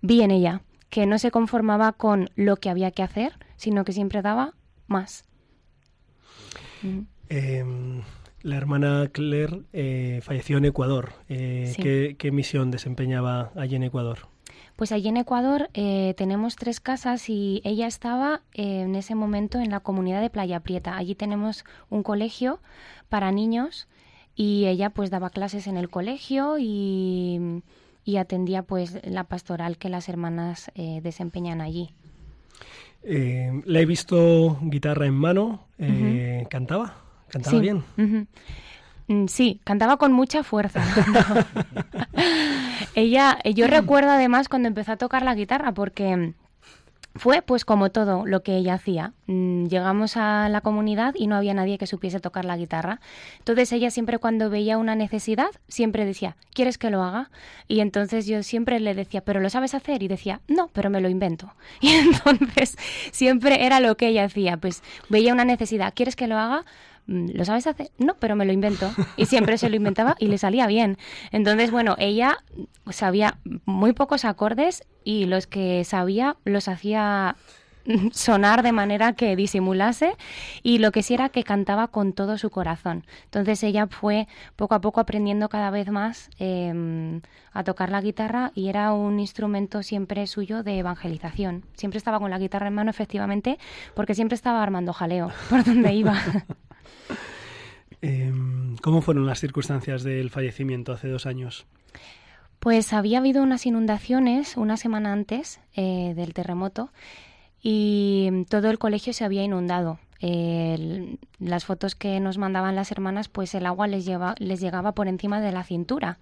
vi 0.00 0.22
en 0.22 0.30
ella, 0.30 0.62
que 0.90 1.06
no 1.06 1.18
se 1.18 1.30
conformaba 1.30 1.92
con 1.92 2.30
lo 2.34 2.56
que 2.56 2.70
había 2.70 2.90
que 2.90 3.02
hacer, 3.02 3.38
sino 3.56 3.84
que 3.84 3.92
siempre 3.92 4.22
daba 4.22 4.54
más. 4.86 5.24
Em, 7.28 8.02
la 8.46 8.56
hermana 8.56 9.10
Claire 9.12 9.62
falleció 10.22 10.58
en 10.58 10.66
Ecuador. 10.66 11.12
¿qué, 11.26 12.30
misión 12.32 12.70
desempeñaba 12.70 13.50
allí 13.56 13.74
en 13.74 13.82
Ecuador? 13.82 14.28
Pues 14.76 14.92
allí 14.92 15.08
en 15.08 15.16
Ecuador 15.16 15.70
eh, 15.74 16.14
tenemos 16.16 16.54
tres 16.54 16.80
casas 16.80 17.28
y 17.28 17.62
ella 17.64 17.86
estaba 17.86 18.42
eh, 18.52 18.82
en 18.82 18.94
ese 18.94 19.14
momento 19.14 19.58
en 19.58 19.70
la 19.70 19.80
comunidad 19.80 20.20
de 20.20 20.30
Playa 20.30 20.60
Prieta. 20.60 20.96
Allí 20.96 21.14
tenemos 21.14 21.64
un 21.88 22.02
colegio 22.02 22.60
para 23.08 23.32
niños 23.32 23.88
y 24.36 24.66
ella 24.66 24.90
pues 24.90 25.10
daba 25.10 25.30
clases 25.30 25.66
en 25.66 25.76
el 25.76 25.88
colegio 25.88 26.56
y, 26.58 27.62
atendía 28.18 28.62
pues 28.62 29.00
la 29.04 29.24
pastoral 29.24 29.78
que 29.78 29.88
las 29.88 30.08
hermanas 30.08 30.70
eh, 30.74 31.00
desempeñan 31.02 31.60
allí. 31.60 31.90
la 33.02 33.80
he 33.80 33.86
visto 33.86 34.58
guitarra 34.62 35.06
en 35.06 35.14
mano, 35.14 35.66
cantaba, 36.50 37.05
cantaba 37.28 37.58
bien. 37.58 37.84
Mm, 39.08 39.26
sí, 39.28 39.60
cantaba 39.64 39.98
con 39.98 40.12
mucha 40.12 40.42
fuerza. 40.42 40.82
Ella, 42.94 43.38
yo 43.44 43.66
recuerdo 43.66 44.10
además 44.10 44.48
cuando 44.48 44.68
empezó 44.68 44.92
a 44.92 44.96
tocar 44.96 45.22
la 45.22 45.34
guitarra 45.34 45.72
porque 45.72 46.34
fue 47.18 47.42
pues 47.42 47.64
como 47.64 47.90
todo 47.90 48.26
lo 48.26 48.42
que 48.42 48.56
ella 48.56 48.74
hacía. 48.74 49.12
Mm, 49.26 49.66
llegamos 49.66 50.16
a 50.16 50.48
la 50.48 50.60
comunidad 50.60 51.14
y 51.16 51.26
no 51.26 51.36
había 51.36 51.54
nadie 51.54 51.78
que 51.78 51.86
supiese 51.86 52.20
tocar 52.20 52.44
la 52.44 52.56
guitarra. 52.56 53.00
Entonces 53.38 53.72
ella 53.72 53.90
siempre 53.90 54.18
cuando 54.18 54.50
veía 54.50 54.78
una 54.78 54.94
necesidad, 54.94 55.50
siempre 55.68 56.04
decía, 56.04 56.36
¿quieres 56.52 56.78
que 56.78 56.90
lo 56.90 57.02
haga? 57.02 57.30
Y 57.68 57.80
entonces 57.80 58.26
yo 58.26 58.42
siempre 58.42 58.80
le 58.80 58.94
decía, 58.94 59.22
¿pero 59.22 59.40
lo 59.40 59.50
sabes 59.50 59.74
hacer? 59.74 60.02
Y 60.02 60.08
decía, 60.08 60.40
no, 60.48 60.68
pero 60.72 60.90
me 60.90 61.00
lo 61.00 61.08
invento. 61.08 61.52
Y 61.80 61.92
entonces 61.92 62.76
siempre 63.12 63.66
era 63.66 63.80
lo 63.80 63.96
que 63.96 64.08
ella 64.08 64.24
hacía, 64.24 64.56
pues 64.56 64.82
veía 65.08 65.32
una 65.32 65.44
necesidad, 65.44 65.92
¿quieres 65.94 66.16
que 66.16 66.26
lo 66.26 66.36
haga? 66.36 66.64
Mm, 67.06 67.30
¿lo 67.34 67.44
sabes 67.44 67.66
hacer? 67.66 67.90
No, 67.98 68.16
pero 68.18 68.36
me 68.36 68.44
lo 68.44 68.52
invento. 68.52 68.90
Y 69.16 69.26
siempre 69.26 69.58
se 69.58 69.68
lo 69.68 69.76
inventaba 69.76 70.16
y 70.18 70.26
le 70.26 70.38
salía 70.38 70.66
bien. 70.66 70.98
Entonces, 71.32 71.70
bueno, 71.70 71.96
ella 71.98 72.38
sabía 72.90 73.38
muy 73.64 73.92
pocos 73.92 74.24
acordes 74.24 74.84
y 75.04 75.26
los 75.26 75.46
que 75.46 75.84
sabía 75.84 76.36
los 76.44 76.68
hacía 76.68 77.36
sonar 78.12 78.62
de 78.62 78.72
manera 78.72 79.12
que 79.12 79.36
disimulase 79.36 80.16
y 80.62 80.78
lo 80.78 80.92
que 80.92 81.02
sí 81.02 81.14
era 81.14 81.28
que 81.28 81.44
cantaba 81.44 81.88
con 81.88 82.12
todo 82.12 82.38
su 82.38 82.50
corazón. 82.50 83.04
Entonces 83.24 83.62
ella 83.62 83.86
fue 83.86 84.26
poco 84.56 84.74
a 84.74 84.80
poco 84.80 85.00
aprendiendo 85.00 85.48
cada 85.48 85.70
vez 85.70 85.88
más 85.90 86.30
em, 86.38 87.20
a 87.52 87.64
tocar 87.64 87.90
la 87.90 88.00
guitarra 88.00 88.52
y 88.54 88.68
era 88.68 88.92
un 88.92 89.20
instrumento 89.20 89.82
siempre 89.82 90.26
suyo 90.26 90.62
de 90.62 90.78
evangelización. 90.78 91.64
Siempre 91.74 91.98
estaba 91.98 92.18
con 92.18 92.30
la 92.30 92.38
guitarra 92.38 92.68
en 92.68 92.74
mano, 92.74 92.90
efectivamente, 92.90 93.58
porque 93.94 94.14
siempre 94.14 94.34
estaba 94.34 94.62
armando 94.62 94.92
jaleo 94.92 95.30
por 95.48 95.64
donde 95.64 95.94
iba. 95.94 96.14
Em, 98.02 98.76
¿Cómo 98.82 99.00
fueron 99.02 99.26
las 99.26 99.40
circunstancias 99.40 100.02
del 100.02 100.30
fallecimiento 100.30 100.92
hace 100.92 101.08
dos 101.08 101.26
años? 101.26 101.66
Pues 102.60 102.92
había 102.92 103.18
habido 103.18 103.42
unas 103.42 103.66
inundaciones 103.66 104.56
una 104.56 104.76
semana 104.76 105.12
antes 105.12 105.60
eh, 105.74 106.14
del 106.14 106.34
terremoto 106.34 106.90
y 107.62 108.44
todo 108.48 108.70
el 108.70 108.78
colegio 108.78 109.12
se 109.12 109.24
había 109.24 109.42
inundado. 109.42 109.98
las 110.20 111.64
fotos 111.64 111.94
que 111.94 112.20
nos 112.20 112.38
mandaban 112.38 112.74
las 112.74 112.90
hermanas, 112.90 113.28
pues 113.28 113.54
el 113.54 113.66
agua 113.66 113.86
les, 113.86 114.06
les 114.38 114.60
llegaba 114.60 114.92
por 114.92 115.08
encima 115.08 115.40
de 115.40 115.52
la 115.52 115.64
cintura. 115.64 116.18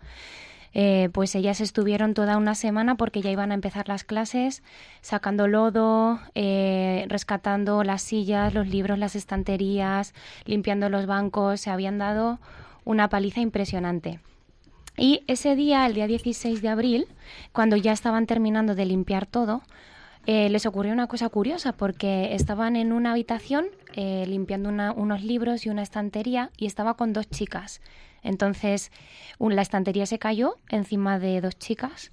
Eh, 0.77 1.09
pues 1.13 1.37
ellas 1.37 1.61
estuvieron 1.61 2.15
toda 2.15 2.37
una 2.37 2.57
semana 2.57 2.97
porque 2.97 3.23
ya 3.23 3.31
iban 3.31 3.53
a 3.53 3.55
empezar 3.55 3.89
las 3.89 4.03
clases, 4.03 4.65
sacando 5.03 5.47
lodo, 5.47 6.19
eh, 6.35 7.07
rescatando 7.09 7.85
las 7.85 8.03
sillas, 8.03 8.55
los 8.55 8.67
libros, 8.67 8.99
las 8.99 9.15
estanterías, 9.15 10.15
limpiando 10.45 10.89
los 10.89 11.07
bancos, 11.07 11.61
se 11.61 11.71
habían 11.71 11.99
dado 11.99 12.41
una 12.85 13.09
paliza 13.09 13.41
impresionante. 13.41 14.19
Y 14.97 15.23
ese 15.29 15.55
día, 15.55 15.87
el 15.87 15.95
día 15.95 16.09
16 16.09 16.61
de 16.61 16.69
abril, 16.69 17.07
cuando 17.53 17.77
ya 17.77 17.93
estaban 17.93 18.27
terminando 18.27 18.75
de 18.75 18.85
limpiar 18.85 19.27
todo, 19.27 19.63
eh, 20.27 20.49
les 20.49 20.67
ocurrió 20.67 20.93
una 20.93 21.07
cosa 21.07 21.29
curiosa 21.29 21.73
porque 21.73 22.35
estaban 22.35 22.75
en 22.77 22.93
una 22.93 23.13
habitación 23.13 23.67
limpiando 23.97 24.71
unos 24.97 25.23
libros 25.23 25.67
y 25.67 25.69
una 25.69 25.83
estantería 25.83 26.51
y 26.57 26.67
estaba 26.67 26.95
con 26.95 27.13
dos 27.13 27.31
chicas 27.31 27.81
entonces, 28.25 28.91
la 29.39 29.63
estantería 29.63 30.07
se 30.07 30.19
cayó 30.19 30.57
encima 30.69 31.19
de 31.19 31.41
dos 31.41 31.57
chicas. 31.59 32.11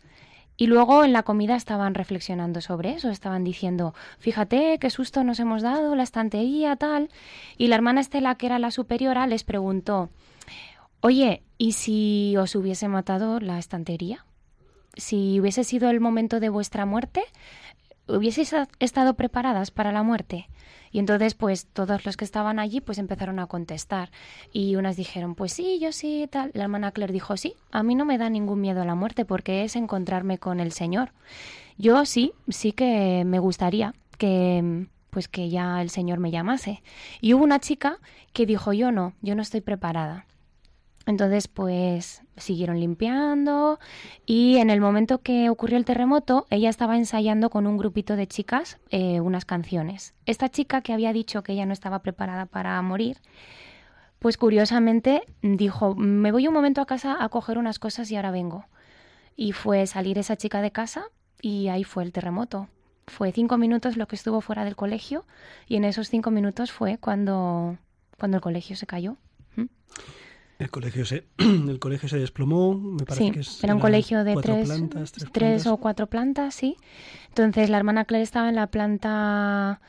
Y 0.57 0.67
luego 0.67 1.03
en 1.03 1.13
la 1.13 1.23
comida 1.23 1.55
estaban 1.55 1.95
reflexionando 1.95 2.61
sobre 2.61 2.91
eso, 2.91 3.09
estaban 3.09 3.43
diciendo, 3.43 3.95
fíjate 4.19 4.77
qué 4.77 4.89
susto 4.91 5.23
nos 5.23 5.39
hemos 5.39 5.63
dado, 5.63 5.95
la 5.95 6.03
estantería, 6.03 6.75
tal. 6.75 7.09
Y 7.57 7.67
la 7.67 7.75
hermana 7.75 8.01
Estela, 8.01 8.35
que 8.35 8.45
era 8.45 8.59
la 8.59 8.69
superiora, 8.69 9.25
les 9.25 9.43
preguntó, 9.43 10.09
oye, 10.99 11.41
¿y 11.57 11.71
si 11.71 12.35
os 12.37 12.53
hubiese 12.53 12.87
matado 12.89 13.39
la 13.39 13.57
estantería? 13.57 14.25
Si 14.95 15.39
hubiese 15.39 15.63
sido 15.63 15.89
el 15.89 16.01
momento 16.01 16.39
de 16.39 16.49
vuestra 16.49 16.85
muerte, 16.85 17.23
¿hubieseis 18.15 18.53
estado 18.79 19.13
preparadas 19.15 19.71
para 19.71 19.91
la 19.91 20.03
muerte? 20.03 20.47
Y 20.91 20.99
entonces, 20.99 21.35
pues 21.35 21.65
todos 21.65 22.05
los 22.05 22.17
que 22.17 22.25
estaban 22.25 22.59
allí, 22.59 22.81
pues 22.81 22.97
empezaron 22.97 23.39
a 23.39 23.47
contestar. 23.47 24.11
Y 24.51 24.75
unas 24.75 24.97
dijeron, 24.97 25.35
pues 25.35 25.53
sí, 25.53 25.79
yo 25.79 25.91
sí, 25.91 26.27
tal. 26.29 26.51
La 26.53 26.63
hermana 26.63 26.91
Claire 26.91 27.13
dijo, 27.13 27.37
sí, 27.37 27.55
a 27.71 27.81
mí 27.81 27.95
no 27.95 28.03
me 28.05 28.17
da 28.17 28.29
ningún 28.29 28.59
miedo 28.59 28.83
la 28.83 28.95
muerte 28.95 29.23
porque 29.23 29.63
es 29.63 29.75
encontrarme 29.75 30.37
con 30.37 30.59
el 30.59 30.73
Señor. 30.73 31.13
Yo 31.77 32.05
sí, 32.05 32.33
sí 32.49 32.73
que 32.73 33.23
me 33.25 33.39
gustaría 33.39 33.93
que 34.17 34.87
pues 35.09 35.27
que 35.27 35.49
ya 35.49 35.81
el 35.81 35.89
Señor 35.89 36.19
me 36.19 36.31
llamase. 36.31 36.81
Y 37.19 37.33
hubo 37.33 37.43
una 37.43 37.59
chica 37.59 37.99
que 38.33 38.45
dijo, 38.45 38.73
yo 38.73 38.91
no, 38.91 39.13
yo 39.21 39.35
no 39.35 39.41
estoy 39.41 39.61
preparada. 39.61 40.25
Entonces, 41.05 41.47
pues 41.47 42.21
siguieron 42.41 42.79
limpiando 42.79 43.79
y 44.25 44.57
en 44.57 44.69
el 44.69 44.81
momento 44.81 45.21
que 45.21 45.49
ocurrió 45.49 45.77
el 45.77 45.85
terremoto, 45.85 46.45
ella 46.49 46.69
estaba 46.69 46.97
ensayando 46.97 47.49
con 47.49 47.67
un 47.67 47.77
grupito 47.77 48.15
de 48.15 48.27
chicas 48.27 48.79
eh, 48.89 49.21
unas 49.21 49.45
canciones. 49.45 50.13
Esta 50.25 50.49
chica 50.49 50.81
que 50.81 50.93
había 50.93 51.13
dicho 51.13 51.43
que 51.43 51.53
ella 51.53 51.65
no 51.65 51.73
estaba 51.73 51.99
preparada 51.99 52.45
para 52.45 52.81
morir, 52.81 53.17
pues 54.19 54.37
curiosamente 54.37 55.23
dijo, 55.41 55.95
me 55.95 56.31
voy 56.31 56.47
un 56.47 56.53
momento 56.53 56.79
a 56.81 56.85
casa 56.85 57.17
a 57.19 57.29
coger 57.29 57.57
unas 57.57 57.79
cosas 57.79 58.11
y 58.11 58.15
ahora 58.15 58.31
vengo. 58.31 58.65
Y 59.35 59.53
fue 59.53 59.87
salir 59.87 60.19
esa 60.19 60.35
chica 60.37 60.61
de 60.61 60.71
casa 60.71 61.05
y 61.41 61.69
ahí 61.69 61.83
fue 61.83 62.03
el 62.03 62.11
terremoto. 62.11 62.67
Fue 63.07 63.31
cinco 63.31 63.57
minutos 63.57 63.97
lo 63.97 64.07
que 64.07 64.15
estuvo 64.15 64.41
fuera 64.41 64.63
del 64.63 64.75
colegio 64.75 65.25
y 65.67 65.75
en 65.75 65.85
esos 65.85 66.07
cinco 66.07 66.29
minutos 66.29 66.71
fue 66.71 66.97
cuando, 66.97 67.77
cuando 68.19 68.37
el 68.37 68.41
colegio 68.41 68.75
se 68.75 68.85
cayó. 68.85 69.17
¿Mm? 69.55 69.65
El 70.61 70.69
colegio 70.69 71.05
se, 71.05 71.25
el 71.39 71.79
colegio 71.79 72.07
se 72.07 72.19
desplomó, 72.19 72.75
me 72.75 73.03
parece 73.03 73.31
que 73.31 73.39
es, 73.39 73.63
era 73.63 73.73
un 73.73 73.81
colegio 73.81 74.23
de 74.23 74.35
tres, 74.35 74.69
tres, 75.31 75.65
o 75.65 75.77
cuatro 75.77 76.05
plantas, 76.05 76.53
sí. 76.53 76.77
Entonces 77.29 77.71
la 77.71 77.77
hermana 77.77 78.05
Claire 78.05 78.21
estaba 78.21 78.47
en 78.47 78.55
la 78.55 78.67
planta 78.67 79.81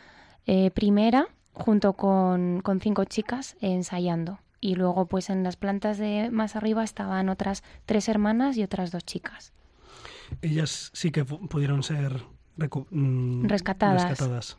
eh, 0.47 0.71
primera 0.71 1.29
junto 1.53 1.93
con, 1.93 2.63
con, 2.63 2.81
cinco 2.81 3.05
chicas 3.05 3.57
ensayando. 3.61 4.41
Y 4.61 4.77
luego 4.77 5.05
pues 5.05 5.29
en 5.29 5.43
las 5.43 5.57
plantas 5.57 5.99
de 5.99 6.31
más 6.31 6.57
arriba 6.57 6.85
estaban 6.85 7.29
otras 7.29 7.63
tres 7.85 8.09
hermanas 8.09 8.57
y 8.57 8.63
otras 8.63 8.91
dos 8.93 9.05
chicas. 9.05 9.53
Ellas 10.41 10.91
sí 10.95 11.11
que 11.11 11.27
pudieron 11.27 11.83
ser 11.83 12.23
Mm, 12.57 13.47
rescatadas. 13.47 14.57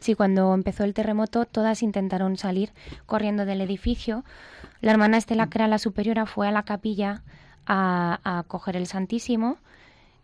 Sí, 0.00 0.14
cuando 0.14 0.52
empezó 0.52 0.84
el 0.84 0.94
terremoto 0.94 1.44
todas 1.44 1.82
intentaron 1.82 2.36
salir 2.36 2.72
corriendo 3.06 3.44
del 3.46 3.60
edificio. 3.60 4.24
La 4.80 4.90
hermana 4.92 5.16
Estela, 5.16 5.46
que 5.48 5.58
era 5.58 5.68
la 5.68 5.78
superiora, 5.78 6.26
fue 6.26 6.48
a 6.48 6.50
la 6.50 6.64
capilla 6.64 7.22
a, 7.66 8.20
a 8.24 8.42
coger 8.44 8.76
el 8.76 8.86
Santísimo, 8.86 9.58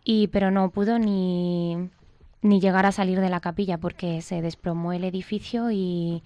y, 0.03 0.27
pero 0.27 0.51
no 0.51 0.69
pudo 0.69 0.99
ni, 0.99 1.89
ni 2.41 2.59
llegar 2.59 2.85
a 2.85 2.91
salir 2.91 3.19
de 3.19 3.29
la 3.29 3.39
capilla 3.39 3.77
porque 3.77 4.21
se 4.21 4.41
desplomó 4.41 4.93
el 4.93 5.03
edificio 5.05 5.71
y 5.71 6.23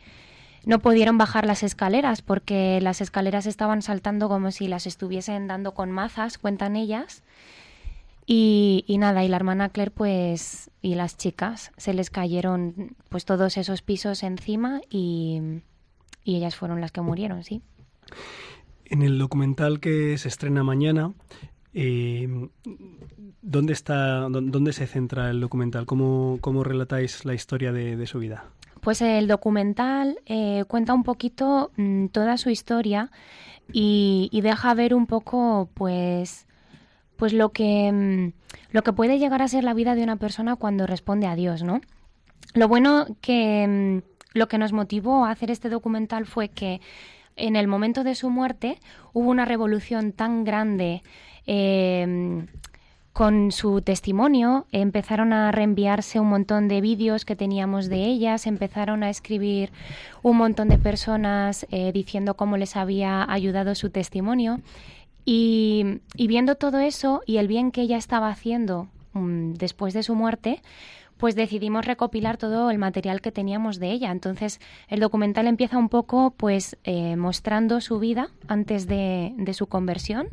no 0.65 0.79
pudieron 0.79 1.17
bajar 1.17 1.45
las 1.45 1.63
escaleras 1.63 2.21
porque 2.21 2.79
las 2.81 2.99
escaleras 3.01 3.45
estaban 3.45 3.81
saltando 3.81 4.27
como 4.27 4.51
si 4.51 4.67
las 4.67 4.87
estuviesen 4.87 5.47
dando 5.47 5.73
con 5.73 5.91
mazas, 5.91 6.37
cuentan 6.37 6.75
ellas. 6.75 7.23
Y, 8.29 8.83
nada, 8.99 9.23
y 9.23 9.29
la 9.29 9.37
hermana 9.37 9.69
Claire, 9.69 9.91
pues, 9.91 10.69
y 10.81 10.95
las 10.95 11.15
chicas, 11.15 11.71
se 11.77 11.93
les 11.93 12.09
cayeron 12.09 12.97
pues 13.07 13.23
todos 13.23 13.55
esos 13.55 13.81
pisos 13.81 14.21
encima 14.21 14.81
y, 14.89 15.61
ellas 16.25 16.57
fueron 16.57 16.81
las 16.81 16.91
que 16.91 16.99
murieron, 16.99 17.45
sí. 17.45 17.61
En 18.83 19.01
el 19.01 19.17
documental 19.17 19.79
que 19.79 20.17
se 20.17 20.27
estrena 20.27 20.63
mañana, 20.63 21.13
Eh, 21.73 22.27
¿Dónde 23.41 23.73
está, 23.73 24.27
dónde 24.29 24.73
se 24.73 24.87
centra 24.87 25.29
el 25.29 25.39
documental? 25.39 25.85
¿Cómo, 25.85 26.39
cómo 26.41 26.63
relatáis 26.63 27.23
la 27.23 27.35
historia 27.35 27.71
de, 27.71 28.05
su 28.07 28.17
vida? 28.19 28.45
Pues 28.81 29.01
el 29.01 29.27
documental 29.27 30.17
eh, 30.25 30.65
cuenta 30.67 30.93
un 30.93 31.03
poquito 31.03 31.71
mm, 31.77 32.07
toda 32.07 32.37
su 32.37 32.49
historia 32.49 33.11
y, 33.71 34.29
deja 34.41 34.73
ver 34.73 34.95
un 34.95 35.05
poco, 35.05 35.69
pues, 35.75 36.46
pues 37.17 37.33
lo 37.33 37.49
que 37.49 37.91
mm, 37.91 38.31
lo 38.71 38.83
que 38.83 38.93
puede 38.93 39.19
llegar 39.19 39.41
a 39.41 39.47
ser 39.47 39.63
la 39.63 39.73
vida 39.73 39.95
de 39.95 40.03
una 40.03 40.15
persona 40.15 40.55
cuando 40.55 40.87
responde 40.87 41.27
a 41.27 41.35
Dios, 41.35 41.63
¿no? 41.63 41.81
Lo 42.53 42.67
bueno 42.67 43.07
que 43.21 44.01
mm, 44.03 44.37
lo 44.37 44.47
que 44.47 44.57
nos 44.57 44.73
motivó 44.73 45.25
a 45.25 45.31
hacer 45.31 45.51
este 45.51 45.69
documental 45.69 46.25
fue 46.25 46.49
que 46.49 46.79
en 47.35 47.55
el 47.55 47.67
momento 47.67 48.03
de 48.03 48.15
su 48.15 48.29
muerte 48.29 48.79
hubo 49.13 49.29
una 49.29 49.45
revolución 49.45 50.11
tan 50.11 50.43
grande 50.43 51.03
eh, 51.45 52.45
con 53.17 53.51
su 53.51 53.81
testimonio 53.81 54.67
empezaron 54.71 55.33
a 55.33 55.51
reenviarse 55.51 56.19
un 56.19 56.29
montón 56.29 56.67
de 56.67 56.81
vídeos 56.81 57.25
que 57.25 57.35
teníamos 57.35 57.89
de 57.89 58.05
ellas, 58.05 58.45
empezaron 58.45 59.01
a 59.01 59.09
escribir 59.09 59.71
un 60.21 60.37
montón 60.37 60.69
de 60.69 60.77
personas 60.77 61.65
eh, 61.71 61.91
diciendo 61.91 62.35
cómo 62.35 62.57
les 62.57 62.75
había 62.75 63.25
ayudado 63.27 63.73
su 63.73 63.89
testimonio. 63.89 64.59
Y, 65.29 65.99
viendo 66.15 66.55
todo 66.55 66.79
eso 66.79 67.21
y 67.25 67.35
el 67.35 67.49
bien 67.49 67.73
que 67.73 67.81
ella 67.81 67.97
estaba 67.97 68.29
haciendo 68.29 68.87
mm, 69.11 69.55
después 69.55 69.93
de 69.93 70.01
su 70.01 70.15
muerte, 70.15 70.61
pues 71.17 71.35
decidimos 71.35 71.85
recopilar 71.85 72.37
todo 72.37 72.71
el 72.71 72.77
material 72.77 73.19
que 73.19 73.33
teníamos 73.33 73.77
de 73.77 73.91
ella. 73.91 74.11
Entonces, 74.11 74.61
el 74.87 75.01
documental 75.01 75.47
empieza 75.47 75.77
un 75.77 75.89
poco, 75.89 76.31
pues, 76.31 76.77
eh, 76.85 77.17
mostrando 77.17 77.81
su 77.81 77.99
vida 77.99 78.29
antes 78.47 78.87
de, 78.87 79.33
de 79.35 79.53
su 79.53 79.67
conversión, 79.67 80.29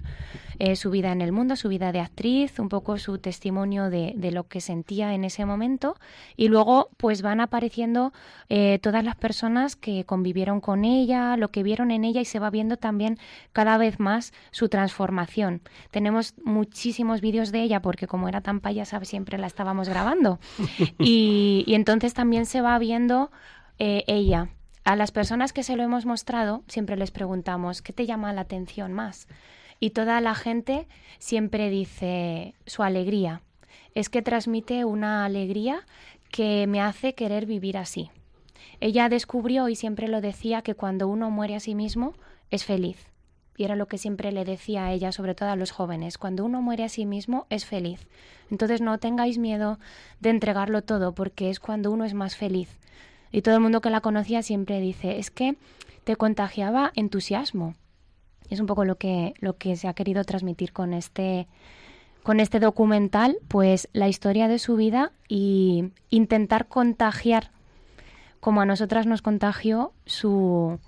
eh, 0.58 0.76
su 0.76 0.90
vida 0.90 1.12
en 1.12 1.20
el 1.20 1.32
mundo, 1.32 1.56
su 1.56 1.68
vida 1.68 1.92
de 1.92 2.00
actriz, 2.00 2.58
un 2.58 2.68
poco 2.68 2.98
su 2.98 3.18
testimonio 3.18 3.90
de, 3.90 4.12
de 4.16 4.30
lo 4.30 4.48
que 4.48 4.60
sentía 4.60 5.14
en 5.14 5.24
ese 5.24 5.44
momento, 5.44 5.96
y 6.36 6.48
luego, 6.48 6.90
pues, 6.96 7.22
van 7.22 7.40
apareciendo 7.40 8.12
eh, 8.48 8.78
todas 8.82 9.04
las 9.04 9.16
personas 9.16 9.76
que 9.76 10.04
convivieron 10.04 10.60
con 10.60 10.84
ella, 10.84 11.36
lo 11.36 11.50
que 11.50 11.62
vieron 11.62 11.90
en 11.90 12.04
ella, 12.04 12.20
y 12.20 12.24
se 12.24 12.38
va 12.38 12.50
viendo 12.50 12.76
también 12.76 13.18
cada 13.52 13.78
vez 13.78 14.00
más 14.00 14.32
su 14.50 14.68
transformación. 14.68 15.62
Tenemos 15.90 16.34
muchísimos 16.44 17.20
vídeos 17.20 17.52
de 17.52 17.62
ella, 17.62 17.80
porque 17.80 18.06
como 18.06 18.28
era 18.28 18.40
tan 18.40 18.60
payasa, 18.60 19.04
siempre 19.04 19.38
la 19.38 19.46
estábamos 19.46 19.88
grabando. 19.88 20.38
y, 20.98 21.64
entonces 21.68 22.14
también 22.14 22.46
se 22.46 22.60
va 22.60 22.78
viendo 22.78 23.30
eh, 23.78 24.04
ella. 24.06 24.48
A 24.84 24.96
las 24.96 25.12
personas 25.12 25.52
que 25.52 25.62
se 25.62 25.76
lo 25.76 25.82
hemos 25.82 26.04
mostrado 26.04 26.62
siempre 26.68 26.96
les 26.96 27.10
preguntamos, 27.10 27.80
¿qué 27.80 27.92
te 27.92 28.06
llama 28.06 28.32
la 28.32 28.42
atención 28.42 28.92
más? 28.92 29.28
Y 29.84 29.90
toda 29.90 30.22
la 30.22 30.34
gente 30.34 30.88
siempre 31.18 31.68
dice 31.68 32.54
su 32.64 32.82
alegría. 32.82 33.42
Es 33.94 34.08
que 34.08 34.22
transmite 34.22 34.86
una 34.86 35.26
alegría 35.26 35.84
que 36.30 36.66
me 36.66 36.80
hace 36.80 37.14
querer 37.14 37.44
vivir 37.44 37.76
así. 37.76 38.10
Ella 38.80 39.10
descubrió 39.10 39.68
y 39.68 39.76
siempre 39.76 40.08
lo 40.08 40.22
decía 40.22 40.62
que 40.62 40.74
cuando 40.74 41.06
uno 41.06 41.30
muere 41.30 41.54
a 41.54 41.60
sí 41.60 41.74
mismo 41.74 42.14
es 42.50 42.64
feliz. 42.64 42.96
Y 43.58 43.64
era 43.64 43.76
lo 43.76 43.86
que 43.86 43.98
siempre 43.98 44.32
le 44.32 44.46
decía 44.46 44.86
a 44.86 44.92
ella, 44.92 45.12
sobre 45.12 45.34
todo 45.34 45.50
a 45.50 45.56
los 45.56 45.70
jóvenes, 45.70 46.16
cuando 46.16 46.46
uno 46.46 46.62
muere 46.62 46.84
a 46.84 46.88
sí 46.88 47.04
mismo 47.04 47.46
es 47.50 47.66
feliz. 47.66 48.08
Entonces 48.50 48.80
no 48.80 48.96
tengáis 48.96 49.36
miedo 49.36 49.78
de 50.18 50.30
entregarlo 50.30 50.80
todo, 50.80 51.14
porque 51.14 51.50
es 51.50 51.60
cuando 51.60 51.90
uno 51.90 52.06
es 52.06 52.14
más 52.14 52.36
feliz. 52.36 52.78
Y 53.32 53.42
todo 53.42 53.56
el 53.56 53.60
mundo 53.60 53.82
que 53.82 53.90
la 53.90 54.00
conocía 54.00 54.42
siempre 54.42 54.80
dice, 54.80 55.18
es 55.18 55.30
que 55.30 55.58
te 56.04 56.16
contagiaba 56.16 56.90
entusiasmo. 56.94 57.74
Es 58.50 58.60
un 58.60 58.66
poco 58.66 58.84
lo 58.84 58.96
que, 58.96 59.34
lo 59.40 59.56
que 59.56 59.76
se 59.76 59.88
ha 59.88 59.94
querido 59.94 60.24
transmitir 60.24 60.72
con 60.72 60.92
este, 60.92 61.46
con 62.22 62.40
este 62.40 62.60
documental, 62.60 63.36
pues 63.48 63.88
la 63.92 64.08
historia 64.08 64.48
de 64.48 64.58
su 64.58 64.76
vida 64.76 65.12
y 65.28 65.90
intentar 66.10 66.68
contagiar, 66.68 67.50
como 68.40 68.60
a 68.60 68.66
nosotras 68.66 69.06
nos 69.06 69.22
contagió, 69.22 69.92
su, 70.06 70.78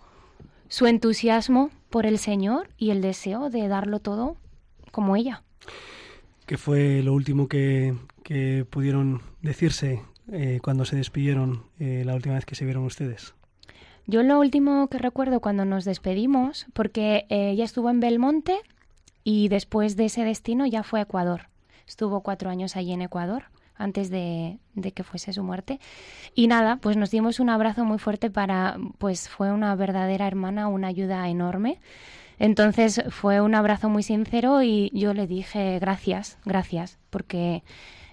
su 0.69 0.87
entusiasmo 0.87 1.71
por 1.91 2.07
el 2.07 2.19
Señor 2.19 2.69
y 2.77 2.91
el 2.91 3.01
deseo 3.01 3.51
de 3.51 3.69
darlo 3.69 4.01
todo 4.01 4.37
como 4.91 5.17
ella. 5.17 5.43
¿Qué 6.47 6.57
fue 6.57 7.03
lo 7.03 7.13
último 7.13 7.49
que, 7.49 7.95
pudieron 8.71 9.23
decirse 9.43 10.03
eh, 10.33 10.59
cuando 10.63 10.85
se 10.85 10.97
despidieron 10.97 11.63
eh, 11.79 12.03
la 12.05 12.15
última 12.15 12.35
vez 12.35 12.45
que 12.45 12.57
se 12.57 12.65
vieron 12.65 12.85
ustedes? 12.85 13.36
Yo 14.07 14.23
lo 14.23 14.39
último 14.39 14.89
que 14.89 14.99
recuerdo 14.99 15.41
cuando 15.41 15.65
nos 15.65 15.85
despedimos, 15.85 16.67
porque 16.73 17.27
eh, 17.29 17.51
ella 17.51 17.65
estuvo 17.65 17.91
en 17.91 18.01
Belmonte 18.01 18.59
y 19.25 19.49
después 19.49 19.97
de 19.97 20.05
ese 20.05 20.25
destino 20.25 20.67
ya 20.67 20.83
fue 20.83 21.01
a 21.01 21.03
Ecuador. 21.03 21.49
Estuvo 21.89 22.21
cuatro 22.21 22.51
años 22.51 22.77
allí 22.77 22.93
en 22.93 23.03
Ecuador 23.03 23.45
antes 23.79 24.11
de, 24.11 24.59
que 24.95 25.03
fuese 25.03 25.33
su 25.33 25.43
muerte. 25.43 25.81
Y 26.35 26.47
nada, 26.47 26.77
pues 26.77 26.97
nos 26.97 27.11
dimos 27.11 27.41
un 27.41 27.51
abrazo 27.51 27.85
muy 27.85 27.99
fuerte 27.99 28.31
para, 28.31 28.77
pues 28.99 29.29
fue 29.29 29.53
una 29.53 29.75
verdadera 29.75 30.27
hermana, 30.27 30.69
una 30.69 30.89
ayuda 30.89 31.29
enorme. 31.29 31.81
Entonces 32.39 33.03
fue 33.11 33.41
un 33.41 33.55
abrazo 33.55 33.89
muy 33.89 34.03
sincero 34.03 34.63
y 34.63 34.91
yo 34.93 35.15
le 35.15 35.27
dije 35.27 35.79
gracias, 35.79 36.39
gracias, 36.45 36.99
porque 37.11 37.65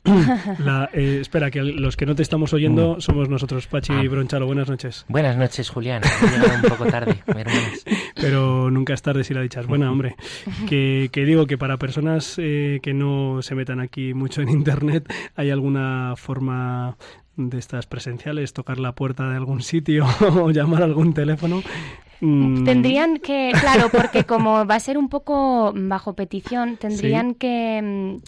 La, 0.60 0.90
eh, 0.94 1.18
espera, 1.20 1.52
que 1.52 1.62
los 1.62 1.98
que 1.98 2.06
no 2.06 2.16
te 2.16 2.22
estamos 2.22 2.54
oyendo 2.54 3.02
somos 3.02 3.28
nosotros, 3.28 3.68
Pachi 3.68 3.92
y 3.92 4.06
ah. 4.06 4.10
Bronchalo. 4.10 4.46
Buenas 4.46 4.70
noches. 4.70 5.06
Buenas 5.10 5.36
noches, 5.36 5.70
Julián. 5.70 6.02
Un 6.64 6.70
poco 6.70 6.86
tarde, 6.86 7.22
pero 8.16 8.72
nunca 8.72 8.94
es 8.94 9.02
tarde 9.02 9.26
si 9.26 9.34
la 9.34 9.42
dicha 9.42 9.60
es 9.60 9.68
buena, 9.68 9.92
hombre. 9.92 10.16
Que, 10.68 11.10
que 11.12 11.26
digo 11.26 11.46
que 11.46 11.58
para 11.58 11.76
personas 11.76 12.36
eh, 12.38 12.80
que 12.82 12.94
no 12.94 13.42
se 13.42 13.56
metan 13.56 13.82
aquí 13.82 14.14
mucho 14.14 14.42
en 14.42 14.48
Internet, 14.48 15.12
¿hay 15.36 15.52
alguna 15.52 16.14
forma 16.16 16.96
de 17.38 17.60
estas 17.60 17.86
presenciales, 17.86 18.54
tocar 18.54 18.80
la 18.80 18.94
puerta 18.94 19.30
de 19.30 19.36
algún 19.38 19.62
sitio 19.62 20.06
o 20.42 20.50
llamar 20.52 20.82
a 20.82 20.86
algún 20.86 21.14
teléfono. 21.14 21.62
Mm. 22.22 22.64
Tendrían 22.64 23.18
que, 23.18 23.52
claro, 23.60 23.90
porque 23.90 24.24
como 24.24 24.66
va 24.66 24.76
a 24.76 24.80
ser 24.80 24.98
un 24.98 25.10
poco 25.10 25.74
bajo 25.76 26.14
petición, 26.14 26.78
tendrían 26.78 27.36
que, 27.36 28.20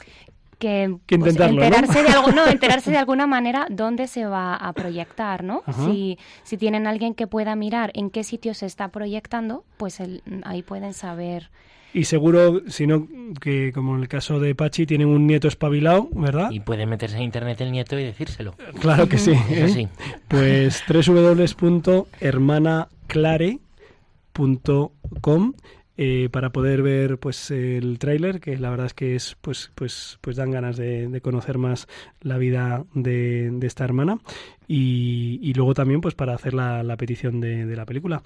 que, 0.59 0.97
pues, 1.07 1.39
enterarse 1.39 2.03
de 2.03 2.09
algo, 2.09 2.31
no, 2.31 2.45
enterarse 2.47 2.91
de 2.91 2.97
alguna 2.97 3.27
manera 3.27 3.65
dónde 3.69 4.07
se 4.07 4.25
va 4.25 4.55
a 4.55 4.73
proyectar, 4.73 5.43
¿no? 5.43 5.63
Si, 5.85 6.17
si 6.43 6.57
tienen 6.57 6.87
alguien 6.87 7.15
que 7.15 7.27
pueda 7.27 7.55
mirar 7.55 7.91
en 7.95 8.09
qué 8.09 8.23
sitio 8.23 8.53
se 8.53 8.65
está 8.65 8.89
proyectando, 8.89 9.63
pues 9.77 10.01
ahí 10.43 10.61
pueden 10.61 10.93
saber 10.93 11.49
y 11.93 12.03
seguro, 12.03 12.61
si 12.67 12.85
no, 12.85 13.07
que 13.41 13.71
como 13.73 13.95
en 13.95 14.01
el 14.01 14.07
caso 14.07 14.39
de 14.39 14.53
Pachi, 14.53 14.85
tienen 14.85 15.07
un 15.07 15.25
nieto 15.25 15.47
espabilado, 15.47 16.07
¿verdad? 16.11 16.51
Y 16.51 16.59
puede 16.59 16.85
meterse 16.85 17.17
en 17.17 17.23
internet 17.23 17.59
el 17.61 17.71
nieto 17.71 17.97
y 17.97 18.03
decírselo. 18.03 18.53
Claro 18.79 19.09
que 19.09 19.17
sí. 19.17 19.31
¿eh? 19.49 19.87
Pues 20.27 20.83
www.hermanaclare.com 20.87 23.68
www.radiomaria.com 24.39 25.53
eh, 26.01 26.29
para 26.31 26.53
poder 26.53 26.81
ver 26.81 27.17
pues 27.17 27.51
el 27.51 27.99
tráiler 27.99 28.39
que 28.39 28.57
la 28.57 28.69
verdad 28.69 28.85
es 28.85 28.93
que 28.93 29.17
es 29.17 29.35
pues 29.41 29.69
pues 29.75 30.17
pues 30.21 30.37
dan 30.37 30.49
ganas 30.49 30.77
de, 30.77 31.19
conocer 31.21 31.57
más 31.57 31.89
la 32.21 32.37
vida 32.37 32.85
de, 32.93 33.51
esta 33.63 33.83
hermana 33.83 34.17
y, 34.65 35.51
luego 35.55 35.73
también 35.73 35.99
pues 35.99 36.15
para 36.15 36.33
hacer 36.33 36.53
la, 36.53 36.95
petición 36.95 37.41
de, 37.41 37.75
la 37.75 37.85
película. 37.85 38.23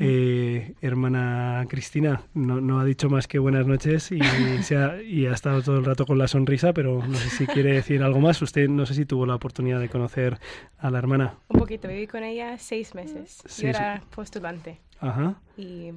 Eh, 0.00 0.72
hermana 0.80 1.66
Cristina 1.68 2.22
no, 2.32 2.80
ha 2.80 2.86
dicho 2.86 3.10
más 3.10 3.28
que 3.28 3.38
buenas 3.38 3.66
noches 3.66 4.10
y, 4.12 4.20
se 4.62 4.78
ha, 4.78 5.02
y 5.02 5.26
ha 5.26 5.32
estado 5.32 5.60
todo 5.60 5.76
el 5.76 5.84
rato 5.84 6.06
con 6.06 6.16
la 6.16 6.26
sonrisa 6.26 6.72
pero 6.72 7.06
no 7.06 7.18
sé 7.18 7.28
si 7.28 7.46
quiere 7.46 7.74
decir 7.74 8.02
algo 8.02 8.20
más. 8.20 8.40
Usted 8.40 8.66
no 8.66 8.86
sé 8.86 8.94
si 8.94 9.04
tuvo 9.04 9.26
la 9.26 9.34
oportunidad 9.34 9.78
de 9.78 9.90
conocer 9.90 10.38
a 10.78 10.90
la 10.90 10.96
hermana. 10.96 11.34
Un 11.48 11.58
poquito 11.58 11.86
viví 11.86 12.06
con 12.06 12.24
ella 12.24 12.56
seis 12.56 12.94
meses 12.94 13.42
yo 13.58 13.68
era 13.68 14.02
postulante. 14.14 14.80
Ajá. 15.02 15.34
y 15.56 15.92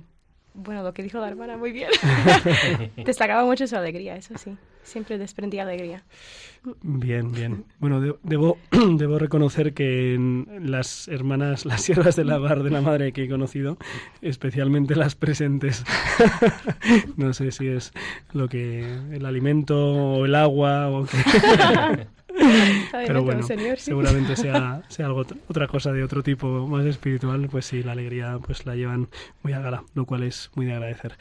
bueno, 0.53 0.83
lo 0.83 0.93
que 0.93 1.03
dijo 1.03 1.19
la 1.19 1.27
hermana, 1.27 1.57
muy 1.57 1.71
bien. 1.71 1.89
Destacaba 3.05 3.45
mucho 3.45 3.67
su 3.67 3.75
alegría, 3.75 4.15
eso 4.15 4.37
sí. 4.37 4.55
Siempre 4.83 5.17
desprendía 5.17 5.63
alegría. 5.63 6.03
Bien, 6.81 7.31
bien. 7.31 7.65
Bueno, 7.79 8.01
debo, 8.23 8.57
debo 8.97 9.17
reconocer 9.17 9.73
que 9.73 10.17
las 10.61 11.07
hermanas, 11.07 11.65
las 11.65 11.81
siervas 11.81 12.15
de 12.15 12.25
la 12.25 12.37
bar 12.37 12.63
de 12.63 12.69
la 12.69 12.81
madre 12.81 13.13
que 13.13 13.23
he 13.23 13.29
conocido, 13.29 13.77
especialmente 14.21 14.95
las 14.95 15.15
presentes, 15.15 15.83
no 17.17 17.33
sé 17.33 17.51
si 17.51 17.67
es 17.67 17.93
lo 18.33 18.49
que 18.49 18.81
el 19.11 19.25
alimento 19.25 19.77
o 19.77 20.25
el 20.25 20.35
agua 20.35 20.89
o 20.89 21.05
qué. 21.05 22.07
Pero 22.91 23.23
bueno, 23.23 23.43
seguramente 23.77 24.35
sea, 24.35 24.81
sea 24.89 25.05
algo, 25.05 25.25
otra 25.47 25.67
cosa 25.67 25.91
de 25.91 26.03
otro 26.03 26.23
tipo 26.23 26.67
más 26.67 26.85
espiritual, 26.85 27.47
pues 27.49 27.65
sí, 27.65 27.83
la 27.83 27.91
alegría 27.93 28.39
pues 28.45 28.65
la 28.65 28.75
llevan 28.75 29.09
muy 29.43 29.53
a 29.53 29.59
gala, 29.59 29.83
lo 29.93 30.05
cual 30.05 30.23
es 30.23 30.51
muy 30.55 30.65
de 30.65 30.73
agradecer. 30.73 31.13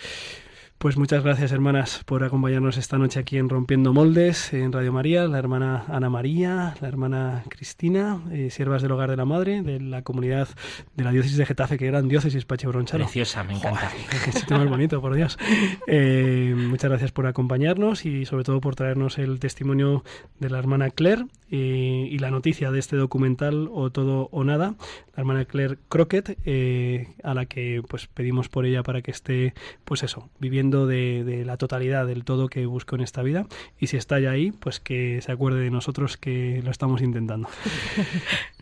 Pues 0.83 0.97
muchas 0.97 1.23
gracias, 1.23 1.53
hermanas, 1.53 2.03
por 2.07 2.25
acompañarnos 2.25 2.77
esta 2.77 2.99
noche 2.99 3.21
aquí 3.21 3.39
en 3.39 3.49
Rompiendo 3.49 3.93
Moldes, 3.93 4.53
en 4.53 4.73
Radio 4.73 4.93
María, 4.93 5.29
la 5.29 5.39
hermana 5.39 5.85
Ana 5.87 6.11
María, 6.11 6.75
la 6.81 6.89
hermana 6.89 7.45
Cristina, 7.49 8.21
eh, 8.33 8.51
siervas 8.51 8.83
del 8.83 8.91
Hogar 8.91 9.09
de 9.09 9.17
la 9.17 9.25
Madre, 9.25 9.63
de 9.63 9.79
la 9.79 10.03
comunidad 10.03 10.49
de 10.97 11.05
la 11.05 11.13
diócesis 11.13 11.37
de 11.37 11.47
Getafe, 11.47 11.79
que 11.79 11.87
eran 11.87 12.09
diócesis 12.09 12.47
Pache 12.47 12.67
Bronchalo. 12.67 13.05
Preciosa, 13.05 13.45
me 13.45 13.55
encanta. 13.55 13.93
qué 14.25 14.33
sitio 14.33 14.59
más 14.59 14.69
bonito, 14.69 15.01
por 15.01 15.15
Dios. 15.15 15.39
Eh, 15.87 16.53
muchas 16.57 16.91
gracias 16.91 17.13
por 17.13 17.29
acompañarnos 17.29 18.05
y 18.05 18.25
sobre 18.27 18.43
todo 18.43 18.61
por 18.61 18.75
traernos 18.75 19.19
el 19.19 19.39
testimonio 19.39 20.03
de 20.41 20.51
la 20.51 20.59
hermana 20.59 20.91
Claire 20.91 21.27
eh, 21.53 22.09
y 22.11 22.19
la 22.19 22.33
noticia 22.33 22.73
de 22.73 22.81
este 22.81 22.97
documental 22.97 23.69
O 23.71 23.91
Todo 23.91 24.29
o 24.33 24.43
Nada, 24.43 24.75
la 25.15 25.21
hermana 25.21 25.45
Claire 25.45 25.79
Crockett, 25.89 26.39
eh, 26.45 27.15
a 27.23 27.35
la 27.35 27.47
que 27.47 27.83
pues 27.89 28.09
pedimos 28.09 28.49
por 28.49 28.67
ella 28.67 28.83
para 28.83 29.01
que 29.01 29.13
esté, 29.13 29.55
pues 29.85 30.03
eso, 30.03 30.29
viviendo 30.41 30.72
de, 30.87 31.43
la 31.47 31.57
totalidad 31.57 32.07
del 32.07 32.25
todo 32.25 32.49
que 32.49 32.67
busco 32.67 32.97
en 32.97 33.03
esta 33.03 33.23
vida. 33.23 33.47
Y 33.79 33.89
si 33.89 33.97
está 33.97 34.19
ya 34.19 34.31
ahí, 34.31 34.53
pues 34.53 34.81
que 34.81 35.21
se 35.23 35.33
acuerde 35.33 35.61
de 35.61 35.71
nosotros 35.71 36.17
que 36.17 36.61
lo 36.65 36.71
estamos 36.71 37.03
intentando. 37.03 37.49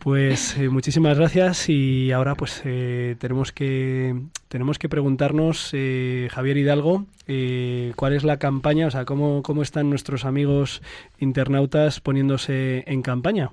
Pues 0.01 0.57
eh, 0.57 0.67
muchísimas 0.67 1.15
gracias 1.15 1.69
y 1.69 2.11
ahora 2.11 2.33
pues 2.33 2.63
tenemos 2.63 3.51
que 3.51 4.19
tenemos 4.47 4.79
que 4.79 4.89
preguntarnos, 4.89 5.75
Javier 6.31 6.57
Hidalgo, 6.57 7.05
cuál 7.95 8.13
es 8.13 8.23
la 8.23 8.37
campaña, 8.37 8.87
o 8.87 8.91
sea, 8.91 9.05
cómo, 9.05 9.43
cómo 9.43 9.61
están 9.61 9.91
nuestros 9.91 10.25
amigos 10.25 10.81
internautas 11.19 11.99
poniéndose 11.99 12.83
en 12.87 13.03
campaña. 13.03 13.51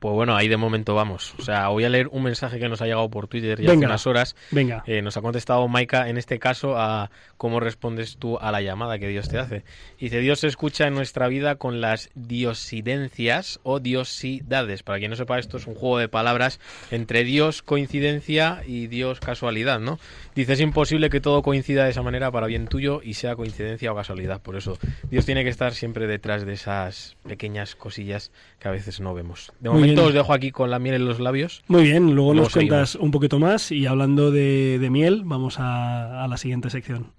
Pues 0.00 0.14
bueno, 0.14 0.34
ahí 0.34 0.48
de 0.48 0.56
momento 0.56 0.94
vamos. 0.94 1.34
O 1.38 1.42
sea, 1.42 1.68
voy 1.68 1.84
a 1.84 1.88
leer 1.88 2.08
un 2.08 2.24
mensaje 2.24 2.58
que 2.58 2.68
nos 2.68 2.82
ha 2.82 2.86
llegado 2.86 3.08
por 3.08 3.28
Twitter 3.28 3.60
ya 3.60 3.72
hace 3.72 3.86
unas 3.86 4.06
horas. 4.06 4.34
Venga. 4.50 4.82
Eh, 4.86 5.02
nos 5.02 5.16
ha 5.16 5.20
contestado 5.20 5.68
Maika, 5.68 6.08
en 6.08 6.16
este 6.16 6.38
caso, 6.38 6.76
a 6.76 7.10
cómo 7.36 7.60
respondes 7.60 8.16
tú 8.16 8.38
a 8.38 8.50
la 8.50 8.62
llamada 8.62 8.98
que 8.98 9.08
Dios 9.08 9.28
te 9.28 9.38
hace. 9.38 9.62
Dice, 9.98 10.18
Dios 10.20 10.40
se 10.40 10.48
escucha 10.48 10.86
en 10.86 10.94
nuestra 10.94 11.28
vida 11.28 11.56
con 11.56 11.80
las 11.80 12.10
diosidencias 12.14 13.60
o 13.62 13.78
diosidades. 13.78 14.82
Para 14.82 14.98
quien 14.98 15.10
no 15.10 15.16
sepa, 15.16 15.38
esto 15.38 15.58
es 15.58 15.66
un 15.66 15.74
juego 15.74 15.98
de 15.98 16.08
palabras 16.08 16.60
entre 16.90 17.22
Dios, 17.24 17.62
coincidencia, 17.62 18.62
y 18.66 18.86
Dios, 18.86 19.20
casualidad, 19.20 19.80
¿no? 19.80 19.98
Dice, 20.34 20.54
es 20.54 20.60
imposible 20.60 21.10
que 21.10 21.20
todo 21.20 21.42
coincida 21.42 21.84
de 21.84 21.90
esa 21.90 22.02
manera 22.02 22.30
para 22.30 22.46
bien 22.46 22.66
tuyo 22.66 23.00
y 23.02 23.14
sea 23.14 23.36
coincidencia 23.36 23.92
o 23.92 23.96
casualidad. 23.96 24.40
Por 24.40 24.56
eso, 24.56 24.78
Dios 25.10 25.26
tiene 25.26 25.44
que 25.44 25.50
estar 25.50 25.74
siempre 25.74 26.06
detrás 26.06 26.46
de 26.46 26.54
esas 26.54 27.16
pequeñas 27.26 27.74
cosillas 27.74 28.32
que 28.60 28.68
a 28.68 28.70
veces 28.70 29.00
no 29.00 29.14
vemos. 29.14 29.52
De 29.58 29.70
momento 29.70 30.04
os 30.04 30.14
dejo 30.14 30.32
aquí 30.32 30.52
con 30.52 30.70
la 30.70 30.78
miel 30.78 30.96
en 30.96 31.06
los 31.06 31.18
labios. 31.18 31.62
Muy 31.66 31.82
bien, 31.82 32.14
luego, 32.14 32.34
nos 32.34 32.52
cuentas 32.52 32.94
un 32.94 33.10
poquito 33.10 33.38
más 33.38 33.72
y 33.72 33.86
hablando 33.86 34.30
de, 34.30 34.86
miel, 34.90 35.22
vamos 35.24 35.56
a 35.58 36.26
la 36.28 36.36
siguiente 36.36 36.70
sección. 36.70 37.12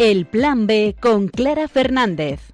El 0.00 0.24
Plan 0.24 0.66
B 0.66 0.96
con 0.98 1.28
Clara 1.28 1.68
Fernández. 1.68 2.49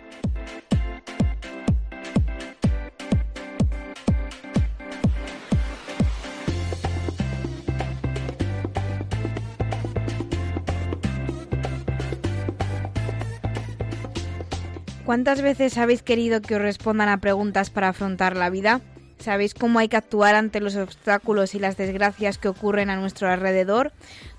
¿Cuántas 15.07 15.41
veces 15.41 15.79
habéis 15.79 16.03
querido 16.03 16.43
que 16.43 16.57
os 16.57 16.61
respondan 16.61 17.09
a 17.09 17.21
preguntas 17.21 17.71
para 17.71 17.91
afrontar 17.91 18.35
la 18.35 18.51
vida? 18.51 18.81
¿Sabéis 19.21 19.55
cómo 19.55 19.79
hay 19.79 19.87
que 19.87 19.97
actuar 19.97 20.35
ante 20.35 20.59
los 20.59 20.75
obstáculos 20.75 21.55
y 21.55 21.61
las 21.61 21.77
desgracias 21.77 22.39
que 22.39 22.49
ocurren 22.49 22.91
a 22.91 22.97
nuestro 22.97 23.29
alrededor? 23.31 23.93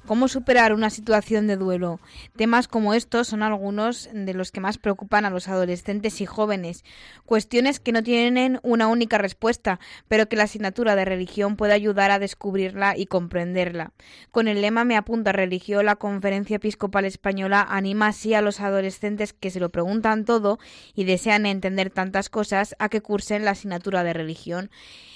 ¿Cómo 0.07 0.29
superar 0.29 0.71
una 0.71 0.89
situación 0.89 1.47
de 1.47 1.57
duelo? 1.57 1.99
Temas 2.37 2.69
como 2.69 2.93
estos 2.93 3.27
son 3.27 3.43
algunos 3.43 4.09
de 4.13 4.33
los 4.33 4.53
que 4.53 4.61
más 4.61 4.77
preocupan 4.77 5.25
a 5.25 5.29
los 5.29 5.49
adolescentes 5.49 6.21
y 6.21 6.25
jóvenes. 6.25 6.85
Cuestiones 7.25 7.81
que 7.81 7.91
no 7.91 8.01
tienen 8.01 8.61
una 8.63 8.87
única 8.87 9.17
respuesta, 9.17 9.81
pero 10.07 10.29
que 10.29 10.37
la 10.37 10.43
asignatura 10.43 10.95
de 10.95 11.03
religión 11.03 11.57
puede 11.57 11.73
ayudar 11.73 12.11
a 12.11 12.19
descubrirla 12.19 12.97
y 12.97 13.07
comprenderla. 13.07 13.91
Con 14.31 14.47
el 14.47 14.61
lema 14.61 14.85
Me 14.85 14.95
apunta 14.95 15.33
religión, 15.33 15.85
la 15.85 15.97
Conferencia 15.97 16.55
Episcopal 16.55 17.03
Española 17.03 17.67
anima 17.69 18.07
así 18.07 18.33
a 18.33 18.41
los 18.41 18.61
adolescentes 18.61 19.33
que 19.33 19.51
se 19.51 19.59
lo 19.59 19.71
preguntan 19.71 20.23
todo 20.23 20.57
y 20.95 21.03
desean 21.03 21.45
entender 21.45 21.89
tantas 21.89 22.29
cosas 22.29 22.77
a 22.79 22.87
que 22.87 23.01
cursen 23.01 23.43
la 23.43 23.51
asignatura 23.51 24.05
de 24.05 24.13
religión. 24.13 24.71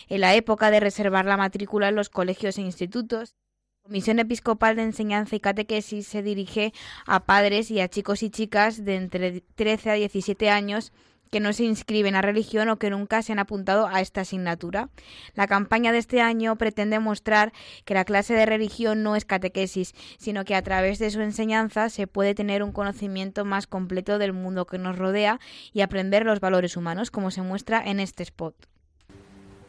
En 0.09 0.19
la 0.19 0.35
época 0.35 0.69
de 0.69 0.81
reservar 0.81 1.23
la 1.23 1.37
matrícula 1.37 1.87
en 1.87 1.95
los 1.95 2.09
colegios 2.09 2.57
e 2.57 2.63
institutos, 2.63 3.37
Comisión 3.83 4.19
Episcopal 4.19 4.75
de 4.75 4.83
Enseñanza 4.83 5.35
y 5.35 5.39
Catequesis 5.39 6.07
se 6.07 6.21
dirige 6.21 6.71
a 7.05 7.25
padres 7.25 7.71
y 7.71 7.81
a 7.81 7.89
chicos 7.89 8.21
y 8.21 8.29
chicas 8.29 8.85
de 8.85 8.95
entre 8.95 9.41
13 9.41 9.89
a 9.89 9.93
17 9.95 10.49
años 10.49 10.93
que 11.31 11.39
no 11.39 11.51
se 11.51 11.63
inscriben 11.63 12.13
a 12.15 12.21
religión 12.21 12.69
o 12.69 12.77
que 12.77 12.89
nunca 12.89 13.23
se 13.23 13.31
han 13.31 13.39
apuntado 13.39 13.87
a 13.87 14.01
esta 14.01 14.21
asignatura. 14.21 14.89
La 15.33 15.47
campaña 15.47 15.91
de 15.91 15.97
este 15.97 16.21
año 16.21 16.57
pretende 16.57 16.99
mostrar 16.99 17.53
que 17.85 17.93
la 17.93 18.05
clase 18.05 18.33
de 18.33 18.45
religión 18.45 19.01
no 19.01 19.15
es 19.15 19.25
catequesis, 19.25 19.93
sino 20.19 20.45
que 20.45 20.55
a 20.55 20.61
través 20.61 20.99
de 20.99 21.09
su 21.09 21.21
enseñanza 21.21 21.89
se 21.89 22.05
puede 22.05 22.35
tener 22.35 22.63
un 22.63 22.73
conocimiento 22.73 23.45
más 23.45 23.65
completo 23.65 24.19
del 24.19 24.33
mundo 24.33 24.67
que 24.67 24.77
nos 24.77 24.97
rodea 24.97 25.39
y 25.73 25.81
aprender 25.81 26.25
los 26.25 26.39
valores 26.39 26.77
humanos, 26.77 27.11
como 27.11 27.31
se 27.31 27.41
muestra 27.41 27.81
en 27.83 27.99
este 27.99 28.23
spot. 28.23 28.55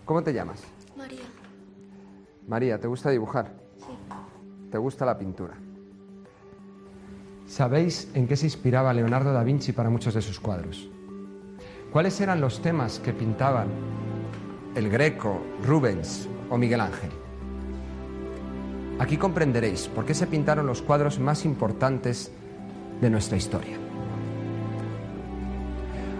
¿Cómo 0.04 0.22
te 0.22 0.34
llamas? 0.34 0.64
María. 0.96 1.22
María, 2.46 2.78
¿te 2.78 2.88
gusta 2.88 3.10
dibujar? 3.10 3.61
Te 4.72 4.78
gusta 4.78 5.04
la 5.04 5.18
pintura. 5.18 5.52
¿Sabéis 7.46 8.10
en 8.14 8.26
qué 8.26 8.36
se 8.36 8.46
inspiraba 8.46 8.94
Leonardo 8.94 9.30
da 9.30 9.44
Vinci 9.44 9.72
para 9.72 9.90
muchos 9.90 10.14
de 10.14 10.22
sus 10.22 10.40
cuadros? 10.40 10.88
¿Cuáles 11.92 12.18
eran 12.22 12.40
los 12.40 12.62
temas 12.62 12.98
que 12.98 13.12
pintaban 13.12 13.68
el 14.74 14.88
Greco, 14.88 15.42
Rubens 15.62 16.26
o 16.48 16.56
Miguel 16.56 16.80
Ángel? 16.80 17.10
Aquí 18.98 19.18
comprenderéis 19.18 19.88
por 19.88 20.06
qué 20.06 20.14
se 20.14 20.26
pintaron 20.26 20.66
los 20.66 20.80
cuadros 20.80 21.18
más 21.18 21.44
importantes 21.44 22.32
de 23.02 23.10
nuestra 23.10 23.36
historia. 23.36 23.76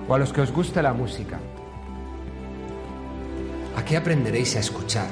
O 0.08 0.14
a 0.14 0.18
los 0.18 0.30
que 0.30 0.42
os 0.42 0.52
guste 0.52 0.82
la 0.82 0.92
música, 0.92 1.40
aquí 3.76 3.96
aprenderéis 3.96 4.56
a 4.56 4.60
escuchar 4.60 5.08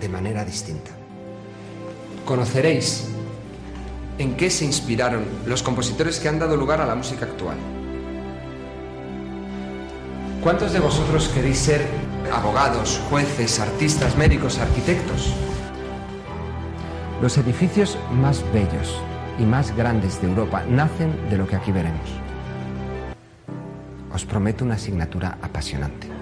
de 0.00 0.08
manera 0.08 0.42
distinta. 0.42 0.99
Conoceréis 2.24 3.08
en 4.18 4.36
qué 4.36 4.50
se 4.50 4.64
inspiraron 4.64 5.24
los 5.46 5.62
compositores 5.62 6.20
que 6.20 6.28
han 6.28 6.38
dado 6.38 6.56
lugar 6.56 6.80
a 6.80 6.86
la 6.86 6.94
música 6.94 7.24
actual. 7.24 7.56
¿Cuántos 10.42 10.72
de 10.72 10.80
vosotros 10.80 11.28
queréis 11.28 11.58
ser 11.58 11.86
abogados, 12.32 13.00
jueces, 13.10 13.60
artistas, 13.60 14.16
médicos, 14.16 14.58
arquitectos? 14.58 15.34
Los 17.20 17.36
edificios 17.36 17.98
más 18.12 18.42
bellos 18.52 19.00
y 19.38 19.42
más 19.42 19.74
grandes 19.76 20.20
de 20.20 20.28
Europa 20.28 20.64
nacen 20.68 21.28
de 21.28 21.36
lo 21.36 21.46
que 21.46 21.56
aquí 21.56 21.72
veremos. 21.72 22.10
Os 24.12 24.24
prometo 24.24 24.64
una 24.64 24.74
asignatura 24.74 25.38
apasionante. 25.42 26.19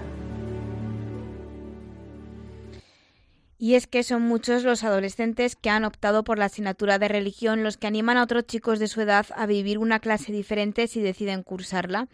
Y 3.60 3.74
es 3.74 3.88
que 3.88 4.04
son 4.04 4.22
muchos 4.22 4.62
los 4.62 4.84
adolescentes 4.84 5.56
que 5.56 5.68
han 5.68 5.84
optado 5.84 6.22
por 6.22 6.38
la 6.38 6.44
asignatura 6.44 7.00
de 7.00 7.08
religión 7.08 7.64
los 7.64 7.76
que 7.76 7.88
animan 7.88 8.16
a 8.16 8.22
otros 8.22 8.46
chicos 8.46 8.78
de 8.78 8.86
su 8.86 9.00
edad 9.00 9.26
a 9.34 9.46
vivir 9.46 9.78
una 9.78 9.98
clase 9.98 10.30
diferente 10.30 10.86
si 10.86 11.00
deciden 11.00 11.42
cursarla. 11.42 12.06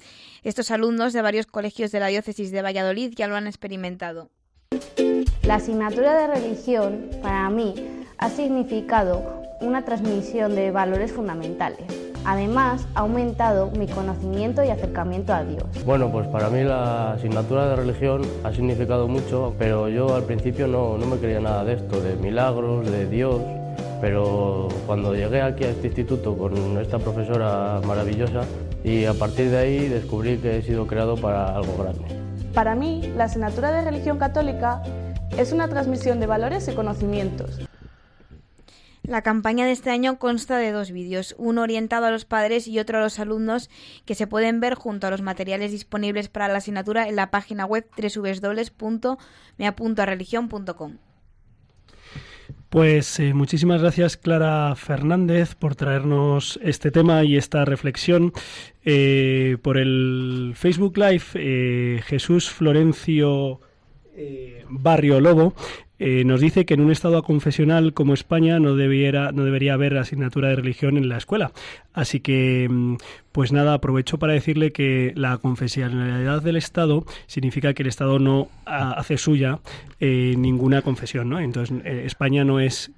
Estos 0.42 0.70
alumnos 0.70 1.12
de 1.12 1.20
varios 1.20 1.44
colegios 1.46 1.92
de 1.92 2.00
la 2.00 2.06
diócesis 2.06 2.50
de 2.50 2.62
Valladolid 2.62 3.12
ya 3.14 3.28
lo 3.28 3.36
han 3.36 3.46
experimentado. 3.46 4.30
La 5.42 5.56
asignatura 5.56 6.18
de 6.18 6.34
religión 6.34 7.10
para 7.20 7.50
mí 7.50 7.74
ha 8.16 8.30
significado 8.30 9.42
una 9.60 9.84
transmisión 9.84 10.54
de 10.54 10.70
valores 10.70 11.12
fundamentales. 11.12 12.03
Además, 12.24 12.86
ha 12.94 13.00
aumentado 13.00 13.70
mi 13.72 13.86
conocimiento 13.86 14.64
y 14.64 14.70
acercamiento 14.70 15.34
a 15.34 15.44
Dios. 15.44 15.64
Bueno, 15.84 16.10
pues 16.10 16.26
para 16.28 16.48
mí 16.48 16.62
la 16.62 17.12
asignatura 17.12 17.68
de 17.68 17.76
religión 17.76 18.22
ha 18.44 18.52
significado 18.52 19.08
mucho, 19.08 19.54
pero 19.58 19.88
yo 19.88 20.14
al 20.14 20.24
principio 20.24 20.66
no, 20.66 20.96
no 20.96 21.06
me 21.06 21.16
creía 21.18 21.40
nada 21.40 21.64
de 21.64 21.74
esto, 21.74 22.00
de 22.00 22.16
milagros, 22.16 22.90
de 22.90 23.06
Dios. 23.06 23.42
Pero 24.00 24.68
cuando 24.86 25.14
llegué 25.14 25.42
aquí 25.42 25.64
a 25.64 25.70
este 25.70 25.88
instituto 25.88 26.36
con 26.36 26.78
esta 26.78 26.98
profesora 26.98 27.80
maravillosa 27.86 28.42
y 28.82 29.04
a 29.04 29.14
partir 29.14 29.50
de 29.50 29.58
ahí 29.58 29.88
descubrí 29.88 30.38
que 30.38 30.58
he 30.58 30.62
sido 30.62 30.86
creado 30.86 31.16
para 31.16 31.54
algo 31.56 31.74
grande. 31.78 32.04
Para 32.54 32.74
mí, 32.74 33.12
la 33.16 33.24
asignatura 33.24 33.72
de 33.72 33.82
religión 33.82 34.18
católica 34.18 34.82
es 35.36 35.52
una 35.52 35.68
transmisión 35.68 36.20
de 36.20 36.26
valores 36.26 36.68
y 36.68 36.72
conocimientos. 36.72 37.60
La 39.06 39.20
campaña 39.20 39.66
de 39.66 39.72
este 39.72 39.90
año 39.90 40.18
consta 40.18 40.56
de 40.56 40.72
dos 40.72 40.90
vídeos, 40.90 41.34
uno 41.36 41.60
orientado 41.60 42.06
a 42.06 42.10
los 42.10 42.24
padres 42.24 42.66
y 42.66 42.78
otro 42.78 42.96
a 42.98 43.02
los 43.02 43.18
alumnos, 43.18 43.68
que 44.06 44.14
se 44.14 44.26
pueden 44.26 44.60
ver 44.60 44.72
junto 44.74 45.06
a 45.06 45.10
los 45.10 45.20
materiales 45.20 45.72
disponibles 45.72 46.30
para 46.30 46.48
la 46.48 46.56
asignatura 46.56 47.06
en 47.06 47.16
la 47.16 47.30
página 47.30 47.66
web 47.66 47.86
www.meapuntoareligion.com. 47.98 50.96
Pues 52.70 53.20
eh, 53.20 53.34
muchísimas 53.34 53.82
gracias 53.82 54.16
Clara 54.16 54.74
Fernández 54.74 55.54
por 55.54 55.76
traernos 55.76 56.58
este 56.62 56.90
tema 56.90 57.24
y 57.24 57.36
esta 57.36 57.66
reflexión. 57.66 58.32
Eh, 58.84 59.58
por 59.62 59.76
el 59.76 60.54
Facebook 60.56 60.96
Live, 60.96 61.24
eh, 61.34 62.00
Jesús 62.06 62.48
Florencio 62.50 63.60
Barrio 64.68 65.20
Lobo 65.20 65.54
eh, 66.00 66.24
nos 66.24 66.40
dice 66.40 66.66
que 66.66 66.74
en 66.74 66.80
un 66.80 66.90
estado 66.90 67.22
confesional 67.22 67.94
como 67.94 68.14
España 68.14 68.58
no, 68.58 68.74
debiera, 68.74 69.30
no 69.30 69.44
debería 69.44 69.74
haber 69.74 69.96
asignatura 69.96 70.48
de 70.48 70.56
religión 70.56 70.96
en 70.96 71.08
la 71.08 71.18
escuela. 71.18 71.52
Así 71.92 72.18
que, 72.18 72.68
mm, 72.68 72.96
pues 73.30 73.52
nada, 73.52 73.74
aprovecho 73.74 74.18
para 74.18 74.32
decirle 74.32 74.72
que 74.72 75.12
la 75.14 75.38
confesionalidad 75.38 76.42
del 76.42 76.56
Estado 76.56 77.04
significa 77.26 77.74
que 77.74 77.84
el 77.84 77.88
Estado 77.88 78.18
no 78.18 78.48
hace 78.66 79.18
suya 79.18 79.60
eh, 80.00 80.34
ninguna 80.36 80.82
confesión, 80.82 81.28
¿no? 81.28 81.38
Entonces, 81.38 81.80
eh, 81.84 82.02
España 82.06 82.44
no 82.44 82.60
es 82.60 82.90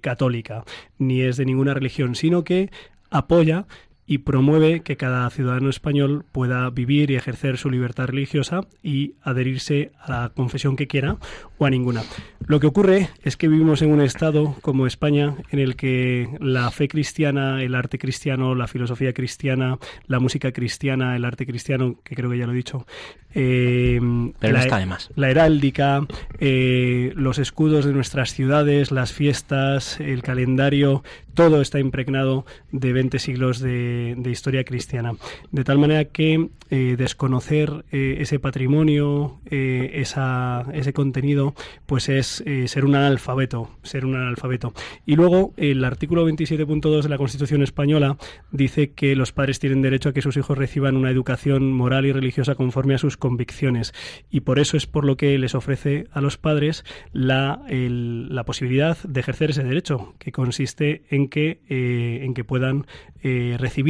católica 0.00 0.64
ni 0.98 1.20
es 1.20 1.36
de 1.36 1.44
ninguna 1.44 1.74
religión, 1.74 2.16
sino 2.16 2.42
que 2.42 2.70
apoya 3.10 3.66
y 4.06 4.18
promueve 4.18 4.80
que 4.80 4.96
cada 4.96 5.28
ciudadano 5.30 5.70
español 5.70 6.24
pueda 6.30 6.68
vivir 6.70 7.10
y 7.10 7.16
ejercer 7.16 7.56
su 7.56 7.70
libertad 7.70 8.06
religiosa 8.06 8.62
y 8.82 9.14
adherirse 9.22 9.92
a 9.98 10.10
la 10.10 10.28
confesión 10.28 10.76
que 10.76 10.86
quiera 10.86 11.16
o 11.58 11.66
a 11.66 11.70
ninguna. 11.70 12.02
Lo 12.46 12.60
que 12.60 12.66
ocurre 12.66 13.08
es 13.22 13.38
que 13.38 13.48
vivimos 13.48 13.80
en 13.80 13.90
un 13.90 14.02
estado 14.02 14.54
como 14.60 14.86
España 14.86 15.36
en 15.50 15.58
el 15.58 15.76
que 15.76 16.28
la 16.40 16.70
fe 16.70 16.88
cristiana, 16.88 17.62
el 17.62 17.74
arte 17.74 17.98
cristiano, 17.98 18.54
la 18.54 18.66
filosofía 18.66 19.14
cristiana, 19.14 19.78
la 20.06 20.20
música 20.20 20.52
cristiana, 20.52 21.16
el 21.16 21.24
arte 21.24 21.46
cristiano, 21.46 21.96
que 22.04 22.14
creo 22.14 22.30
que 22.30 22.38
ya 22.38 22.46
lo 22.46 22.52
he 22.52 22.56
dicho, 22.56 22.86
eh, 23.34 23.98
Pero 24.38 24.52
la, 24.52 24.60
está 24.60 24.78
de 24.78 24.86
más. 24.86 25.10
la 25.16 25.30
heráldica, 25.30 26.06
eh, 26.38 27.12
los 27.16 27.38
escudos 27.38 27.86
de 27.86 27.92
nuestras 27.92 28.34
ciudades, 28.34 28.92
las 28.92 29.12
fiestas, 29.12 29.98
el 29.98 30.22
calendario, 30.22 31.02
todo 31.32 31.60
está 31.60 31.80
impregnado 31.80 32.46
de 32.70 32.92
20 32.92 33.18
siglos 33.18 33.58
de, 33.58 33.93
historia 34.26 34.64
cristiana. 34.64 35.14
De 35.50 35.64
tal 35.64 35.78
manera 35.78 36.04
que 36.06 36.48
eh, 36.70 36.94
desconocer 36.96 37.84
ese 37.90 38.38
patrimonio, 38.38 39.40
esa, 39.50 40.66
ese 40.72 40.92
contenido, 40.92 41.54
pues 41.86 42.08
es 42.08 42.42
ser 42.66 42.84
un 42.84 42.94
analfabeto, 42.94 43.70
ser 43.82 44.04
un 44.04 44.16
analfabeto. 44.16 44.72
Y 45.06 45.16
luego 45.16 45.52
el 45.56 45.84
artículo 45.84 46.28
27.2 46.28 47.02
de 47.02 47.08
la 47.08 47.18
Constitución 47.18 47.62
española 47.62 48.16
dice 48.50 48.92
que 48.92 49.14
los 49.14 49.32
padres 49.32 49.58
tienen 49.58 49.82
derecho 49.82 50.08
a 50.08 50.12
que 50.12 50.22
sus 50.22 50.36
hijos 50.36 50.58
reciban 50.58 50.96
una 50.96 51.10
educación 51.10 51.72
moral 51.72 52.06
y 52.06 52.12
religiosa 52.12 52.54
conforme 52.54 52.94
a 52.94 52.98
sus 52.98 53.16
convicciones 53.16 53.94
y 54.30 54.40
por 54.40 54.58
eso 54.58 54.76
es 54.76 54.86
por 54.86 55.04
lo 55.04 55.16
que 55.16 55.38
les 55.38 55.54
ofrece 55.54 56.06
a 56.12 56.20
los 56.20 56.38
padres 56.38 56.84
la, 57.12 57.62
la 57.68 58.44
posibilidad 58.44 58.98
de 59.02 59.20
ejercer 59.20 59.50
ese 59.50 59.64
derecho, 59.64 60.14
que 60.18 60.32
consiste 60.32 61.02
en 61.10 61.28
que, 61.28 61.60
eh, 61.68 62.20
en 62.22 62.34
que 62.34 62.44
puedan 62.44 62.86
eh, 63.22 63.56
recibir 63.58 63.83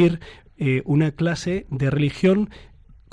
eh, 0.56 0.82
una 0.84 1.12
clase 1.12 1.66
de 1.70 1.90
religión 1.90 2.50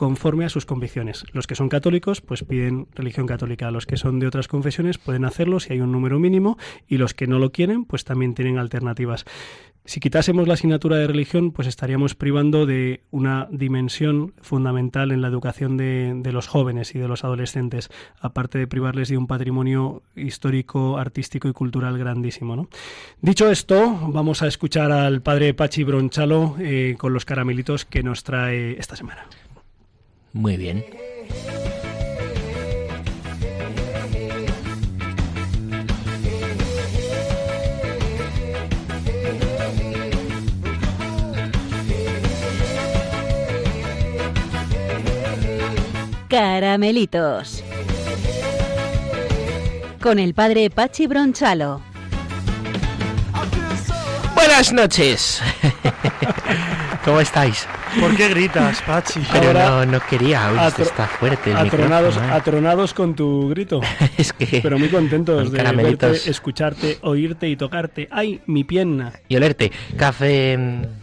conforme 0.02 0.46
a 0.46 0.50
sus 0.50 0.66
convicciones. 0.66 1.26
Los 1.32 1.46
que 1.46 1.54
son 1.54 1.70
católicos, 1.70 2.22
pues 2.22 2.44
piden 2.44 2.88
religión 2.96 3.28
católica. 3.28 3.70
Los 3.70 3.86
que 3.86 3.98
son 3.98 4.18
de 4.18 4.26
otras 4.26 4.48
confesiones 4.48 4.98
pueden 4.98 5.26
hacerlo 5.26 5.60
si 5.60 5.74
hay 5.74 5.82
un 5.82 5.92
número 5.92 6.18
mínimo 6.18 6.58
y 6.88 6.98
los 6.98 7.14
que 7.14 7.28
no 7.28 7.38
lo 7.38 7.52
quieren, 7.52 7.86
pues 7.86 8.04
también 8.04 8.34
tienen 8.34 8.58
alternativas. 8.58 9.26
Si 9.86 10.00
quitásemos 10.00 10.48
la 10.48 10.56
asignatura 10.56 10.98
de 10.98 11.06
religión, 11.06 11.52
pues 11.52 11.68
estaríamos 11.68 12.16
privando 12.16 12.66
de 12.66 13.04
una 13.12 13.48
dimensión 13.52 14.34
fundamental 14.42 15.12
en 15.12 15.22
la 15.22 15.28
educación 15.28 15.78
de, 15.78 16.32
los 16.32 16.48
jóvenes 16.48 16.96
y 16.96 16.98
de 16.98 17.08
los 17.08 17.24
adolescentes, 17.24 17.92
aparte 18.20 18.58
de 18.58 18.66
privarles 18.66 19.10
de 19.10 19.18
un 19.18 19.28
patrimonio 19.28 20.02
histórico, 20.16 20.98
artístico 20.98 21.48
y 21.48 21.54
cultural 21.54 22.00
grandísimo. 22.00 22.68
Dicho 23.22 23.52
esto, 23.52 24.00
vamos 24.08 24.42
a 24.42 24.48
escuchar 24.48 24.92
al 24.92 25.22
padre 25.22 25.54
Pachi 25.54 25.84
Bronchalo 25.84 26.56
eh, 26.60 26.96
con 26.98 27.14
los 27.14 27.24
caramelitos 27.24 27.86
que 27.86 28.02
nos 28.02 28.24
trae 28.24 28.80
esta 28.80 28.96
semana. 28.96 29.28
Muy 30.34 30.58
bien. 30.58 30.86
Caramelitos. 46.30 47.62
Con 50.02 50.18
el 50.18 50.34
padre 50.34 50.70
Pachi 50.70 51.08
Bronchalo. 51.08 51.82
Buenas 54.34 54.72
noches. 54.72 55.42
¿Cómo 57.06 57.20
estáis? 57.20 57.68
¿Por 58.00 58.16
qué 58.16 58.30
gritas, 58.30 58.82
Pachi? 58.82 59.22
Pero 59.32 59.54
no, 59.54 59.86
no 59.86 60.00
quería, 60.10 60.52
Uy, 60.52 60.84
está 60.84 61.08
fuerte 61.08 61.52
el 61.52 61.58
atronados, 61.58 62.16
micrófono, 62.16 62.34
¿eh? 62.34 62.38
atronados 62.38 62.94
con 62.94 63.16
tu 63.16 63.50
grito. 63.50 63.82
es 64.18 64.34
que... 64.34 64.62
Pero 64.62 64.80
muy 64.80 64.90
contentos 64.90 65.50
con 65.50 65.54
de 65.54 65.84
verte, 65.84 66.30
escucharte, 66.30 67.00
oírte 67.02 67.50
y 67.50 67.56
tocarte. 67.56 68.08
¡Ay, 68.12 68.42
mi 68.46 68.64
pierna! 68.64 69.14
Y 69.28 69.36
olerte. 69.36 69.72
Café, 69.98 70.58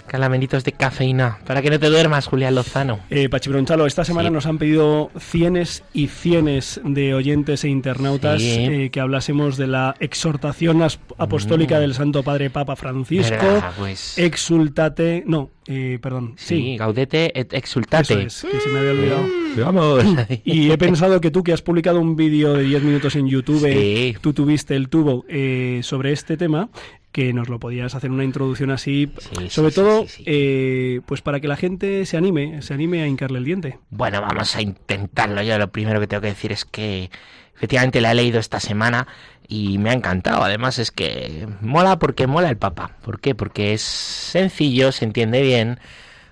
calamelitos 0.09 0.65
de 0.65 0.73
cafeína, 0.73 1.39
para 1.47 1.63
que 1.63 1.71
no 1.71 1.79
te 1.79 1.89
duermas, 1.89 2.27
Julián 2.27 2.55
Lozano. 2.55 3.01
Eh, 3.11 3.29
Pachibronchalo, 3.29 3.87
esta 3.87 4.05
semana 4.05 4.31
nos 4.31 4.47
han 4.47 4.59
pedido 4.59 5.11
cienes 5.19 5.85
y 5.93 6.09
cienes 6.09 6.81
de 6.85 7.15
oyentes 7.15 7.65
e 7.65 7.69
internautas 7.69 8.43
eh, 8.43 8.91
que 8.93 9.01
hablásemos 9.01 9.57
de 9.57 9.67
la 9.69 9.95
exhortación 10.01 10.83
apostólica 11.19 11.77
mm. 11.77 11.81
del 11.81 11.95
Santo 11.95 12.23
Padre 12.23 12.51
Papa 12.51 12.75
Francisco. 12.77 13.63
Pues... 13.79 14.19
Exultate, 14.19 15.23
no, 15.27 15.51
eh, 15.67 15.99
perdón. 16.01 16.35
Sí, 16.37 16.77
gaudete 16.79 17.39
et 17.39 17.53
exultate. 17.53 18.25
Eso 18.25 18.49
es, 18.49 18.53
que 18.53 18.61
se 18.61 18.69
me 18.71 18.79
había 18.79 18.91
olvidado. 18.93 19.23
Mm. 19.23 19.39
Vamos. 19.57 20.05
Y 20.45 20.71
he 20.71 20.79
pensado 20.79 21.21
que 21.21 21.31
tú 21.31 21.43
que 21.43 21.53
has 21.53 21.63
publicado 21.63 22.01
un 22.01 22.17
vídeo 22.17 22.55
de 22.55 22.65
10 22.65 22.83
minutos 22.83 23.17
en 23.17 23.29
YouTube, 23.29 24.17
tú 24.21 24.33
tuviste 24.33 24.77
el 24.77 24.89
tubo 24.89 25.25
eh, 25.29 25.81
sobre 25.83 26.13
este 26.13 26.37
tema, 26.37 26.71
que 27.13 27.33
nos 27.33 27.49
lo 27.49 27.59
podías 27.59 27.95
hacer 27.95 28.11
una 28.11 28.25
introducción 28.25 28.71
así, 28.71 29.11
sobre 29.49 29.73
todo 29.73 30.07
eh, 30.27 31.01
pues 31.07 31.23
para 31.23 31.41
que 31.41 31.49
la 31.49 31.57
gente 31.57 32.05
se 32.07 32.17
anime, 32.17 32.63
se 32.63 32.75
anime 32.75 33.03
a 33.03 33.07
hincarle 33.07 33.39
el 33.39 33.45
diente. 33.45 33.79
Bueno, 33.91 34.21
vamos 34.21 34.55
a 34.57 34.63
intentarlo. 34.63 35.43
Yo 35.43 35.59
lo 35.59 35.71
primero 35.71 36.01
que 36.01 36.07
tengo 36.07 36.21
que 36.21 36.29
decir 36.29 36.53
es 36.53 36.65
que 36.65 37.11
efectivamente 37.55 38.01
la 38.01 38.13
he 38.13 38.15
leído 38.15 38.39
esta 38.39 38.61
semana 38.61 39.09
y 39.49 39.79
me 39.79 39.91
ha 39.91 39.95
encantado. 39.95 40.43
Además 40.43 40.79
es 40.79 40.91
que 40.91 41.49
mola 41.61 41.99
porque 41.99 42.27
mola 42.27 42.51
el 42.51 42.59
Papa. 42.59 42.97
¿Por 43.03 43.21
qué? 43.21 43.35
Porque 43.35 43.73
es 43.73 43.83
sencillo, 43.83 44.93
se 44.93 45.07
entiende 45.07 45.43
bien, 45.43 45.81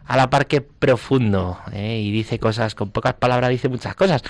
a 0.04 0.16
la 0.16 0.30
par 0.30 0.46
que 0.46 0.60
profundo 0.60 1.58
¿eh? 1.72 2.00
y 2.00 2.12
dice 2.12 2.38
cosas, 2.38 2.74
con 2.74 2.90
pocas 2.90 3.14
palabras 3.14 3.50
dice 3.50 3.68
muchas 3.68 3.94
cosas. 3.94 4.22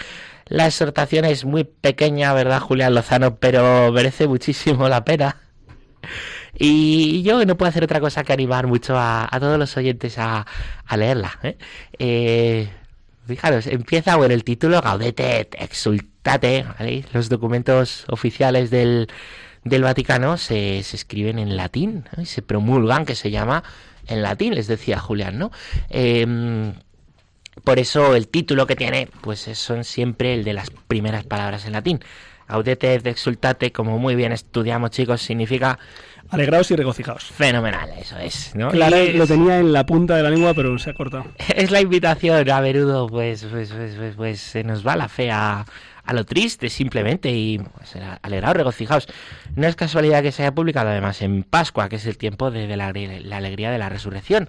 La 0.47 0.67
exhortación 0.67 1.25
es 1.25 1.45
muy 1.45 1.65
pequeña, 1.65 2.33
¿verdad, 2.33 2.61
Julián 2.61 2.95
Lozano? 2.95 3.37
Pero 3.37 3.93
merece 3.93 4.29
muchísimo 4.29 4.89
la 4.89 5.05
pena. 5.05 5.37
Y 6.59 7.23
yo 7.23 7.45
no 7.45 7.57
puedo 7.57 7.69
hacer 7.69 7.85
otra 7.85 8.01
cosa 8.01 8.25
que 8.25 8.33
animar 8.33 8.67
mucho 8.67 8.95
a, 8.97 9.29
todos 9.39 9.59
los 9.59 9.77
oyentes 9.77 10.17
a, 10.19 10.47
leerla. 10.97 11.39
¿eh? 11.43 11.57
Eh, 11.99 12.69
fijaros, 13.27 13.67
empieza 13.67 14.17
con 14.17 14.31
el 14.31 14.45
título 14.45 14.81
Gaudete 14.81 15.49
Exultate. 15.59 16.65
Los 17.13 17.29
documentos 17.29 18.05
oficiales 18.09 18.71
del, 18.71 19.09
del 19.65 19.83
Vaticano 19.83 20.37
se, 20.37 20.83
se, 20.83 20.97
escriben 20.97 21.39
en 21.39 21.57
latín 21.57 22.05
y 22.17 22.27
se 22.27 22.43
promulgan, 22.43 23.05
que 23.05 23.15
se 23.15 23.31
llama 23.31 23.63
en 24.07 24.23
latín, 24.23 24.55
les 24.55 24.67
decía 24.67 24.99
Julián, 24.99 25.39
¿no? 25.39 25.51
Em, 25.91 26.75
por 27.65 27.79
eso 27.79 28.15
el 28.15 28.29
título 28.29 28.67
que 28.67 28.77
tiene, 28.77 29.09
pues 29.21 29.41
son 29.41 29.85
siempre 29.85 30.35
el 30.35 30.45
de 30.45 30.53
las 30.53 30.71
primeras 30.71 31.25
palabras 31.25 31.65
en 31.67 31.73
latín. 31.73 32.01
Gaudete 32.49 32.95
et 32.95 33.07
exultate, 33.07 33.73
como 33.73 33.99
muy 33.99 34.15
bien 34.15 34.33
estudiamos 34.33 34.91
chicos, 34.91 35.21
significa 35.23 35.79
Alegraos 36.31 36.71
y 36.71 36.77
regocijaos. 36.77 37.25
Fenomenal, 37.25 37.91
eso 37.99 38.19
es. 38.19 38.55
¿no? 38.55 38.71
Claro, 38.71 38.97
lo 39.15 39.27
tenía 39.27 39.61
en 39.61 39.73
la 39.73 39.87
punta 39.87 40.17
de 40.17 40.23
la 40.23 40.31
lengua, 40.31 40.55
pero 40.55 40.77
se 40.79 40.91
ha 40.91 40.95
cortado. 40.95 41.25
Es 41.55 41.71
la 41.71 41.81
invitación 41.81 42.49
a 42.51 42.61
Verudo, 42.61 43.07
pues, 43.07 43.45
pues, 43.45 43.73
pues, 43.73 43.95
pues, 43.97 44.15
pues 44.17 44.41
se 44.41 44.65
nos 44.65 44.87
va 44.87 44.97
la 44.97 45.09
fe 45.09 45.31
a, 45.31 45.65
lo 46.13 46.25
triste 46.25 46.69
simplemente 46.69 47.31
y 47.31 47.59
pues, 47.59 47.97
alegraos, 48.23 48.57
regocijaos. 48.57 49.07
No 49.55 49.67
es 49.67 49.77
casualidad 49.77 50.23
que 50.23 50.33
se 50.33 50.43
haya 50.43 50.55
publicado 50.55 50.91
además 50.91 51.23
en 51.23 51.43
Pascua, 51.43 51.89
que 51.89 51.97
es 51.97 52.07
el 52.07 52.19
tiempo 52.19 52.51
de, 52.51 52.77
la, 52.77 52.93
la, 52.93 53.37
alegría 53.37 53.71
de 53.71 53.79
la 53.79 53.89
resurrección. 53.89 54.49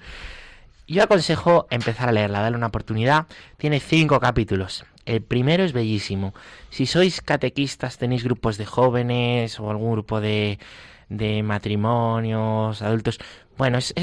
Yo 0.87 1.03
aconsejo 1.03 1.67
empezar 1.69 2.09
a 2.09 2.11
leerla, 2.11 2.41
darle 2.41 2.57
una 2.57 2.67
oportunidad. 2.67 3.25
Tiene 3.57 3.79
cinco 3.79 4.19
capítulos. 4.19 4.85
El 5.07 5.23
primero 5.23 5.63
es 5.63 5.71
bellísimo. 5.71 6.33
Si 6.69 6.85
sois 6.85 7.21
catequistas, 7.21 7.97
tenéis 7.97 8.25
grupos 8.25 8.57
de 8.57 8.65
jóvenes 8.65 9.57
o 9.57 9.71
algún 9.71 9.93
grupo 9.93 10.19
de, 10.19 10.59
de 11.07 11.43
matrimonios, 11.43 12.81
adultos. 12.81 13.17
Bueno, 13.57 13.77
es, 13.77 13.93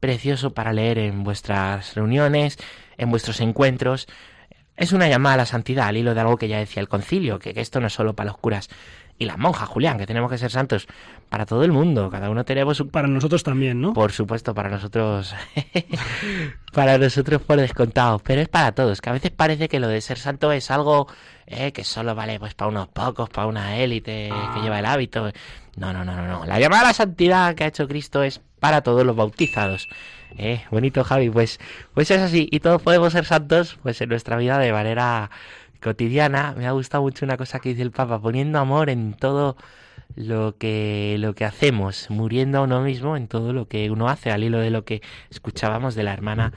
precioso 0.00 0.54
para 0.54 0.72
leer 0.72 0.98
en 0.98 1.24
vuestras 1.24 1.94
reuniones, 1.94 2.56
en 2.98 3.10
vuestros 3.10 3.40
encuentros. 3.40 4.06
Es 4.76 4.92
una 4.92 5.08
llamada 5.08 5.34
a 5.34 5.38
la 5.38 5.46
santidad, 5.46 5.88
al 5.88 5.96
hilo 5.96 6.14
de 6.14 6.20
algo 6.20 6.36
que 6.36 6.48
ya 6.48 6.58
decía 6.58 6.80
el 6.80 6.88
concilio, 6.88 7.38
que, 7.38 7.52
esto 7.56 7.80
no 7.80 7.86
es 7.88 7.92
solo 7.92 8.14
para 8.14 8.30
los 8.30 8.38
curas 8.38 8.68
y 9.18 9.24
las 9.24 9.36
monjas, 9.36 9.68
Julián, 9.68 9.98
que 9.98 10.06
tenemos 10.06 10.30
que 10.30 10.38
ser 10.38 10.50
santos 10.50 10.86
para 11.28 11.44
todo 11.44 11.64
el 11.64 11.72
mundo. 11.72 12.08
Cada 12.08 12.30
uno 12.30 12.44
tenemos 12.44 12.80
un... 12.80 12.88
Para 12.88 13.08
nosotros 13.08 13.42
también, 13.42 13.80
¿no? 13.80 13.92
Por 13.92 14.12
supuesto, 14.12 14.54
para 14.54 14.68
nosotros. 14.68 15.34
para 16.72 16.98
nosotros 16.98 17.42
por 17.42 17.58
descontado. 17.58 18.20
Pero 18.20 18.40
es 18.40 18.48
para 18.48 18.72
todos, 18.72 19.00
que 19.00 19.10
a 19.10 19.12
veces 19.12 19.32
parece 19.32 19.68
que 19.68 19.80
lo 19.80 19.88
de 19.88 20.00
ser 20.00 20.18
santo 20.18 20.52
es 20.52 20.70
algo 20.70 21.08
eh, 21.46 21.72
que 21.72 21.82
solo 21.82 22.14
vale 22.14 22.38
pues 22.38 22.54
para 22.54 22.70
unos 22.70 22.88
pocos, 22.88 23.28
para 23.28 23.48
una 23.48 23.78
élite 23.78 24.30
que 24.54 24.60
lleva 24.60 24.78
el 24.78 24.86
hábito. 24.86 25.32
No, 25.76 25.92
no, 25.92 26.04
no, 26.04 26.14
no, 26.14 26.26
no. 26.26 26.44
La 26.44 26.60
llamada 26.60 26.82
a 26.82 26.86
la 26.86 26.94
santidad 26.94 27.54
que 27.56 27.64
ha 27.64 27.68
hecho 27.68 27.88
Cristo 27.88 28.22
es 28.22 28.40
para 28.60 28.82
todos 28.82 29.04
los 29.04 29.16
bautizados. 29.16 29.88
Eh, 30.36 30.62
bonito 30.70 31.02
Javi, 31.04 31.30
pues, 31.30 31.58
pues 31.94 32.10
es 32.10 32.20
así. 32.20 32.48
Y 32.52 32.60
todos 32.60 32.82
podemos 32.82 33.12
ser 33.12 33.24
santos 33.24 33.78
pues 33.82 34.00
en 34.00 34.10
nuestra 34.10 34.36
vida 34.36 34.58
de 34.58 34.72
manera 34.72 35.30
cotidiana. 35.80 36.54
Me 36.56 36.66
ha 36.66 36.72
gustado 36.72 37.02
mucho 37.02 37.24
una 37.24 37.36
cosa 37.36 37.60
que 37.60 37.70
dice 37.70 37.82
el 37.82 37.90
Papa, 37.90 38.20
poniendo 38.20 38.58
amor 38.58 38.90
en 38.90 39.14
todo 39.14 39.56
lo 40.16 40.56
que, 40.56 41.16
lo 41.18 41.34
que 41.34 41.44
hacemos, 41.44 42.08
muriendo 42.10 42.58
a 42.58 42.62
uno 42.62 42.80
mismo 42.82 43.16
en 43.16 43.28
todo 43.28 43.52
lo 43.52 43.68
que 43.68 43.90
uno 43.90 44.08
hace, 44.08 44.30
al 44.30 44.42
hilo 44.42 44.58
de 44.58 44.70
lo 44.70 44.84
que 44.84 45.02
escuchábamos 45.30 45.94
de 45.94 46.02
la 46.02 46.12
hermana 46.12 46.52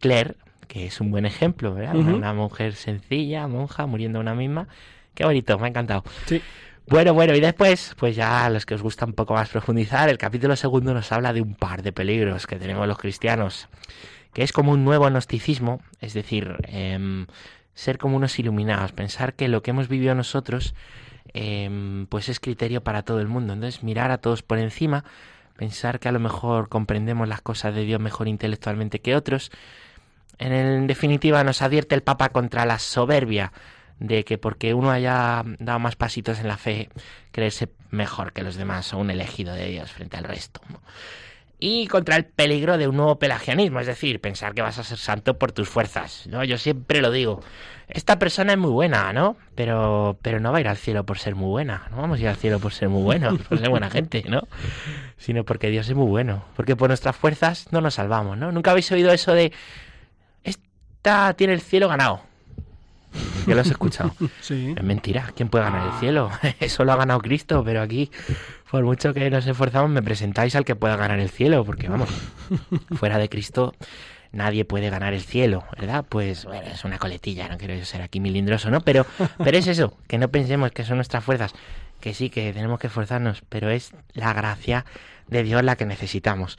Claire, 0.00 0.36
que 0.68 0.86
es 0.86 1.00
un 1.00 1.10
buen 1.10 1.26
ejemplo, 1.26 1.74
¿verdad? 1.74 1.96
Una 1.96 2.32
mujer 2.32 2.74
sencilla, 2.74 3.46
monja, 3.46 3.86
muriendo 3.86 4.18
a 4.18 4.22
una 4.22 4.34
misma. 4.34 4.68
Qué 5.14 5.24
bonito, 5.24 5.58
me 5.58 5.66
ha 5.66 5.68
encantado. 5.68 6.04
Sí. 6.26 6.40
Bueno, 6.88 7.14
bueno, 7.14 7.34
y 7.34 7.40
después, 7.40 7.94
pues 7.98 8.16
ya 8.16 8.44
a 8.44 8.50
los 8.50 8.66
que 8.66 8.74
os 8.74 8.82
gusta 8.82 9.04
un 9.04 9.12
poco 9.12 9.34
más 9.34 9.48
profundizar, 9.48 10.08
el 10.08 10.18
capítulo 10.18 10.56
segundo 10.56 10.92
nos 10.92 11.12
habla 11.12 11.32
de 11.32 11.40
un 11.40 11.54
par 11.54 11.82
de 11.82 11.92
peligros 11.92 12.46
que 12.46 12.56
tenemos 12.56 12.88
los 12.88 12.98
cristianos, 12.98 13.68
que 14.32 14.42
es 14.42 14.52
como 14.52 14.72
un 14.72 14.84
nuevo 14.84 15.08
gnosticismo, 15.08 15.80
es 16.00 16.14
decir, 16.14 16.56
em, 16.64 17.26
ser 17.74 17.98
como 17.98 18.16
unos 18.16 18.38
iluminados, 18.38 18.92
pensar 18.92 19.34
que 19.34 19.48
lo 19.48 19.62
que 19.62 19.70
hemos 19.70 19.88
vivido 19.88 20.14
nosotros, 20.14 20.74
em, 21.32 22.06
pues 22.06 22.28
es 22.28 22.40
criterio 22.40 22.82
para 22.82 23.02
todo 23.02 23.20
el 23.20 23.28
mundo. 23.28 23.52
Entonces, 23.52 23.82
mirar 23.82 24.10
a 24.10 24.18
todos 24.18 24.42
por 24.42 24.58
encima, 24.58 25.04
pensar 25.56 26.00
que 26.00 26.08
a 26.08 26.12
lo 26.12 26.20
mejor 26.20 26.68
comprendemos 26.68 27.28
las 27.28 27.40
cosas 27.40 27.74
de 27.74 27.84
Dios 27.84 28.00
mejor 28.00 28.28
intelectualmente 28.28 29.00
que 29.00 29.16
otros. 29.16 29.50
En, 30.38 30.86
definitiva, 30.86 31.44
nos 31.44 31.62
advierte 31.62 31.94
el 31.94 32.02
Papa 32.02 32.30
contra 32.30 32.66
la 32.66 32.78
soberbia 32.78 33.52
de 33.98 34.24
que 34.24 34.38
porque 34.38 34.74
uno 34.74 34.90
haya 34.90 35.44
dado 35.58 35.78
más 35.78 35.94
pasitos 35.94 36.40
en 36.40 36.48
la 36.48 36.56
fe, 36.56 36.88
creerse 37.30 37.68
mejor 37.90 38.32
que 38.32 38.42
los 38.42 38.56
demás 38.56 38.92
o 38.92 38.98
un 38.98 39.10
elegido 39.10 39.54
de 39.54 39.68
Dios 39.68 39.92
frente 39.92 40.16
al 40.16 40.24
resto. 40.24 40.60
Y 41.64 41.86
contra 41.86 42.16
el 42.16 42.24
peligro 42.24 42.76
de 42.76 42.88
un 42.88 42.96
nuevo 42.96 43.20
pelagianismo, 43.20 43.78
es 43.78 43.86
decir, 43.86 44.20
pensar 44.20 44.52
que 44.52 44.62
vas 44.62 44.80
a 44.80 44.82
ser 44.82 44.98
santo 44.98 45.38
por 45.38 45.52
tus 45.52 45.68
fuerzas. 45.68 46.26
¿no? 46.26 46.42
Yo 46.42 46.58
siempre 46.58 47.00
lo 47.00 47.12
digo. 47.12 47.40
Esta 47.86 48.18
persona 48.18 48.54
es 48.54 48.58
muy 48.58 48.72
buena, 48.72 49.12
¿no? 49.12 49.36
Pero, 49.54 50.18
pero 50.22 50.40
no 50.40 50.50
va 50.50 50.58
a 50.58 50.60
ir 50.60 50.66
al 50.66 50.76
cielo 50.76 51.06
por 51.06 51.20
ser 51.20 51.36
muy 51.36 51.50
buena. 51.50 51.86
No 51.92 51.98
vamos 51.98 52.18
a 52.18 52.22
ir 52.22 52.28
al 52.28 52.34
cielo 52.34 52.58
por 52.58 52.72
ser 52.72 52.88
muy 52.88 53.04
buenos, 53.04 53.40
por 53.48 53.60
ser 53.60 53.68
buena 53.68 53.90
gente, 53.90 54.24
¿no? 54.28 54.48
Sino 55.18 55.44
porque 55.44 55.70
Dios 55.70 55.88
es 55.88 55.94
muy 55.94 56.08
bueno. 56.08 56.44
Porque 56.56 56.74
por 56.74 56.90
nuestras 56.90 57.14
fuerzas 57.14 57.68
no 57.70 57.80
nos 57.80 57.94
salvamos, 57.94 58.36
¿no? 58.36 58.50
Nunca 58.50 58.72
habéis 58.72 58.90
oído 58.90 59.12
eso 59.12 59.32
de. 59.32 59.52
Esta 60.42 61.34
tiene 61.34 61.52
el 61.52 61.60
cielo 61.60 61.86
ganado 61.86 62.22
que 63.46 63.54
lo 63.54 63.60
has 63.60 63.70
escuchado. 63.70 64.14
Sí. 64.40 64.74
Es 64.76 64.82
mentira. 64.82 65.30
¿Quién 65.36 65.48
puede 65.48 65.64
ganar 65.64 65.92
el 65.92 66.00
cielo? 66.00 66.30
Eso 66.60 66.84
lo 66.84 66.92
ha 66.92 66.96
ganado 66.96 67.20
Cristo, 67.20 67.62
pero 67.64 67.80
aquí, 67.80 68.10
por 68.70 68.84
mucho 68.84 69.14
que 69.14 69.30
nos 69.30 69.46
esforzamos, 69.46 69.90
me 69.90 70.02
presentáis 70.02 70.54
al 70.56 70.64
que 70.64 70.74
pueda 70.74 70.96
ganar 70.96 71.20
el 71.20 71.30
cielo, 71.30 71.64
porque 71.64 71.88
vamos, 71.88 72.08
fuera 72.96 73.18
de 73.18 73.28
Cristo 73.28 73.74
nadie 74.32 74.64
puede 74.64 74.90
ganar 74.90 75.12
el 75.12 75.20
cielo, 75.20 75.64
¿verdad? 75.78 76.04
Pues 76.08 76.46
bueno, 76.46 76.68
es 76.72 76.84
una 76.84 76.98
coletilla, 76.98 77.48
no 77.48 77.58
quiero 77.58 77.82
ser 77.84 78.02
aquí 78.02 78.18
milindroso, 78.18 78.70
¿no? 78.70 78.80
Pero, 78.80 79.06
pero 79.38 79.58
es 79.58 79.66
eso, 79.66 79.96
que 80.08 80.18
no 80.18 80.28
pensemos 80.28 80.72
que 80.72 80.84
son 80.84 80.96
nuestras 80.96 81.22
fuerzas, 81.22 81.52
que 82.00 82.14
sí, 82.14 82.30
que 82.30 82.52
tenemos 82.52 82.80
que 82.80 82.86
esforzarnos, 82.86 83.42
pero 83.48 83.70
es 83.70 83.92
la 84.14 84.32
gracia 84.32 84.84
de 85.28 85.42
Dios 85.42 85.62
la 85.62 85.76
que 85.76 85.86
necesitamos. 85.86 86.58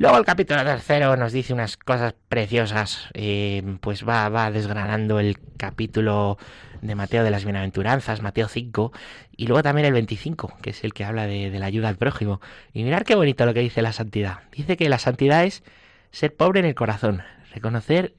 Luego 0.00 0.16
el 0.16 0.24
capítulo 0.24 0.62
tercero 0.62 1.16
nos 1.16 1.32
dice 1.32 1.52
unas 1.52 1.76
cosas 1.76 2.14
preciosas, 2.28 3.08
eh, 3.14 3.64
pues 3.80 4.06
va, 4.06 4.48
desgranando 4.52 5.18
el 5.18 5.40
capítulo 5.56 6.38
de 6.82 6.94
Mateo 6.94 7.24
de 7.24 7.32
las 7.32 7.42
Bienaventuranzas, 7.42 8.22
Mateo 8.22 8.46
5, 8.46 8.92
y 9.36 9.48
luego 9.48 9.64
también 9.64 9.86
el 9.86 9.92
25, 9.94 10.56
que 10.62 10.70
es 10.70 10.84
el 10.84 10.94
que 10.94 11.04
habla 11.04 11.26
de, 11.26 11.50
la 11.50 11.66
ayuda 11.66 11.88
al 11.88 11.96
prójimo. 11.96 12.40
Y 12.72 12.84
mirar 12.84 13.04
qué 13.04 13.16
bonito 13.16 13.44
lo 13.44 13.54
que 13.54 13.58
dice 13.58 13.82
la 13.82 13.92
santidad. 13.92 14.38
Dice 14.52 14.76
que 14.76 14.88
la 14.88 15.00
santidad 15.00 15.44
es 15.44 15.64
ser 16.12 16.32
pobre 16.32 16.60
en 16.60 16.66
el 16.66 16.76
corazón, 16.76 17.24
reconocer 17.52 18.14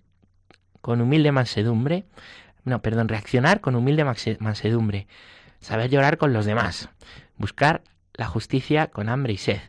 con 0.82 1.00
humilde 1.00 1.32
mansedumbre, 1.32 2.04
no, 2.66 2.82
perdón, 2.82 3.08
reaccionar 3.08 3.62
con 3.62 3.76
humilde 3.76 4.04
mansedumbre, 4.04 5.08
saber 5.62 5.90
llorar 5.90 6.18
con 6.18 6.34
los 6.34 6.46
demás, 6.46 6.90
buscar 7.38 7.84
la 8.16 8.26
justicia 8.26 8.88
con 8.88 9.08
hambre 9.08 9.32
y 9.32 9.38
sed 9.38 9.62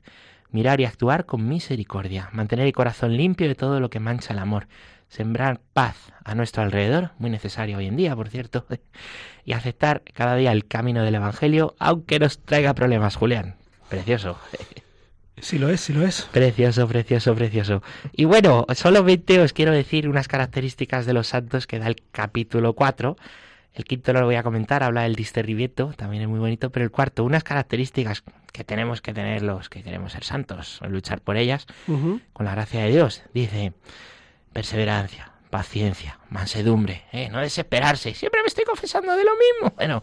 mirar 0.52 0.80
y 0.80 0.84
actuar 0.84 1.26
con 1.26 1.48
misericordia, 1.48 2.28
mantener 2.32 2.66
el 2.66 2.72
corazón 2.72 3.16
limpio 3.16 3.48
de 3.48 3.54
todo 3.54 3.80
lo 3.80 3.90
que 3.90 4.00
mancha 4.00 4.32
el 4.32 4.38
amor, 4.38 4.68
sembrar 5.08 5.60
paz 5.72 6.12
a 6.24 6.34
nuestro 6.34 6.62
alrededor, 6.62 7.10
muy 7.18 7.30
necesario 7.30 7.78
hoy 7.78 7.86
en 7.86 7.96
día, 7.96 8.14
por 8.16 8.28
cierto, 8.28 8.66
y 9.44 9.52
aceptar 9.52 10.02
cada 10.14 10.36
día 10.36 10.52
el 10.52 10.66
camino 10.66 11.02
del 11.02 11.16
Evangelio, 11.16 11.74
aunque 11.78 12.18
nos 12.18 12.38
traiga 12.38 12.74
problemas, 12.74 13.16
Julián. 13.16 13.56
Precioso. 13.88 14.38
Sí 15.42 15.58
lo 15.58 15.70
es, 15.70 15.80
sí 15.80 15.94
lo 15.94 16.04
es. 16.04 16.28
Precioso, 16.32 16.86
precioso, 16.86 17.34
precioso. 17.34 17.82
Y 18.12 18.26
bueno, 18.26 18.66
solamente 18.74 19.40
os 19.40 19.54
quiero 19.54 19.72
decir 19.72 20.06
unas 20.06 20.28
características 20.28 21.06
de 21.06 21.14
los 21.14 21.28
santos 21.28 21.66
que 21.66 21.78
da 21.78 21.86
el 21.86 21.96
capítulo 22.12 22.74
4. 22.74 23.16
El 23.74 23.84
quinto 23.84 24.12
no 24.12 24.20
lo 24.20 24.26
voy 24.26 24.34
a 24.34 24.42
comentar, 24.42 24.82
habla 24.82 25.02
del 25.02 25.14
discernimiento, 25.14 25.92
también 25.96 26.22
es 26.22 26.28
muy 26.28 26.40
bonito, 26.40 26.70
pero 26.70 26.84
el 26.84 26.90
cuarto, 26.90 27.24
unas 27.24 27.44
características 27.44 28.24
que 28.52 28.64
tenemos 28.64 29.00
que 29.00 29.14
tener 29.14 29.42
los 29.42 29.68
que 29.68 29.82
queremos 29.82 30.12
ser 30.12 30.24
santos, 30.24 30.80
luchar 30.88 31.20
por 31.20 31.36
ellas, 31.36 31.66
con 32.32 32.46
la 32.46 32.52
gracia 32.52 32.82
de 32.82 32.90
Dios. 32.90 33.22
Dice, 33.32 33.72
perseverancia, 34.52 35.32
paciencia, 35.50 36.18
mansedumbre, 36.30 37.04
¿eh? 37.12 37.28
no 37.30 37.40
desesperarse. 37.40 38.14
Siempre 38.14 38.42
me 38.42 38.48
estoy 38.48 38.64
confesando 38.64 39.16
de 39.16 39.24
lo 39.24 39.32
mismo. 39.32 39.72
Bueno, 39.76 40.02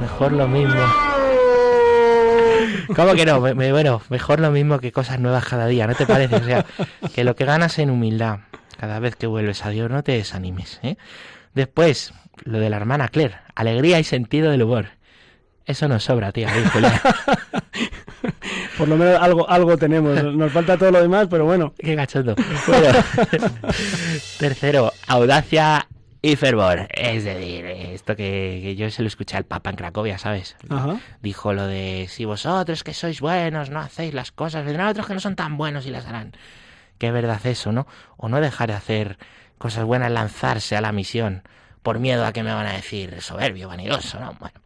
mejor 0.00 0.32
lo 0.32 0.46
mismo. 0.46 0.74
¿Cómo 2.94 3.14
que 3.14 3.24
no? 3.24 3.40
bueno, 3.40 4.02
mejor 4.08 4.40
lo 4.40 4.50
mismo 4.50 4.78
que 4.78 4.92
cosas 4.92 5.18
nuevas 5.18 5.46
cada 5.46 5.66
día, 5.66 5.86
¿no 5.86 5.94
te 5.94 6.06
parece? 6.06 6.36
O 6.36 6.44
sea, 6.44 6.66
que 7.14 7.24
lo 7.24 7.34
que 7.34 7.44
ganas 7.44 7.78
en 7.78 7.90
humildad 7.90 8.40
cada 8.78 8.98
vez 8.98 9.16
que 9.16 9.26
vuelves 9.26 9.64
a 9.64 9.70
Dios, 9.70 9.90
no 9.90 10.02
te 10.02 10.12
desanimes. 10.12 10.80
¿eh? 10.82 10.96
Después, 11.54 12.12
lo 12.44 12.58
de 12.58 12.70
la 12.70 12.76
hermana 12.76 13.08
Claire, 13.08 13.36
alegría 13.54 13.98
y 13.98 14.04
sentido 14.04 14.50
del 14.50 14.62
humor. 14.62 14.88
Eso 15.66 15.88
nos 15.88 16.04
sobra, 16.04 16.32
tío. 16.32 16.48
Por 18.78 18.88
lo 18.88 18.96
menos 18.96 19.20
algo, 19.20 19.48
algo 19.48 19.76
tenemos. 19.76 20.20
Nos 20.24 20.50
falta 20.52 20.76
todo 20.76 20.90
lo 20.90 21.00
demás, 21.00 21.28
pero 21.30 21.44
bueno. 21.44 21.74
Qué 21.78 21.94
gachondo. 21.94 22.34
tercero, 24.38 24.92
audacia 25.06 25.86
y 26.22 26.36
fervor. 26.36 26.88
Es 26.90 27.24
decir, 27.24 27.66
esto 27.66 28.16
que, 28.16 28.74
yo 28.76 28.90
se 28.90 29.02
lo 29.02 29.08
escuché 29.08 29.36
al 29.36 29.44
Papa 29.44 29.70
en 29.70 29.76
Cracovia, 29.76 30.18
¿sabes? 30.18 30.56
Dijo 31.22 31.52
lo 31.52 31.66
de 31.66 32.06
si 32.08 32.24
vosotros 32.24 32.82
que 32.82 32.94
sois 32.94 33.20
buenos 33.20 33.70
no 33.70 33.80
hacéis 33.80 34.12
las 34.14 34.32
cosas, 34.32 34.64
vendrán 34.64 34.88
otros 34.88 35.06
que 35.06 35.14
no 35.14 35.20
son 35.20 35.36
tan 35.36 35.56
buenos 35.56 35.86
y 35.86 35.90
las 35.90 36.06
harán. 36.06 36.32
Qué 36.98 37.12
verdad 37.12 37.40
eso, 37.46 37.70
¿no? 37.72 37.86
O 38.16 38.28
no 38.28 38.40
dejar 38.40 38.70
de 38.70 38.76
hacer 38.76 39.18
cosas 39.58 39.84
buenas, 39.84 40.10
lanzarse 40.10 40.76
a 40.76 40.80
la 40.80 40.90
misión 40.92 41.42
por 41.82 41.98
miedo 41.98 42.24
a 42.24 42.32
que 42.32 42.42
me 42.42 42.52
van 42.52 42.66
a 42.66 42.72
decir 42.72 43.20
soberbio, 43.20 43.68
vanidoso, 43.68 44.18
¿no? 44.20 44.34
Bueno. 44.38 44.60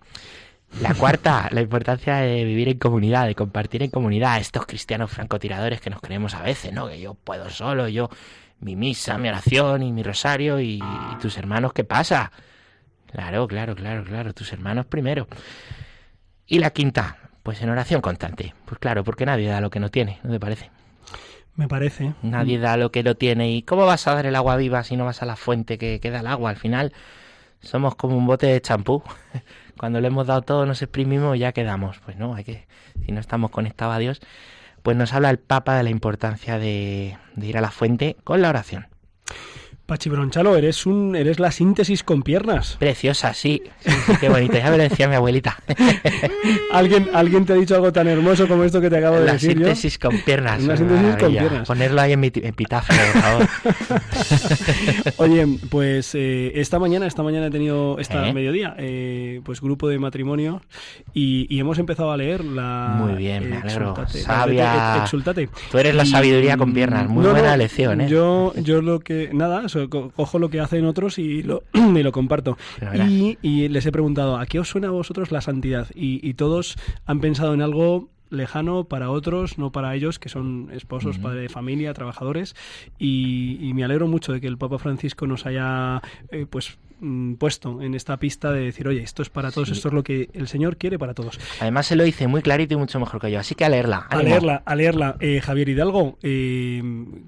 La 0.81 0.93
cuarta, 0.95 1.49
la 1.53 1.61
importancia 1.61 2.17
de 2.17 2.45
vivir 2.45 2.69
en 2.69 2.79
comunidad, 2.79 3.27
de 3.27 3.37
compartir 3.37 3.85
en 3.85 3.91
comunidad. 3.91 4.41
Estos 4.41 4.67
cristianos 4.67 5.11
francotiradores 5.11 5.81
que 5.81 5.89
nos 5.89 6.01
creemos 6.01 6.35
a 6.35 6.43
veces, 6.43 6.73
¿no? 6.73 6.89
Que 6.89 7.01
yo 7.01 7.15
puedo 7.15 7.49
solo, 7.49 7.87
yo 7.87 8.11
mi 8.61 8.75
misa, 8.75 9.17
mi 9.19 9.29
oración 9.29 9.83
y 9.83 9.93
mi 9.93 10.03
rosario 10.03 10.59
y, 10.61 10.83
tus 11.21 11.39
hermanos, 11.39 11.73
¿qué 11.73 11.85
pasa? 11.85 12.33
Claro, 13.13 13.47
claro, 13.47 13.77
claro, 13.77 14.03
claro, 14.05 14.35
tus 14.35 14.53
hermanos 14.53 14.87
primero. 14.87 15.29
Y 16.47 16.59
la 16.59 16.71
quinta, 16.71 17.19
pues 17.45 17.63
en 17.63 17.71
oración 17.71 18.01
constante. 18.01 18.53
Pues 18.65 18.81
claro, 18.81 19.05
porque 19.05 19.27
nadie 19.27 19.49
da 19.49 19.61
lo 19.61 19.71
que 19.71 19.79
no 19.79 19.91
tiene, 19.91 20.19
¿no 20.25 20.33
te 20.33 20.41
parece? 20.41 20.71
Me 21.57 21.69
parece. 21.69 22.15
Nadie 22.23 22.59
da 22.59 22.77
lo 22.77 22.91
que 22.91 23.03
no 23.03 23.15
tiene. 23.15 23.51
¿Y 23.53 23.63
cómo 23.63 23.87
vas 23.87 24.07
a 24.09 24.15
dar 24.15 24.27
el 24.27 24.35
agua 24.35 24.57
viva 24.57 24.83
si 24.83 24.97
no 24.97 25.05
vas 25.05 25.23
a 25.23 25.27
la 25.27 25.37
fuente 25.37 25.79
que, 25.79 26.01
queda 26.01 26.21
el 26.21 26.27
agua? 26.27 26.51
Al 26.51 26.57
final 26.57 26.93
somos 27.61 27.95
como 27.95 28.17
un 28.17 28.27
bote 28.27 28.47
de 28.47 28.61
champú. 28.61 29.03
Cuando 29.79 30.01
le 30.01 30.09
hemos 30.09 30.27
dado 30.27 30.43
todo, 30.43 30.67
nos 30.67 30.83
exprimimos 30.83 31.37
y 31.37 31.41
ya 31.41 31.53
quedamos. 31.53 32.01
Pues 32.05 32.17
no, 32.17 32.35
hay 32.35 32.45
que, 32.45 32.67
si 33.07 33.13
no 33.13 33.21
estamos 33.21 33.51
conectados 33.51 33.95
a 33.95 33.99
Dios, 33.99 34.21
pues 34.83 34.97
nos 34.97 35.13
habla 35.13 35.31
el 35.31 35.39
Papa 35.39 35.77
de 35.77 35.85
la 35.85 35.91
importancia 35.91 36.59
de, 36.59 37.17
ir 37.37 37.59
a 37.59 37.61
la 37.61 37.71
fuente 37.71 38.17
con 38.25 38.43
la 38.43 38.49
oración. 38.49 38.89
Pachi 39.87 40.09
Bronchalo, 40.09 40.57
eres 40.57 40.87
un, 40.87 41.15
eres 41.15 41.39
la 41.39 41.51
síntesis 41.51 42.03
con 42.03 42.23
piernas. 42.23 42.77
Preciosa, 42.79 43.35
sí. 43.35 43.63
qué 44.19 44.31
bonita. 44.31 44.59
Ya 44.59 44.71
me 44.71 44.79
lo 44.79 44.83
decía 44.85 45.09
mi 45.09 45.15
abuelita. 45.15 45.59
¿Alguien, 46.73 47.11
¿Alguien 47.13 47.45
te 47.45 47.53
ha 47.53 47.57
dicho 47.57 47.75
algo 47.75 47.93
tan 47.93 48.09
hermoso 48.09 48.49
como 48.49 48.65
esto 48.65 48.81
que 48.81 48.89
te 48.89 48.97
acabo 48.97 49.17
de 49.17 49.33
decir? 49.33 49.59
La 49.59 49.67
síntesis 49.67 49.99
con 49.99 50.19
piernas. 50.23 50.63
Una 50.63 50.79
síntesis 50.79 51.17
con 51.17 51.33
piernas. 51.33 51.69
Ponerlo 51.69 52.01
ahí 52.01 52.13
en 52.13 52.21
mi 52.21 52.29
epitafio, 52.29 52.97
por 53.13 53.23
favor. 53.23 53.49
Oye, 55.19 55.59
pues 55.69 56.15
eh, 56.15 56.53
esta 56.55 56.79
mañana, 56.79 57.07
esta 57.07 57.23
mañana 57.23 57.49
he 57.49 57.51
tenido, 57.51 57.99
esta 57.99 58.27
¿Eh? 58.27 58.33
mediodía, 58.33 58.75
eh, 58.79 59.43
pues 59.45 59.61
grupo 59.61 59.89
de 59.89 59.99
matrimonio 59.99 60.63
y, 61.13 61.59
hemos 61.59 61.79
empezado 61.79 62.11
a 62.11 62.17
leer 62.17 62.45
la. 62.45 62.97
Muy 62.99 63.15
bien, 63.15 63.51
me 63.51 63.57
alegro. 63.59 63.95
Sabia. 64.09 65.03
Exultate. 65.03 65.49
Tú 65.71 65.79
eres 65.79 65.95
la 65.95 66.05
sabiduría 66.07 66.57
con 66.57 66.73
piernas. 66.73 67.09
Muy 67.09 67.27
buena 67.27 67.57
lección, 67.57 68.01
¿eh? 68.01 68.09
Yo, 68.09 68.53
yo 68.57 68.81
lo 68.81 69.01
que. 69.01 69.31
Nada, 69.33 69.69
cojo 69.89 70.39
lo 70.39 70.49
que 70.51 70.61
hacen 70.61 70.85
otros 70.85 71.19
y 71.19 71.43
lo, 71.43 71.63
y 71.73 72.03
lo 72.03 72.13
comparto. 72.13 72.57
Y, 73.09 73.69
les 73.69 73.87
he 73.87 73.93
preguntado, 73.93 74.37
¿a 74.37 74.47
qué 74.47 74.59
os 74.59 74.69
suena 74.69 74.89
a 74.89 74.93
vosotros 74.93 75.33
la 75.33 75.41
santidad? 75.41 75.89
Y, 75.95 76.35
todos 76.35 76.77
han 77.07 77.21
pensado 77.21 77.55
en 77.55 77.63
algo 77.63 78.09
lejano 78.31 78.85
para 78.85 79.11
otros, 79.11 79.59
no 79.59 79.71
para 79.71 79.95
ellos, 79.95 80.19
que 80.19 80.29
son 80.29 80.71
esposos, 80.73 81.19
padres 81.19 81.43
de 81.43 81.49
familia, 81.49 81.95
trabajadores. 81.95 82.57
Y, 82.99 83.73
me 83.75 83.85
alegro 83.85 84.09
mucho 84.09 84.33
de 84.33 84.41
que 84.41 84.47
el 84.47 84.59
Papa 84.59 84.79
Francisco 84.79 85.27
nos 85.27 85.47
haya 85.47 86.03
eh, 86.31 86.47
pues 86.49 86.79
Mm, 87.05 87.35
puesto 87.35 87.83
en 87.83 87.95
esta 87.95 88.17
pista 88.17 88.51
de 88.51 88.61
decir, 88.61 88.89
oye, 88.89 89.03
esto 89.03 89.21
es 89.21 89.29
para 89.29 89.53
todos, 89.53 89.69
esto 89.69 89.89
es 89.89 89.95
lo 89.95 90.03
que 90.03 90.31
el 90.33 90.49
Señor 90.49 90.79
quiere 90.79 90.99
para 90.99 91.13
todos. 91.13 91.39
Además 91.61 91.87
se 91.87 91.97
lo 91.97 92.03
dice 92.03 92.29
muy 92.29 92.41
clarito 92.41 92.73
y 92.73 92.77
mucho 92.79 92.99
mejor 92.99 93.21
que 93.21 93.31
yo, 93.31 93.39
así 93.39 93.55
que 93.55 93.67
a 93.67 93.69
leerla. 93.69 94.07
A 94.09 94.23
leerla, 94.23 94.63
a 94.65 94.75
leerla. 94.75 95.17
Eh, 95.21 95.43
Javier 95.43 95.69
Hidalgo, 95.69 96.17
eh, 96.23 96.83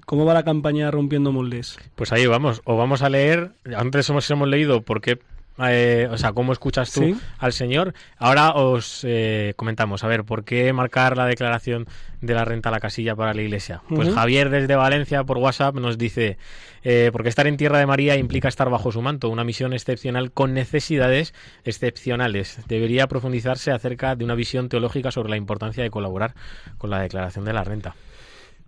¿cómo 0.07 0.25
va 0.25 0.33
la 0.33 0.43
campaña 0.43 0.89
Rompiendo 0.89 1.31
Moldes? 1.31 1.77
Pues 1.93 2.11
ahí 2.11 2.25
vamos, 2.25 2.63
o 2.65 2.75
vamos 2.75 3.03
a 3.03 3.09
leer, 3.09 3.51
antes 3.75 4.09
hemos, 4.09 4.27
hemos 4.31 4.47
leído 4.47 4.81
por 4.81 4.99
qué 4.99 5.19
eh, 5.59 6.07
o 6.11 6.17
sea, 6.17 6.33
cómo 6.33 6.53
escuchas 6.53 6.91
tú 6.91 7.19
al 7.39 7.53
Señor. 7.53 7.93
Ahora 8.17 8.51
os 8.53 9.03
eh, 9.07 9.53
comentamos, 9.55 10.03
a 10.03 10.07
ver, 10.07 10.23
¿por 10.23 10.43
qué 10.43 10.71
marcar 10.73 11.17
la 11.17 11.25
declaración 11.25 11.87
de 12.21 12.33
la 12.33 12.45
renta 12.45 12.69
a 12.69 12.71
la 12.71 12.79
casilla 12.79 13.15
para 13.15 13.33
la 13.33 13.41
Iglesia? 13.41 13.81
Pues 13.89 14.13
Javier 14.13 14.49
desde 14.49 14.75
Valencia 14.75 15.23
por 15.23 15.37
WhatsApp 15.37 15.75
nos 15.75 15.97
dice, 15.97 16.37
eh, 16.83 17.09
porque 17.11 17.29
estar 17.29 17.47
en 17.47 17.57
tierra 17.57 17.79
de 17.79 17.87
María 17.87 18.15
implica 18.17 18.47
estar 18.47 18.69
bajo 18.69 18.91
su 18.91 19.01
manto, 19.01 19.29
una 19.29 19.43
misión 19.43 19.73
excepcional 19.73 20.31
con 20.31 20.53
necesidades 20.53 21.33
excepcionales. 21.63 22.59
Debería 22.67 23.07
profundizarse 23.07 23.71
acerca 23.71 24.15
de 24.15 24.23
una 24.25 24.35
visión 24.35 24.69
teológica 24.69 25.11
sobre 25.11 25.29
la 25.29 25.37
importancia 25.37 25.83
de 25.83 25.89
colaborar 25.89 26.35
con 26.77 26.89
la 26.89 27.01
declaración 27.01 27.45
de 27.45 27.53
la 27.53 27.63
renta. 27.63 27.95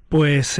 Pues 0.10 0.60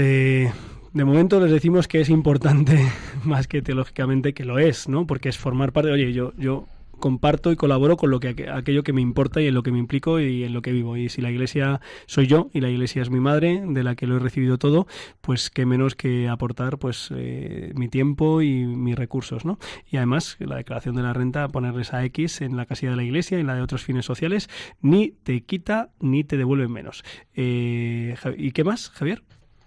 de 0.94 1.06
momento 1.06 1.40
les 1.40 1.52
decimos 1.52 1.88
que 1.88 2.02
es 2.02 2.10
importante, 2.10 2.80
más 3.24 3.48
que 3.48 3.62
teológicamente, 3.62 4.34
que 4.34 4.46
lo 4.46 4.60
es, 4.60 4.88
¿no? 4.88 5.06
Porque 5.06 5.30
es 5.30 5.38
formar 5.38 5.72
parte, 5.72 5.92
oye, 5.92 6.14
yo, 6.14 6.34
yo 6.38 6.68
comparto 7.00 7.52
y 7.52 7.56
colaboro 7.56 7.98
con 7.98 8.12
lo 8.12 8.20
que 8.20 8.50
aquello 8.52 8.84
que 8.84 8.94
me 8.94 9.02
importa 9.02 9.42
y 9.42 9.48
en 9.48 9.54
lo 9.54 9.64
que 9.64 9.72
me 9.72 9.80
implico 9.80 10.20
y 10.20 10.44
en 10.44 10.54
lo 10.54 10.62
que 10.62 10.72
vivo. 10.72 10.98
Y 10.98 11.10
si 11.10 11.22
la 11.22 11.32
iglesia 11.32 11.82
soy 12.06 12.28
yo 12.28 12.50
y 12.54 12.62
la 12.62 12.70
iglesia 12.70 13.02
es 13.02 13.10
mi 13.10 13.20
madre, 13.20 13.64
de 13.66 13.84
la 13.84 13.96
que 13.96 14.06
lo 14.06 14.18
he 14.18 14.20
recibido 14.20 14.58
todo, 14.58 14.86
pues 15.22 15.50
qué 15.50 15.66
menos 15.66 15.96
que 15.96 16.28
aportar 16.28 16.78
pues 16.78 17.10
eh, 17.16 17.72
mi 17.76 17.88
tiempo 17.88 18.42
y 18.42 18.66
mis 18.66 18.96
recursos, 18.96 19.46
¿no? 19.46 19.58
Y 19.90 19.98
además 19.98 20.38
la 20.40 20.58
declaración 20.58 20.96
de 20.96 21.04
la 21.04 21.14
renta, 21.14 21.48
ponerles 21.48 21.94
a 21.94 22.04
X 22.06 22.42
en 22.42 22.58
la 22.58 22.66
casilla 22.66 22.92
de 22.92 22.98
la 22.98 23.04
iglesia 23.04 23.38
y 23.38 23.42
en 23.42 23.48
la 23.48 23.56
de 23.56 23.62
otros 23.62 23.84
fines 23.84 24.06
sociales, 24.06 24.50
ni 24.82 25.12
te 25.24 25.42
quita 25.42 25.90
ni 26.00 26.24
te 26.24 26.38
devuelve 26.38 26.68
menos. 26.68 27.04
Eh, 27.34 28.16
¿Y 28.38 28.52
qué 28.52 28.64
más, 28.64 28.90
Javier? 28.90 29.24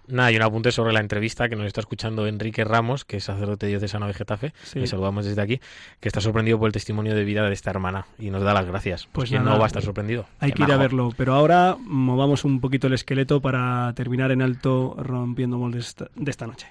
Nada, 0.07 0.31
y 0.31 0.35
un 0.35 0.41
apunte 0.41 0.71
sobre 0.71 0.91
la 0.91 0.99
entrevista 0.99 1.47
que 1.47 1.55
nos 1.55 1.65
está 1.65 1.79
escuchando 1.79 2.27
Enrique 2.27 2.63
Ramos, 2.63 3.05
que 3.05 3.17
es 3.17 3.23
sacerdote 3.23 3.67
diocesano 3.67 4.07
de 4.07 4.13
Getafe, 4.13 4.53
le 4.73 4.87
saludamos 4.87 5.25
desde 5.25 5.41
aquí, 5.41 5.61
que 5.99 6.09
está 6.09 6.19
sorprendido 6.19 6.59
por 6.59 6.67
el 6.67 6.73
testimonio 6.73 7.15
de 7.15 7.23
vida 7.23 7.47
de 7.47 7.53
esta 7.53 7.69
hermana 7.69 8.05
y 8.19 8.29
nos 8.29 8.43
da 8.43 8.53
las 8.53 8.65
gracias. 8.65 9.07
Pues, 9.11 9.29
pues 9.29 9.41
no 9.41 9.57
va 9.57 9.63
a 9.63 9.67
estar 9.67 9.81
sorprendido. 9.81 10.25
Hay 10.39 10.51
que 10.51 10.63
ir 10.63 10.71
a 10.71 10.77
verlo, 10.77 11.13
pero 11.15 11.33
ahora 11.33 11.77
movamos 11.79 12.43
un 12.43 12.59
poquito 12.59 12.87
el 12.87 12.93
esqueleto 12.93 13.41
para 13.41 13.93
terminar 13.95 14.31
en 14.31 14.41
alto 14.41 14.95
rompiendo 14.97 15.57
moldes 15.57 15.95
de 16.15 16.31
esta 16.31 16.47
noche. 16.47 16.67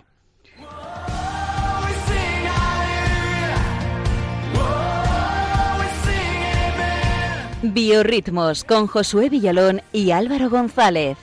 Biorritmos 7.62 8.64
con 8.64 8.89
Josué 8.89 9.28
Villalón 9.28 9.83
y 9.93 10.11
Álvaro 10.11 10.51
González. 10.51 11.16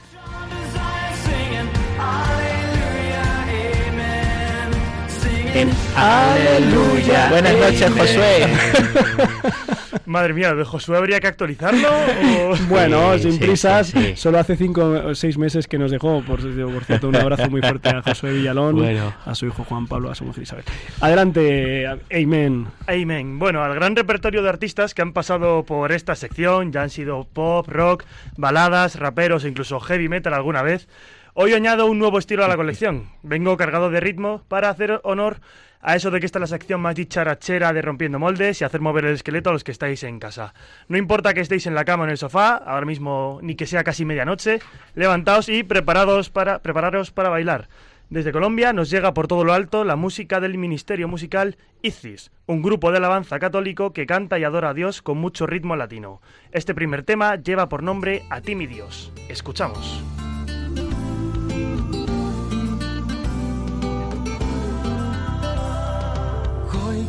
Aleluya. 5.96 7.30
Buenas 7.30 7.58
noches, 7.58 7.92
Josué. 7.92 8.48
Madre 10.10 10.34
mía, 10.34 10.56
¿de 10.56 10.64
Josué 10.64 10.98
habría 10.98 11.20
que 11.20 11.28
actualizarlo? 11.28 11.88
Bueno, 12.68 13.18
sin 13.20 13.38
prisas. 13.38 13.94
Solo 14.16 14.40
hace 14.40 14.56
cinco 14.56 14.82
o 14.82 15.16
seis 15.16 15.38
meses 15.38 15.68
que 15.68 15.78
nos 15.78 15.92
dejó. 15.92 16.24
Por, 16.24 16.42
cierto, 16.84 17.10
un 17.10 17.16
abrazo 17.16 17.50
muy 17.50 17.62
fuerte 17.62 17.90
a 17.90 18.02
Josué 18.02 18.34
Villalón, 18.34 18.84
a 19.26 19.36
su 19.36 19.46
hijo 19.46 19.64
Juan 19.64 19.88
Pablo, 19.88 20.10
a 20.10 20.16
su 20.16 20.26
mujer 20.26 20.44
Isabel. 20.44 20.66
Adelante, 21.00 21.88
Amen. 22.12 22.68
Amen. 22.88 23.38
Bueno, 23.38 23.64
al 23.64 23.76
gran 23.76 23.96
repertorio 23.96 24.42
de 24.42 24.50
artistas 24.50 24.94
que 24.94 25.02
han 25.04 25.14
pasado 25.14 25.64
por 25.64 25.92
esta 25.92 26.16
sección, 26.16 26.72
ya 26.72 26.82
han 26.82 26.90
sido 26.90 27.26
pop, 27.26 27.68
rock, 27.68 28.04
baladas, 28.36 28.96
raperos 28.96 29.44
e 29.46 29.50
incluso 29.50 29.80
heavy 29.80 30.10
metal 30.10 30.34
alguna 30.34 30.64
vez. 30.64 30.88
Hoy 31.42 31.54
añado 31.54 31.86
un 31.86 32.00
nuevo 32.00 32.20
estilo 32.20 32.44
a 32.44 32.50
la 32.50 32.58
colección. 32.58 33.12
Vengo 33.24 33.56
cargado 33.56 33.90
de 33.90 34.02
ritmo 34.02 34.44
para 34.50 34.70
hacer 34.70 35.00
honor 35.06 35.40
a 35.80 35.96
eso 35.96 36.12
de 36.12 36.20
que 36.20 36.26
esta 36.26 36.38
es 36.38 36.42
la 36.42 36.48
sección 36.48 36.82
más 36.82 36.96
dicharachera 36.96 37.72
de 37.72 37.82
rompiendo 37.82 38.20
moldes 38.20 38.60
y 38.60 38.66
hacer 38.66 38.82
mover 38.82 39.06
el 39.06 39.14
esqueleto 39.14 39.50
a 39.50 39.54
los 39.54 39.64
que 39.64 39.72
estáis 39.72 40.04
en 40.04 40.20
casa. 40.20 40.54
No 40.90 40.98
importa 40.98 41.34
que 41.34 41.40
estéis 41.40 41.66
en 41.66 41.76
la 41.76 41.86
cama 41.86 42.04
o 42.04 42.08
en 42.08 42.12
el 42.12 42.18
sofá, 42.18 42.56
ahora 42.56 42.86
mismo 42.86 43.40
ni 43.42 43.56
que 43.56 43.68
sea 43.68 43.86
casi 43.86 44.04
medianoche, 44.04 44.60
levantaos 44.96 45.48
y 45.48 45.64
preparados 45.64 46.30
para, 46.30 46.60
prepararos 46.60 47.12
para 47.12 47.30
bailar. 47.30 47.70
Desde 48.10 48.34
Colombia 48.34 48.74
nos 48.74 48.90
llega 48.90 49.14
por 49.14 49.30
todo 49.30 49.46
lo 49.46 49.54
alto 49.54 49.86
la 49.86 49.96
música 49.96 50.42
del 50.42 50.58
ministerio 50.58 51.08
musical 51.08 51.56
ICIS, 51.82 52.32
un 52.48 52.62
grupo 52.62 52.92
de 52.92 52.98
alabanza 52.98 53.40
católico 53.40 53.94
que 53.94 54.06
canta 54.08 54.40
y 54.40 54.44
adora 54.44 54.72
a 54.72 54.74
Dios 54.74 55.02
con 55.02 55.18
mucho 55.18 55.48
ritmo 55.48 55.78
latino. 55.78 56.22
Este 56.52 56.76
primer 56.76 57.04
tema 57.04 57.38
lleva 57.38 57.70
por 57.70 57.82
nombre 57.82 58.24
A 58.30 58.42
ti 58.42 58.56
mi 58.56 58.68
Dios. 58.68 59.14
Escuchamos. 59.30 60.04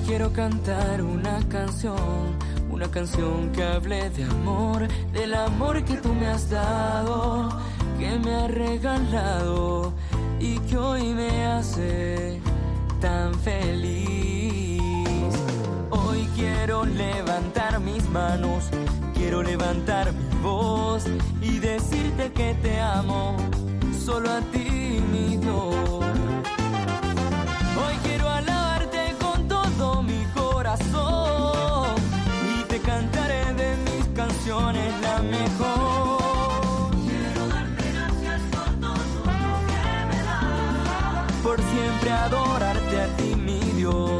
Quiero 0.07 0.33
cantar 0.33 1.03
una 1.03 1.39
canción, 1.49 2.37
una 2.71 2.91
canción 2.91 3.51
que 3.53 3.63
hable 3.63 4.11
de 4.11 4.25
amor, 4.25 4.89
del 5.13 5.35
amor 5.35 5.85
que 5.85 5.95
tú 5.97 6.13
me 6.15 6.27
has 6.27 6.51
dado, 6.51 7.49
que 7.99 8.19
me 8.19 8.35
has 8.35 8.51
regalado 8.51 9.93
y 10.39 10.59
que 10.61 10.77
hoy 10.77 11.15
me 11.15 11.47
hace 11.47 12.41
tan 13.01 13.35
feliz. 13.35 14.81
Hoy 15.91 16.29
quiero 16.35 16.85
levantar 16.85 17.81
mis 17.81 18.09
manos, 18.11 18.71
quiero 19.15 19.43
levantar 19.43 20.13
mi 20.13 20.43
voz 20.43 21.05
y 21.41 21.59
decirte 21.59 22.33
que 22.33 22.55
te 22.55 22.81
amo, 22.81 23.37
solo 24.05 24.31
a 24.31 24.41
ti 24.53 25.03
mi 25.13 25.37
Dios. 25.37 26.00
Y 30.79 32.65
te 32.69 32.79
cantaré 32.79 33.55
de 33.55 33.77
mis 33.79 34.07
canciones 34.15 34.95
la 35.01 35.19
mejor. 35.23 36.91
Quiero 37.09 37.49
darte 37.49 37.93
gracias 37.93 38.41
por 38.53 38.71
todo 38.81 38.95
lo 39.25 39.51
que 39.67 39.83
me 40.11 40.23
das. 40.23 41.33
Por 41.43 41.61
siempre 41.61 42.13
adorarte 42.13 43.01
a 43.01 43.17
ti, 43.17 43.35
mi 43.35 43.59
Dios. 43.79 44.20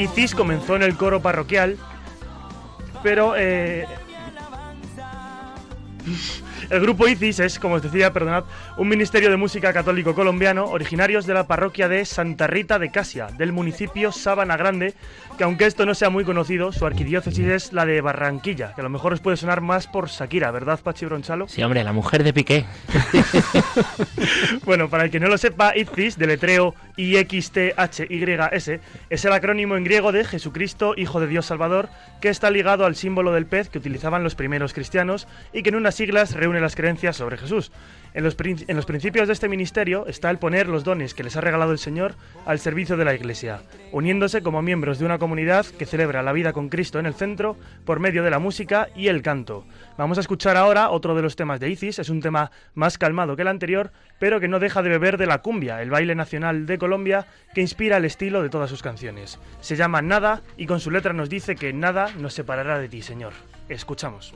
Icis 0.00 0.34
comenzó 0.34 0.76
en 0.76 0.82
el 0.82 0.96
coro 0.96 1.20
parroquial, 1.20 1.76
pero 3.02 3.34
eh, 3.36 3.86
el 6.70 6.80
grupo 6.80 7.08
ICIS 7.08 7.40
es, 7.40 7.58
como 7.58 7.74
os 7.74 7.82
decía, 7.82 8.12
perdonad, 8.12 8.44
un 8.76 8.88
ministerio 8.88 9.28
de 9.30 9.36
música 9.36 9.72
católico 9.72 10.14
colombiano 10.14 10.66
originarios 10.66 11.26
de 11.26 11.34
la 11.34 11.46
parroquia 11.46 11.88
de 11.88 12.04
Santa 12.04 12.46
Rita 12.46 12.78
de 12.78 12.90
Casia, 12.90 13.26
del 13.36 13.52
municipio 13.52 14.12
Sabana 14.12 14.56
Grande, 14.56 14.94
que 15.36 15.44
aunque 15.44 15.66
esto 15.66 15.84
no 15.84 15.94
sea 15.94 16.10
muy 16.10 16.24
conocido, 16.24 16.70
su 16.70 16.86
arquidiócesis 16.86 17.46
es 17.46 17.72
la 17.72 17.86
de 17.86 18.00
Barranquilla, 18.00 18.72
que 18.74 18.82
a 18.82 18.84
lo 18.84 18.90
mejor 18.90 19.12
os 19.12 19.20
puede 19.20 19.36
sonar 19.36 19.60
más 19.60 19.86
por 19.88 20.08
Shakira, 20.08 20.50
¿verdad, 20.50 20.78
Pachi 20.80 21.06
Bronchalo? 21.06 21.48
Sí, 21.48 21.62
hombre, 21.62 21.82
la 21.82 21.92
mujer 21.92 22.22
de 22.22 22.32
Piqué. 22.32 22.64
bueno, 24.64 24.88
para 24.88 25.04
el 25.04 25.10
que 25.10 25.18
no 25.18 25.28
lo 25.28 25.38
sepa, 25.38 25.76
ICIS, 25.76 26.18
de 26.18 26.26
letreo 26.26 26.74
IXTHYS, 26.96 28.80
es 29.10 29.24
el 29.24 29.32
acrónimo 29.32 29.76
en 29.76 29.84
griego 29.84 30.12
de 30.12 30.24
Jesucristo, 30.24 30.94
Hijo 30.96 31.20
de 31.20 31.26
Dios 31.26 31.46
Salvador, 31.46 31.88
que 32.20 32.28
está 32.28 32.50
ligado 32.50 32.84
al 32.84 32.94
símbolo 32.94 33.32
del 33.32 33.46
pez 33.46 33.70
que 33.70 33.78
utilizaban 33.78 34.22
los 34.22 34.34
primeros 34.34 34.72
cristianos 34.72 35.26
y 35.52 35.62
que 35.62 35.70
en 35.70 35.76
unas 35.76 35.94
siglas 35.94 36.34
reúne 36.34 36.59
las 36.60 36.76
creencias 36.76 37.16
sobre 37.16 37.36
Jesús. 37.36 37.72
En 38.12 38.24
los, 38.24 38.36
en 38.40 38.76
los, 38.76 38.86
principios 38.86 39.28
de 39.28 39.32
este 39.32 39.48
ministerio 39.48 40.04
está 40.06 40.30
el 40.30 40.38
poner 40.38 40.68
los 40.68 40.82
dones 40.82 41.14
que 41.14 41.22
les 41.22 41.36
ha 41.36 41.40
regalado 41.40 41.70
el 41.70 41.78
Señor 41.78 42.16
al 42.44 42.58
servicio 42.58 42.96
de 42.96 43.04
la 43.04 43.14
Iglesia, 43.14 43.62
uniéndose 43.92 44.42
como 44.42 44.62
miembros 44.62 44.98
de 44.98 45.04
una 45.04 45.18
comunidad 45.18 45.64
que 45.64 45.86
celebra 45.86 46.22
la 46.22 46.32
vida 46.32 46.52
con 46.52 46.68
Cristo 46.68 46.98
en 46.98 47.06
el 47.06 47.14
centro 47.14 47.56
por 47.84 48.00
medio 48.00 48.24
de 48.24 48.30
la 48.30 48.40
música 48.40 48.88
y 48.96 49.06
el 49.06 49.22
canto. 49.22 49.64
Vamos 49.96 50.18
a 50.18 50.22
escuchar 50.22 50.56
ahora 50.56 50.90
otro 50.90 51.14
de 51.14 51.22
los 51.22 51.36
temas 51.36 51.60
de 51.60 51.70
Isis, 51.70 52.00
es 52.00 52.08
un 52.08 52.20
tema 52.20 52.50
más 52.74 52.98
calmado 52.98 53.36
que 53.36 53.42
el 53.42 53.48
anterior, 53.48 53.92
pero 54.18 54.40
que 54.40 54.48
no 54.48 54.58
deja 54.58 54.82
de 54.82 54.88
beber 54.88 55.16
de 55.16 55.26
la 55.26 55.38
cumbia, 55.38 55.80
el 55.80 55.90
baile 55.90 56.16
nacional 56.16 56.66
de 56.66 56.78
Colombia, 56.78 57.26
que 57.54 57.60
inspira 57.60 57.98
el 57.98 58.04
estilo 58.04 58.42
de 58.42 58.50
todas 58.50 58.70
sus 58.70 58.82
canciones. 58.82 59.38
Se 59.60 59.76
llama 59.76 60.02
Nada 60.02 60.42
y 60.56 60.66
con 60.66 60.80
su 60.80 60.90
letra 60.90 61.12
nos 61.12 61.30
dice 61.30 61.54
que 61.54 61.72
nada 61.72 62.08
nos 62.18 62.34
separará 62.34 62.78
de 62.80 62.88
ti, 62.88 63.02
Señor. 63.02 63.34
Escuchamos. 63.68 64.34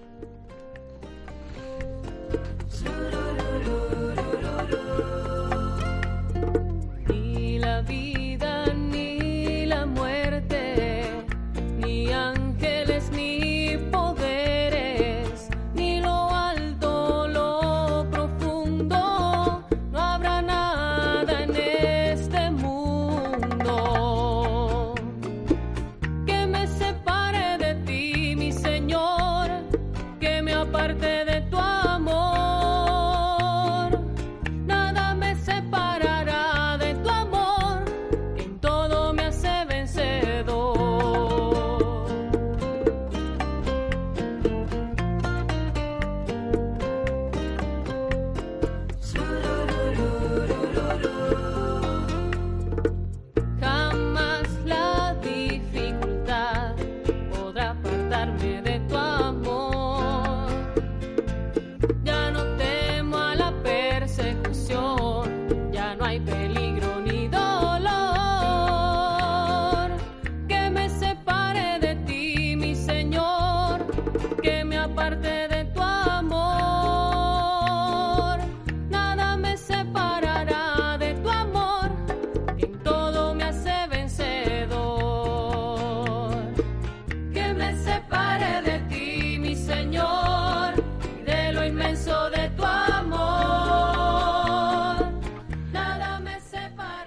Que 74.95 75.44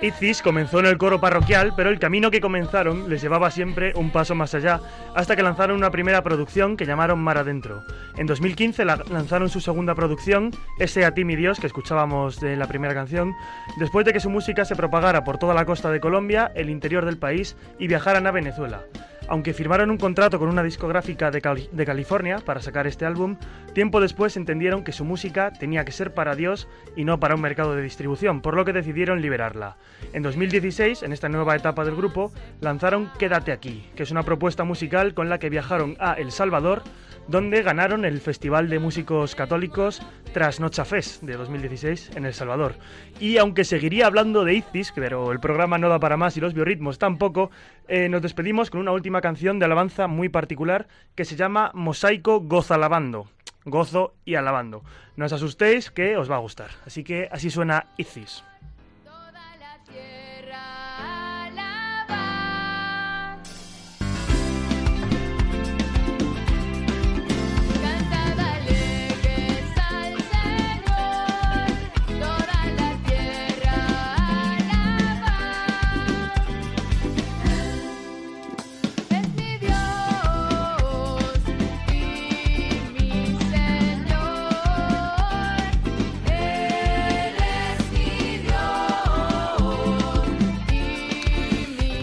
Icis 0.08 0.42
comenzó 0.42 0.80
en 0.80 0.86
el 0.86 0.98
coro 0.98 1.20
parroquial, 1.20 1.74
pero 1.76 1.90
el 1.90 2.00
camino 2.00 2.32
que 2.32 2.40
comenzaron 2.42 3.10
les 3.10 3.22
llevaba 3.22 3.52
siempre 3.52 3.94
un 3.96 4.12
paso 4.12 4.36
más 4.36 4.54
allá, 4.54 4.80
hasta 5.16 5.36
que 5.36 5.44
lanzaron 5.44 5.76
una 5.78 5.92
primera 5.92 6.24
producción 6.24 6.78
que 6.78 6.86
llamaron 6.86 7.20
Mar 7.20 7.38
Adentro. 7.38 7.84
En 8.18 8.26
2015 8.28 8.86
la- 8.86 9.04
lanzaron 9.10 9.50
su 9.50 9.60
segunda 9.62 9.96
producción, 9.96 10.52
Ese 10.80 11.06
a 11.06 11.14
ti 11.14 11.26
mi 11.26 11.36
Dios, 11.36 11.60
que 11.60 11.68
escuchábamos 11.68 12.40
de 12.40 12.56
la 12.56 12.68
primera 12.68 12.94
canción, 12.94 13.34
después 13.78 14.06
de 14.06 14.14
que 14.14 14.20
su 14.20 14.30
música 14.30 14.64
se 14.66 14.76
propagara 14.76 15.24
por 15.24 15.38
toda 15.38 15.54
la 15.54 15.66
costa 15.66 15.90
de 15.92 16.00
Colombia, 16.00 16.52
el 16.56 16.70
interior 16.70 17.04
del 17.06 17.18
país 17.18 17.56
y 17.80 17.88
viajaran 17.88 18.28
a 18.28 18.32
Venezuela. 18.32 18.84
Aunque 19.30 19.54
firmaron 19.54 19.92
un 19.92 19.98
contrato 19.98 20.40
con 20.40 20.50
una 20.50 20.64
discográfica 20.64 21.32
de, 21.32 21.42
Cali- 21.42 21.70
de 21.72 21.86
California 21.86 22.38
para 22.44 22.62
sacar 22.62 22.88
este 22.88 23.06
álbum, 23.06 23.36
tiempo 23.74 24.00
después 24.00 24.38
entendieron 24.38 24.84
que 24.84 24.92
su 24.92 25.04
música 25.04 25.52
tenía 25.52 25.84
que 25.86 25.92
ser 25.92 26.14
para 26.14 26.36
Dios 26.36 26.68
y 26.96 27.04
no 27.04 27.20
para 27.20 27.36
un 27.36 27.42
mercado 27.42 27.76
de 27.76 27.82
distribución, 27.82 28.42
por 28.42 28.56
lo 28.56 28.64
que 28.66 28.74
decidieron 28.74 29.22
liberarla. 29.22 29.78
En 30.14 30.24
2016, 30.24 31.04
en 31.04 31.12
esta 31.12 31.30
nueva 31.30 31.56
etapa 31.56 31.84
del 31.84 31.96
grupo, 31.96 32.32
lanzaron 32.62 33.10
Quédate 33.20 33.52
aquí, 33.52 33.90
que 33.96 34.04
es 34.04 34.12
una 34.12 34.24
propuesta 34.24 34.64
musical 34.64 35.14
con 35.14 35.30
la 35.30 35.40
que 35.40 35.50
viajaron 35.50 35.98
a 36.00 36.14
El 36.14 36.32
Salvador, 36.32 36.84
donde 37.28 37.62
ganaron 37.62 38.06
el 38.06 38.22
Festival 38.22 38.70
de 38.70 38.80
Músicos 38.80 39.36
Católicos 39.36 40.02
Trasnocha 40.34 40.86
Fest 40.86 41.24
de 41.24 41.36
2016 41.36 42.12
en 42.16 42.26
El 42.26 42.34
Salvador. 42.34 42.76
Y 43.20 43.38
aunque 43.38 43.64
seguiría 43.64 44.08
hablando 44.08 44.44
de 44.44 44.56
Icis, 44.56 44.94
pero 44.96 45.32
el 45.32 45.40
programa 45.40 45.78
no 45.78 45.90
da 45.90 46.00
para 46.00 46.18
más 46.18 46.38
y 46.38 46.42
los 46.42 46.54
biorritmos 46.54 47.00
tampoco, 47.00 47.52
eh, 47.88 48.10
nos 48.10 48.22
despedimos 48.22 48.70
con 48.70 48.82
una 48.82 48.92
última 48.92 49.22
canción 49.22 49.60
de 49.60 49.66
alabanza 49.66 50.08
muy 50.08 50.30
particular 50.30 50.88
que 51.16 51.26
se 51.26 51.36
llama 51.36 51.72
Mosaico 51.74 52.40
Goza 52.42 52.76
Alabando. 52.76 53.28
Gozo 53.66 54.14
y 54.24 54.36
alabando. 54.36 54.84
No 55.18 55.26
os 55.26 55.34
asustéis 55.34 55.92
que 55.92 56.16
os 56.16 56.32
va 56.32 56.38
a 56.38 56.40
gustar. 56.40 56.70
Así 56.86 57.04
que 57.04 57.28
así 57.32 57.50
suena 57.50 57.88
Icis. 57.98 58.44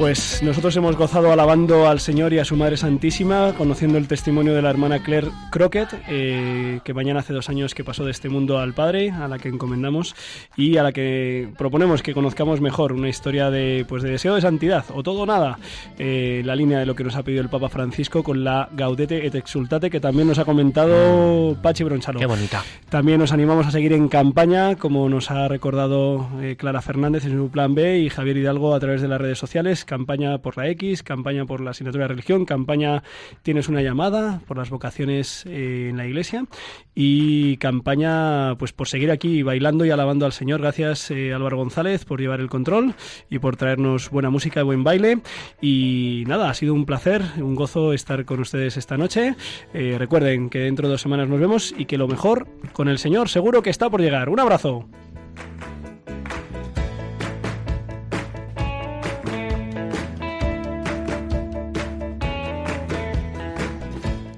Pues 0.05 0.43
nosotros 0.43 0.77
hemos 0.77 0.97
gozado 0.97 1.33
alabando 1.33 1.89
al 1.89 1.99
Señor 1.99 2.35
y 2.35 2.39
a 2.39 2.45
su 2.45 2.57
Madre 2.57 2.77
Santísima, 2.77 3.55
conociendo 3.57 3.97
el 3.97 4.07
testimonio 4.07 4.53
de 4.53 4.61
la 4.61 4.69
hermana 4.69 5.03
Claire 5.03 5.31
Crockett, 5.51 5.89
eh, 6.09 6.81
que 6.85 6.93
mañana 6.93 7.21
hace 7.21 7.33
dos 7.33 7.49
años 7.49 7.73
que 7.73 7.85
pasó 7.85 8.05
de 8.05 8.11
este 8.11 8.29
mundo 8.29 8.59
al 8.59 8.75
Padre, 8.75 9.13
a 9.13 9.29
la 9.29 9.39
que 9.39 9.49
encomendamos 9.49 10.15
y 10.59 10.77
a 10.77 10.83
la 10.83 10.93
que 10.93 11.49
proponemos 11.57 12.03
que 12.03 12.13
conozcamos 12.13 12.61
mejor 12.61 12.93
una 12.93 13.09
historia 13.09 13.49
de, 13.49 13.87
pues, 13.89 14.03
de 14.03 14.11
deseo 14.11 14.35
de 14.35 14.43
santidad, 14.43 14.85
o 14.93 15.03
todo 15.03 15.23
o 15.23 15.27
nada, 15.27 15.59
eh, 15.99 16.43
la 16.45 16.55
línea 16.55 16.79
de 16.79 16.85
lo 16.85 16.95
que 16.95 17.03
nos 17.03 17.17
ha 17.17 17.23
pedido 17.23 17.41
el 17.41 17.49
Papa 17.49 17.71
Francisco 17.71 18.23
con 18.23 18.45
la 18.45 18.69
Gaudete 18.73 19.27
et 19.27 19.35
Exultate, 19.35 19.89
que 19.89 20.01
también 20.01 20.29
nos 20.29 20.39
ha 20.39 20.45
comentado 20.45 21.57
Pachi 21.63 21.83
Bronchalo. 21.83 22.21
Qué 22.21 22.27
bonita. 22.27 22.63
También 22.91 23.21
nos 23.21 23.33
animamos 23.33 23.67
a 23.67 23.71
seguir 23.71 23.95
en 23.95 24.09
campaña, 24.09 24.77
como 24.77 25.09
nos 25.09 25.31
ha 25.31 25.49
recordado 25.49 26.29
eh, 26.43 26.57
Clara 26.59 26.83
Fernández 26.83 27.25
en 27.25 27.39
su 27.39 27.49
plan 27.49 27.75
B 27.75 28.01
y 28.01 28.11
Javier 28.11 28.37
Hidalgo 28.37 28.75
a 28.75 28.81
través 28.81 29.01
de 29.01 29.09
las 29.09 29.19
redes 29.19 29.39
sociales. 29.39 29.87
Campaña 29.95 30.38
por 30.38 30.57
la 30.57 30.68
X, 30.70 31.05
campaña 31.05 31.45
por 31.47 31.61
la 31.61 31.70
asignatura 31.70 32.05
de 32.05 32.09
religión, 32.09 32.45
campaña 32.45 33.05
Tienes 33.42 33.68
una 33.68 33.80
llamada 33.80 34.40
por 34.47 34.57
las 34.57 34.70
vocaciones 34.70 35.45
eh, 35.47 35.88
en 35.90 35.97
la 35.97 36.07
iglesia 36.07 36.47
y 36.95 37.57
campaña 37.59 38.57
pues 38.59 38.72
por 38.72 38.88
seguir 38.88 39.11
aquí 39.11 39.42
bailando 39.42 39.84
y 39.84 39.90
alabando 39.90 40.26
al 40.26 40.32
Señor. 40.32 40.61
Gracias 40.61 41.11
eh, 41.11 41.32
Álvaro 41.32 41.57
González 41.59 42.05
por 42.05 42.20
llevar 42.20 42.40
el 42.40 42.49
control 42.49 42.95
y 43.30 43.38
por 43.38 43.57
traernos 43.57 44.11
buena 44.11 44.30
música 44.30 44.61
y 44.61 44.64
buen 44.64 44.84
baile. 44.84 45.20
Y 45.61 46.24
nada, 46.26 46.51
ha 46.51 46.55
sido 46.55 46.74
un 46.74 46.86
placer, 46.86 47.22
un 47.36 47.55
gozo 47.55 47.92
estar 47.92 48.24
con 48.24 48.40
ustedes 48.40 48.76
esta 48.76 48.97
noche. 48.97 49.36
Eh, 49.72 49.97
recuerden 49.99 50.51
que 50.51 50.61
dentro 50.61 50.88
de 50.88 50.92
dos 50.92 51.03
semanas 51.03 51.28
nos 51.28 51.40
vemos 51.40 51.74
y 51.76 51.84
que 51.84 51.99
lo 51.99 52.09
mejor 52.09 52.49
con 52.72 52.88
el 52.88 52.99
Señor 52.99 53.28
seguro 53.28 53.62
que 53.62 53.70
está 53.70 53.90
por 53.90 54.01
llegar. 54.01 54.28
Un 54.28 54.40
abrazo. 54.40 54.88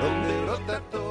donde 0.00 0.44
brota 0.44 0.80
todo. 0.90 1.09